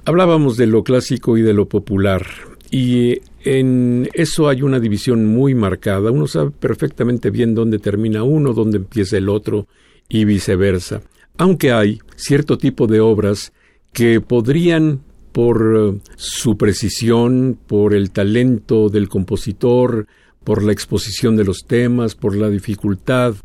Hablábamos 0.05 0.57
de 0.57 0.67
lo 0.67 0.83
clásico 0.83 1.37
y 1.37 1.41
de 1.41 1.53
lo 1.53 1.67
popular 1.67 2.25
y 2.69 3.19
en 3.43 4.09
eso 4.13 4.49
hay 4.49 4.61
una 4.61 4.79
división 4.79 5.25
muy 5.25 5.55
marcada. 5.55 6.11
Uno 6.11 6.27
sabe 6.27 6.51
perfectamente 6.51 7.29
bien 7.29 7.55
dónde 7.55 7.79
termina 7.79 8.23
uno, 8.23 8.53
dónde 8.53 8.77
empieza 8.77 9.17
el 9.17 9.29
otro 9.29 9.67
y 10.09 10.25
viceversa, 10.25 11.01
aunque 11.37 11.71
hay 11.71 11.99
cierto 12.15 12.57
tipo 12.57 12.87
de 12.87 12.99
obras 12.99 13.53
que 13.93 14.21
podrían, 14.21 15.01
por 15.31 15.75
eh, 15.75 15.99
su 16.15 16.57
precisión, 16.57 17.59
por 17.67 17.93
el 17.93 18.11
talento 18.11 18.89
del 18.89 19.09
compositor, 19.09 20.07
por 20.43 20.63
la 20.63 20.71
exposición 20.71 21.35
de 21.35 21.43
los 21.43 21.65
temas, 21.67 22.15
por 22.15 22.35
la 22.35 22.49
dificultad 22.49 23.35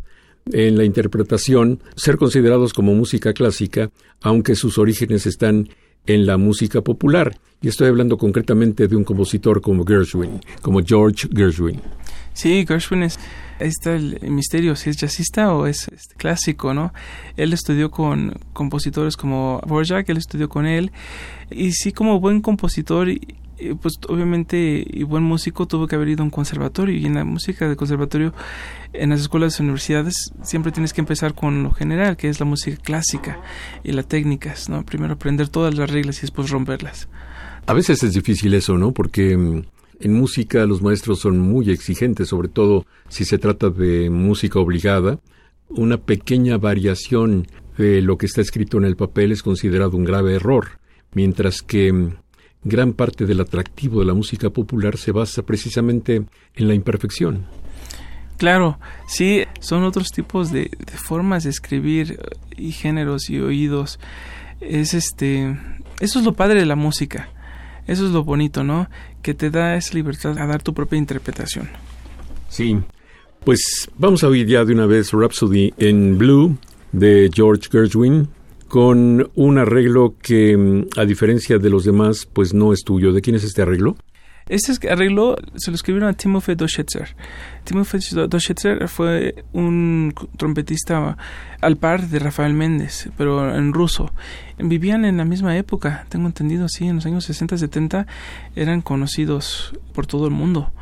en 0.51 0.77
la 0.77 0.85
interpretación, 0.85 1.81
ser 1.97 2.17
considerados 2.17 2.73
como 2.73 2.95
música 2.95 3.33
clásica, 3.33 3.91
aunque 4.21 4.55
sus 4.55 4.79
orígenes 4.79 5.27
están 5.27 5.69
en 6.07 6.27
la 6.27 6.37
música 6.37 6.81
popular. 6.81 7.37
Y 7.61 7.69
estoy 7.69 7.89
hablando 7.89 8.17
concretamente 8.17 8.89
de 8.89 8.97
un 8.97 9.05
compositor 9.05 9.61
como 9.61 9.85
Gershwin, 9.85 10.41
como 10.61 10.81
George 10.85 11.29
Gershwin. 11.35 11.81
Sí, 12.35 12.65
Gershwin 12.67 13.05
es 13.05 13.19
está 13.69 13.95
el, 13.95 14.19
misterio, 14.31 14.77
si 14.77 14.91
es 14.91 14.97
jazzista 14.97 15.55
o 15.55 15.67
es 15.67 15.89
este, 15.89 16.15
clásico, 16.17 16.75
¿no? 16.75 16.93
Él 17.37 17.53
estudió 17.53 17.91
con 17.91 18.35
compositores 18.53 19.17
como 19.17 19.61
Borjak, 19.67 20.09
él 20.09 20.17
estudió 20.17 20.49
con 20.49 20.67
él, 20.67 20.93
y 21.51 21.73
sí 21.73 21.93
como 21.93 22.21
buen 22.21 22.41
compositor, 22.41 23.09
pues 23.81 23.95
obviamente 24.09 24.85
y 24.89 25.03
buen 25.05 25.23
músico 25.23 25.67
tuvo 25.67 25.87
que 25.87 25.95
haber 25.95 26.09
ido 26.09 26.23
a 26.23 26.25
un 26.25 26.31
conservatorio 26.31 26.97
y 26.97 27.07
en 27.07 27.15
la 27.15 27.25
música 27.25 27.69
de 27.69 27.77
conservatorio 27.77 28.35
en 28.93 29.11
las 29.11 29.21
escuelas 29.21 29.59
y 29.59 29.63
universidades 29.63 30.33
siempre 30.43 30.73
tienes 30.73 30.93
que 30.93 31.01
empezar 31.01 31.35
con 31.35 31.63
lo 31.63 31.71
general 31.71 32.17
que 32.17 32.29
es 32.29 32.41
la 32.41 32.47
música 32.47 32.77
clásica 32.83 33.41
y 33.85 33.93
las 33.93 34.07
técnicas 34.07 34.69
no 34.69 34.85
primero 34.85 35.15
aprender 35.15 35.49
todas 35.49 35.75
las 35.77 35.91
reglas 35.91 36.19
y 36.19 36.21
después 36.23 36.51
romperlas. 36.51 37.09
A 37.67 37.73
veces 37.73 38.03
es 38.03 38.15
difícil 38.15 38.55
eso 38.55 38.77
no 38.77 38.93
porque 38.93 39.37
mm, 39.37 39.63
en 40.03 40.15
música 40.15 40.67
los 40.67 40.83
maestros 40.83 41.21
son 41.21 41.39
muy 41.39 41.71
exigentes, 41.71 42.29
sobre 42.29 42.49
todo 42.49 42.85
si 43.09 43.25
se 43.25 43.39
trata 43.39 43.71
de 43.71 44.11
música 44.11 44.59
obligada. 44.59 45.19
Una 45.69 45.97
pequeña 45.97 46.59
variación 46.59 47.47
de 47.79 48.03
lo 48.03 48.19
que 48.19 48.27
está 48.27 48.41
escrito 48.41 48.79
en 48.79 48.85
el 48.85 48.97
papel 48.97 49.33
es 49.33 49.43
considerado 49.43 49.97
un 49.97 50.05
grave 50.05 50.35
error, 50.35 50.81
mientras 51.15 51.63
que 51.63 51.93
mm, 51.93 52.15
gran 52.65 52.93
parte 52.93 53.27
del 53.27 53.41
atractivo 53.41 54.01
de 54.01 54.07
la 54.07 54.15
música 54.15 54.51
popular 54.51 54.97
se 54.97 55.13
basa 55.13 55.43
precisamente 55.43 56.25
en 56.55 56.69
la 56.69 56.75
imperfección. 56.75 57.47
Claro, 58.39 58.79
sí, 59.07 59.45
son 59.61 59.85
otros 59.85 60.11
tipos 60.11 60.51
de, 60.51 60.71
formas 60.97 61.45
de 61.45 61.51
escribir 61.51 62.19
eh, 62.21 62.37
y 62.57 62.73
géneros 62.73 63.31
y 63.31 63.39
oídos. 63.39 64.01
Es 64.61 64.95
este, 64.95 65.57
eso 66.01 66.19
es 66.19 66.25
lo 66.25 66.33
padre 66.33 66.59
de 66.59 66.67
la 66.67 66.77
música. 66.77 67.29
Eso 67.87 68.07
es 68.07 68.13
lo 68.13 68.25
bonito, 68.25 68.63
¿no? 68.63 68.89
Que 69.23 69.35
te 69.35 69.51
da 69.51 69.77
esa 69.77 69.95
libertad 69.95 70.37
a 70.39 70.47
dar 70.47 70.63
tu 70.63 70.75
propia 70.75 70.99
interpretación. 70.99 71.69
Sí. 72.49 72.79
Pues 73.45 73.89
vamos 73.97 74.23
a 74.25 74.29
oír 74.29 74.47
ya 74.47 74.65
de 74.65 74.73
una 74.73 74.87
vez 74.87 75.13
Rhapsody 75.13 75.73
in 75.79 76.19
Blue 76.19 76.59
de 76.93 77.31
George 77.33 77.69
Gershwin 77.71 78.29
con 78.69 79.31
un 79.35 79.59
arreglo 79.59 80.15
que, 80.23 80.57
mm, 80.57 80.99
a 80.99 81.05
diferencia 81.05 81.59
de 81.59 81.71
los 81.71 81.85
demás, 81.85 82.27
pues 82.33 82.55
no 82.55 82.73
es 82.73 82.85
tuyo. 82.85 83.13
¿De 83.13 83.21
quién 83.21 83.37
es 83.37 83.45
este 83.45 83.63
arreglo? 83.63 83.97
Este 84.49 84.91
arreglo 84.91 85.37
se 85.57 85.71
lo 85.71 85.75
escribieron 85.75 86.09
a 86.09 86.13
Timofey 86.15 86.55
Doschetzer. 86.55 87.15
Timofey 87.65 88.01
Doschetzer 88.29 88.89
fue 88.89 89.45
un 89.53 90.15
trompetista 90.37 91.17
al 91.61 91.77
par 91.77 92.09
de 92.09 92.19
Rafael 92.19 92.55
Méndez, 92.55 93.09
pero 93.17 93.55
en 93.55 93.73
ruso. 93.73 94.13
Vivían 94.59 95.05
en 95.05 95.17
la 95.17 95.25
misma 95.25 95.57
época, 95.57 96.07
tengo 96.09 96.27
entendido, 96.27 96.69
sí, 96.69 96.87
en 96.87 96.97
los 96.97 97.07
años 97.07 97.25
60, 97.25 97.57
70 97.59 98.07
eran 98.57 98.83
conocidos 98.83 99.73
por 99.95 100.07
todo 100.07 100.27
el 100.27 100.33
mundo, 100.33 100.73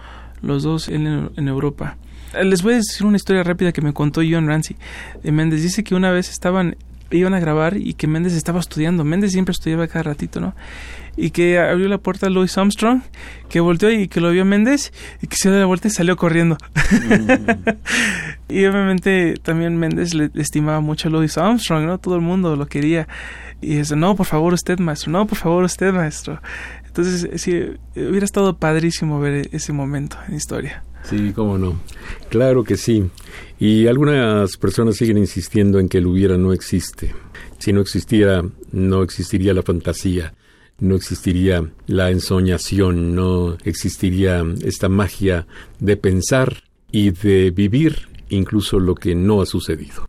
los 0.42 0.62
dos 0.62 0.88
en, 0.88 1.30
en 1.36 1.48
Europa. 1.48 1.96
Les 2.42 2.62
voy 2.62 2.74
a 2.74 2.76
decir 2.76 3.06
una 3.06 3.16
historia 3.16 3.42
rápida 3.42 3.72
que 3.72 3.82
me 3.82 3.92
contó 3.92 4.20
John 4.28 4.46
Ramsey 4.46 4.76
de 5.22 5.32
Méndez. 5.32 5.62
Dice 5.62 5.82
que 5.82 5.96
una 5.96 6.12
vez 6.12 6.30
estaban 6.30 6.76
iban 7.10 7.34
a 7.34 7.40
grabar 7.40 7.76
y 7.76 7.94
que 7.94 8.06
Méndez 8.06 8.34
estaba 8.34 8.60
estudiando. 8.60 9.04
Méndez 9.04 9.32
siempre 9.32 9.52
estudiaba 9.52 9.86
cada 9.88 10.04
ratito, 10.04 10.40
¿no? 10.40 10.54
Y 11.16 11.30
que 11.30 11.58
abrió 11.58 11.88
la 11.88 11.98
puerta 11.98 12.26
a 12.26 12.30
Louis 12.30 12.56
Armstrong, 12.56 13.02
que 13.48 13.60
volteó 13.60 13.90
y 13.90 14.08
que 14.08 14.20
lo 14.20 14.30
vio 14.30 14.44
Méndez 14.44 14.92
y 15.20 15.26
que 15.26 15.36
se 15.36 15.50
dio 15.50 15.58
la 15.58 15.66
vuelta 15.66 15.88
y 15.88 15.90
salió 15.90 16.16
corriendo. 16.16 16.56
Mm. 16.92 17.68
y 18.48 18.64
obviamente 18.64 19.34
también 19.42 19.76
Méndez 19.76 20.14
le 20.14 20.30
estimaba 20.34 20.80
mucho 20.80 21.08
a 21.08 21.10
Louis 21.10 21.36
Armstrong, 21.36 21.86
¿no? 21.86 21.98
Todo 21.98 22.14
el 22.14 22.22
mundo 22.22 22.56
lo 22.56 22.66
quería. 22.66 23.08
Y 23.60 23.76
dice, 23.76 23.94
no, 23.94 24.16
por 24.16 24.26
favor 24.26 24.54
usted, 24.54 24.78
maestro, 24.78 25.12
no, 25.12 25.26
por 25.26 25.36
favor 25.36 25.64
usted, 25.64 25.92
maestro. 25.92 26.40
Entonces, 26.86 27.40
sí, 27.40 27.76
hubiera 27.94 28.24
estado 28.24 28.56
padrísimo 28.56 29.20
ver 29.20 29.48
ese 29.52 29.72
momento 29.72 30.16
en 30.28 30.34
historia. 30.34 30.82
Sí, 31.04 31.32
cómo 31.34 31.58
no. 31.58 31.80
Claro 32.30 32.64
que 32.64 32.76
sí. 32.76 33.10
Y 33.60 33.86
algunas 33.88 34.56
personas 34.56 34.96
siguen 34.96 35.18
insistiendo 35.18 35.78
en 35.78 35.90
que 35.90 35.98
el 35.98 36.06
hubiera 36.06 36.38
no 36.38 36.54
existe. 36.54 37.14
Si 37.58 37.74
no 37.74 37.82
existiera, 37.82 38.42
no 38.72 39.02
existiría 39.02 39.52
la 39.52 39.62
fantasía, 39.62 40.32
no 40.78 40.96
existiría 40.96 41.70
la 41.86 42.10
ensoñación, 42.10 43.14
no 43.14 43.58
existiría 43.64 44.42
esta 44.62 44.88
magia 44.88 45.46
de 45.78 45.98
pensar 45.98 46.64
y 46.90 47.10
de 47.10 47.50
vivir 47.50 48.08
incluso 48.30 48.80
lo 48.80 48.94
que 48.94 49.14
no 49.14 49.42
ha 49.42 49.46
sucedido. 49.46 50.08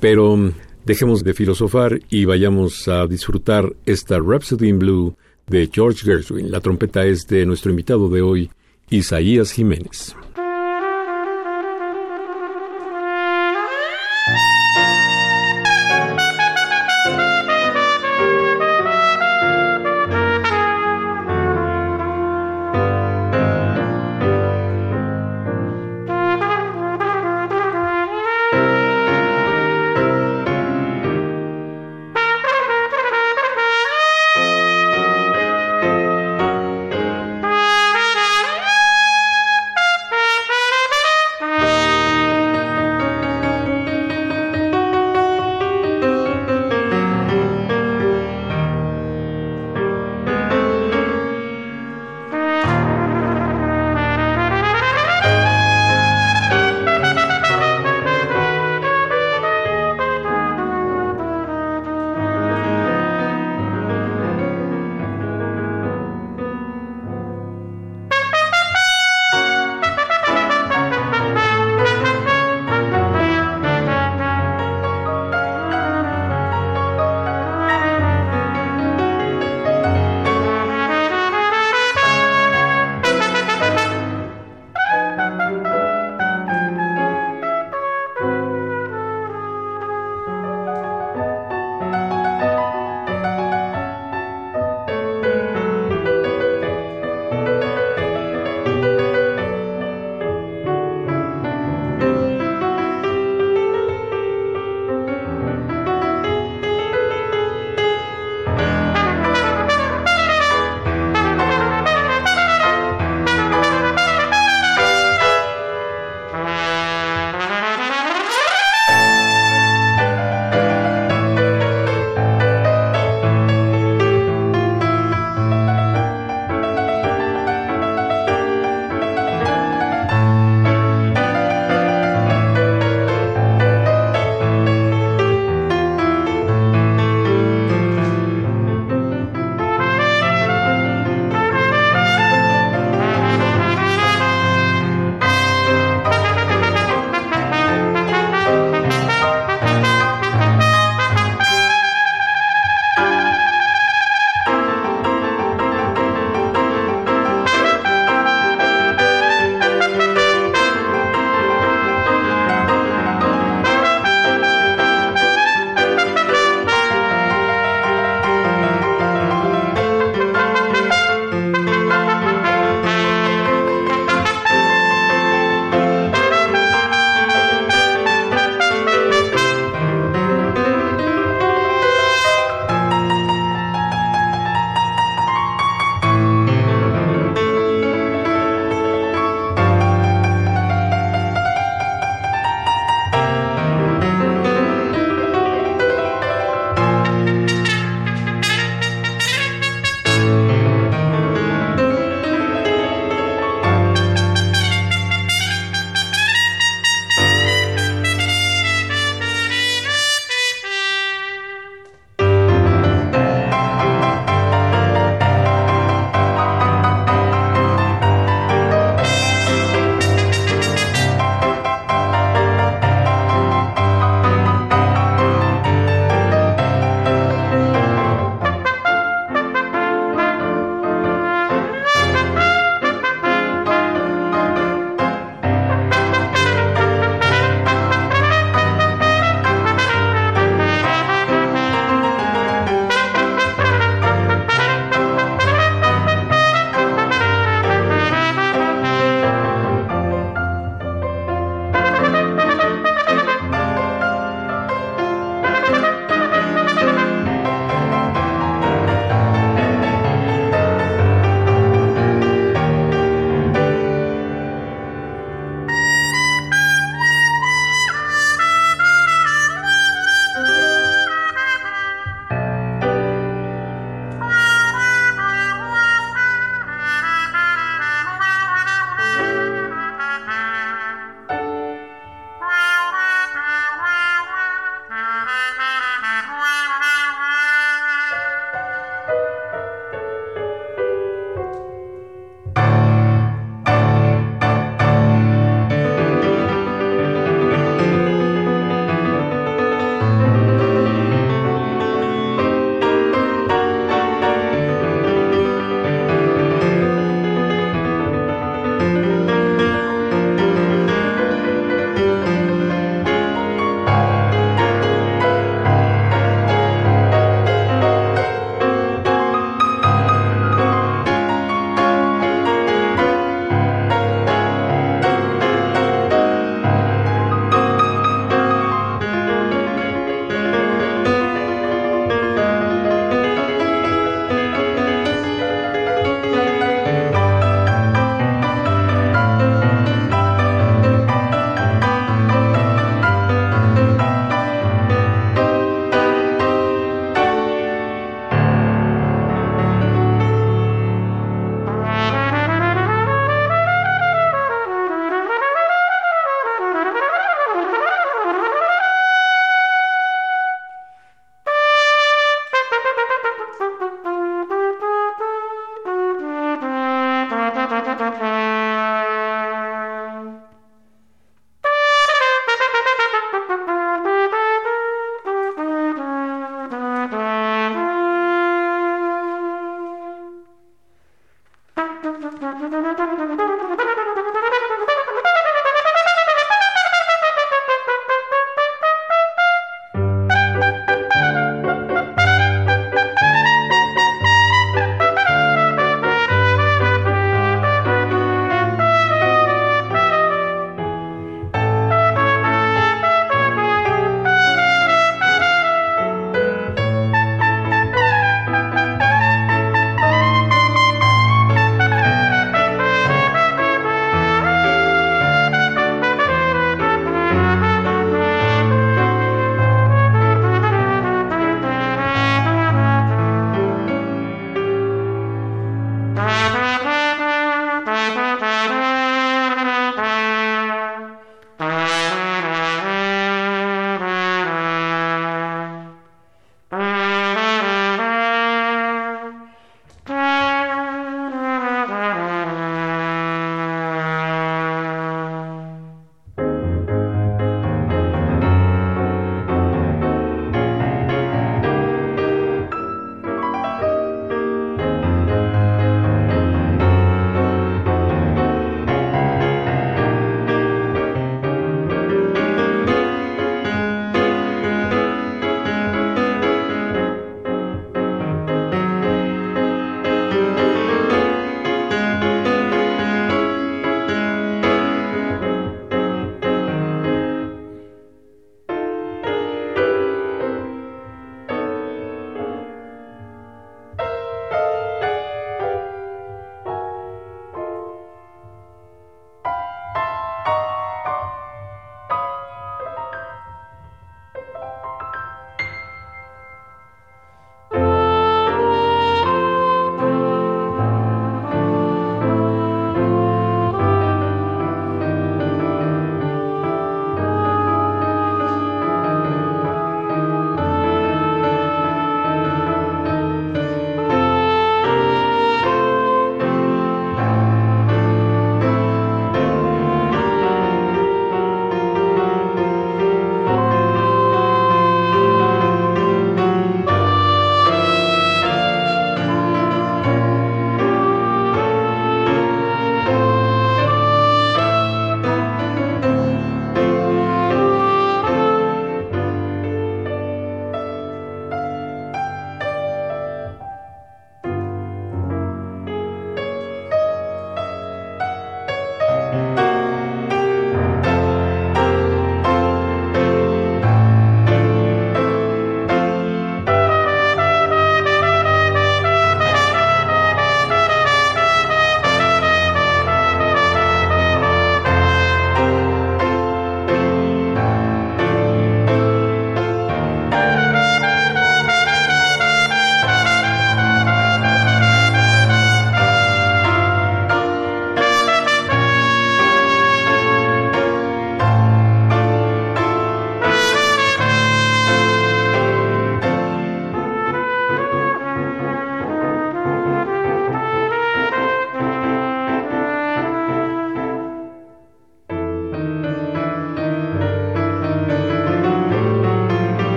Pero 0.00 0.54
dejemos 0.86 1.22
de 1.22 1.34
filosofar 1.34 2.00
y 2.08 2.24
vayamos 2.24 2.88
a 2.88 3.06
disfrutar 3.06 3.76
esta 3.84 4.18
Rhapsody 4.18 4.66
in 4.66 4.78
Blue 4.78 5.14
de 5.46 5.68
George 5.70 6.06
Gershwin. 6.06 6.50
La 6.50 6.62
trompeta 6.62 7.04
es 7.04 7.26
de 7.26 7.44
nuestro 7.44 7.70
invitado 7.70 8.08
de 8.08 8.22
hoy, 8.22 8.50
Isaías 8.88 9.52
Jiménez. 9.52 10.16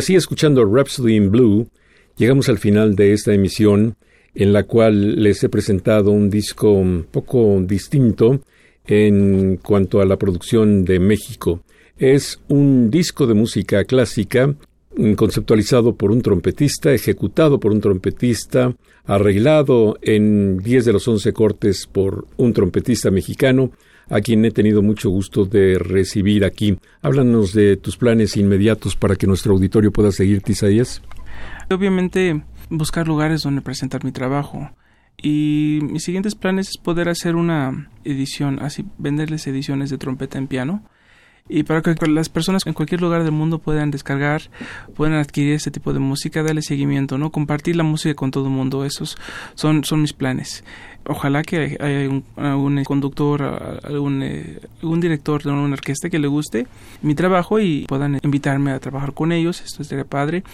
Así 0.00 0.14
escuchando 0.14 0.64
Rhapsody 0.64 1.14
in 1.14 1.30
Blue, 1.30 1.68
llegamos 2.16 2.48
al 2.48 2.56
final 2.56 2.96
de 2.96 3.12
esta 3.12 3.34
emisión 3.34 3.96
en 4.34 4.54
la 4.54 4.62
cual 4.62 5.22
les 5.22 5.44
he 5.44 5.50
presentado 5.50 6.10
un 6.10 6.30
disco 6.30 6.82
poco 7.10 7.60
distinto 7.60 8.40
en 8.86 9.58
cuanto 9.58 10.00
a 10.00 10.06
la 10.06 10.16
producción 10.16 10.86
de 10.86 10.98
México. 11.00 11.60
Es 11.98 12.40
un 12.48 12.90
disco 12.90 13.26
de 13.26 13.34
música 13.34 13.84
clásica 13.84 14.54
conceptualizado 15.16 15.94
por 15.94 16.12
un 16.12 16.22
trompetista, 16.22 16.94
ejecutado 16.94 17.60
por 17.60 17.70
un 17.70 17.82
trompetista, 17.82 18.74
arreglado 19.04 19.98
en 20.00 20.56
10 20.56 20.86
de 20.86 20.92
los 20.94 21.06
11 21.06 21.30
cortes 21.34 21.86
por 21.86 22.26
un 22.38 22.54
trompetista 22.54 23.10
mexicano, 23.10 23.70
a 24.10 24.20
quien 24.20 24.44
he 24.44 24.50
tenido 24.50 24.82
mucho 24.82 25.08
gusto 25.08 25.44
de 25.44 25.78
recibir 25.78 26.44
aquí. 26.44 26.78
Háblanos 27.00 27.52
de 27.54 27.76
tus 27.76 27.96
planes 27.96 28.36
inmediatos 28.36 28.96
para 28.96 29.16
que 29.16 29.26
nuestro 29.26 29.54
auditorio 29.54 29.92
pueda 29.92 30.12
seguirte, 30.12 30.52
Isaías. 30.52 31.00
Obviamente, 31.70 32.42
buscar 32.68 33.06
lugares 33.08 33.42
donde 33.42 33.62
presentar 33.62 34.04
mi 34.04 34.12
trabajo. 34.12 34.70
Y 35.22 35.78
mis 35.82 36.04
siguientes 36.04 36.34
planes 36.34 36.70
es 36.70 36.76
poder 36.78 37.08
hacer 37.08 37.36
una 37.36 37.90
edición, 38.04 38.58
así 38.60 38.84
venderles 38.98 39.46
ediciones 39.46 39.90
de 39.90 39.98
trompeta 39.98 40.38
en 40.38 40.46
piano 40.46 40.82
y 41.50 41.64
para 41.64 41.82
que 41.82 41.94
las 42.06 42.28
personas 42.28 42.64
en 42.64 42.72
cualquier 42.72 43.00
lugar 43.00 43.24
del 43.24 43.32
mundo 43.32 43.58
puedan 43.58 43.90
descargar, 43.90 44.42
puedan 44.94 45.14
adquirir 45.14 45.54
este 45.54 45.72
tipo 45.72 45.92
de 45.92 45.98
música, 45.98 46.42
darle 46.42 46.62
seguimiento, 46.62 47.18
¿no? 47.18 47.30
Compartir 47.32 47.74
la 47.74 47.82
música 47.82 48.14
con 48.14 48.30
todo 48.30 48.44
el 48.44 48.52
mundo, 48.52 48.84
esos 48.84 49.18
son, 49.54 49.82
son 49.84 50.00
mis 50.00 50.12
planes. 50.12 50.64
Ojalá 51.06 51.42
que 51.42 51.78
haya 51.80 52.08
un, 52.08 52.24
algún 52.36 52.84
conductor, 52.84 53.80
algún, 53.82 54.22
eh, 54.22 54.60
algún 54.82 55.00
director 55.00 55.42
de 55.42 55.50
una 55.50 55.72
orquesta 55.72 56.10
que 56.10 56.18
le 56.18 56.28
guste 56.28 56.66
mi 57.02 57.14
trabajo 57.14 57.58
y 57.58 57.86
puedan 57.88 58.20
invitarme 58.22 58.70
a 58.70 58.78
trabajar 58.78 59.14
con 59.14 59.32
ellos, 59.32 59.62
esto 59.62 59.82
sería 59.82 60.04
padre. 60.04 60.44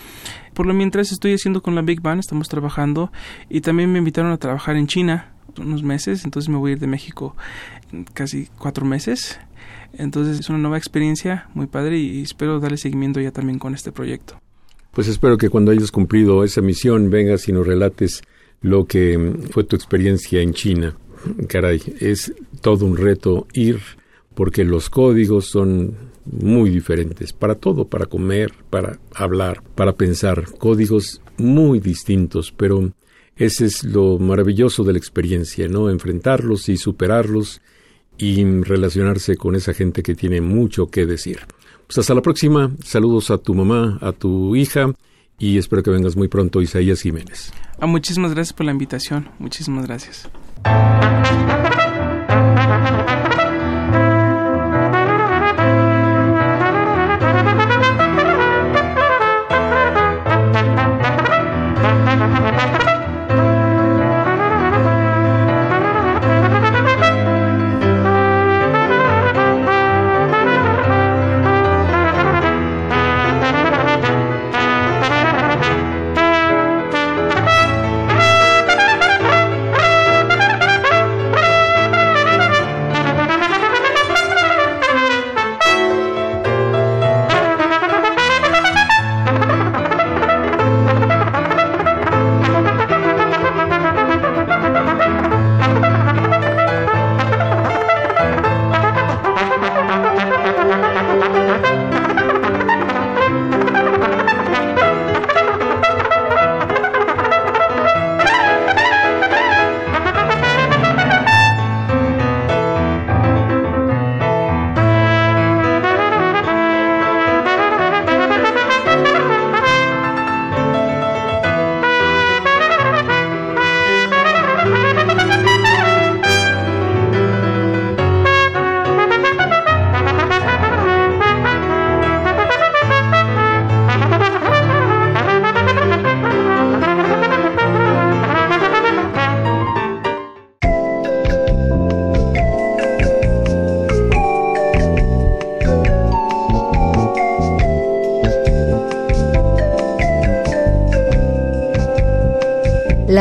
Por 0.54 0.66
lo 0.66 0.72
mientras 0.72 1.12
estoy 1.12 1.34
haciendo 1.34 1.62
con 1.62 1.74
la 1.74 1.82
Big 1.82 2.00
Band, 2.00 2.20
estamos 2.20 2.48
trabajando 2.48 3.10
y 3.50 3.60
también 3.60 3.92
me 3.92 3.98
invitaron 3.98 4.32
a 4.32 4.36
trabajar 4.36 4.76
en 4.76 4.86
China 4.86 5.32
unos 5.58 5.82
meses, 5.82 6.24
entonces 6.24 6.48
me 6.48 6.58
voy 6.58 6.70
a 6.70 6.72
ir 6.74 6.78
de 6.78 6.86
México 6.86 7.34
casi 8.14 8.48
cuatro 8.58 8.84
meses 8.84 9.38
entonces 9.98 10.40
es 10.40 10.48
una 10.48 10.58
nueva 10.58 10.78
experiencia 10.78 11.48
muy 11.54 11.66
padre 11.66 11.98
y 11.98 12.22
espero 12.22 12.60
darle 12.60 12.76
seguimiento 12.76 13.20
ya 13.20 13.30
también 13.30 13.58
con 13.58 13.74
este 13.74 13.92
proyecto. 13.92 14.40
Pues 14.92 15.08
espero 15.08 15.36
que 15.36 15.50
cuando 15.50 15.72
hayas 15.72 15.90
cumplido 15.90 16.44
esa 16.44 16.60
misión 16.60 17.10
vengas 17.10 17.48
y 17.48 17.52
nos 17.52 17.66
relates 17.66 18.22
lo 18.60 18.86
que 18.86 19.34
fue 19.50 19.64
tu 19.64 19.76
experiencia 19.76 20.40
en 20.40 20.52
China. 20.52 20.96
Caray, 21.48 21.80
es 22.00 22.32
todo 22.60 22.86
un 22.86 22.96
reto 22.96 23.46
ir 23.52 23.80
porque 24.34 24.64
los 24.64 24.90
códigos 24.90 25.46
son 25.46 25.94
muy 26.26 26.70
diferentes 26.70 27.32
para 27.32 27.54
todo, 27.54 27.88
para 27.88 28.06
comer, 28.06 28.52
para 28.70 28.98
hablar, 29.14 29.62
para 29.74 29.94
pensar, 29.94 30.44
códigos 30.58 31.22
muy 31.38 31.80
distintos, 31.80 32.52
pero 32.56 32.92
ese 33.36 33.66
es 33.66 33.84
lo 33.84 34.18
maravilloso 34.18 34.84
de 34.84 34.92
la 34.92 34.98
experiencia, 34.98 35.68
¿no? 35.68 35.90
Enfrentarlos 35.90 36.68
y 36.68 36.76
superarlos 36.76 37.60
y 38.18 38.44
relacionarse 38.62 39.36
con 39.36 39.54
esa 39.54 39.74
gente 39.74 40.02
que 40.02 40.14
tiene 40.14 40.40
mucho 40.40 40.86
que 40.88 41.06
decir. 41.06 41.40
Pues 41.86 41.98
hasta 41.98 42.14
la 42.14 42.22
próxima. 42.22 42.74
Saludos 42.82 43.30
a 43.30 43.38
tu 43.38 43.54
mamá, 43.54 43.98
a 44.00 44.12
tu 44.12 44.56
hija 44.56 44.92
y 45.38 45.58
espero 45.58 45.82
que 45.82 45.90
vengas 45.90 46.16
muy 46.16 46.28
pronto, 46.28 46.62
Isaías 46.62 47.02
Jiménez. 47.02 47.52
Ah, 47.80 47.86
muchísimas 47.86 48.32
gracias 48.32 48.52
por 48.52 48.66
la 48.66 48.72
invitación. 48.72 49.28
Muchísimas 49.38 49.86
gracias. 49.86 50.28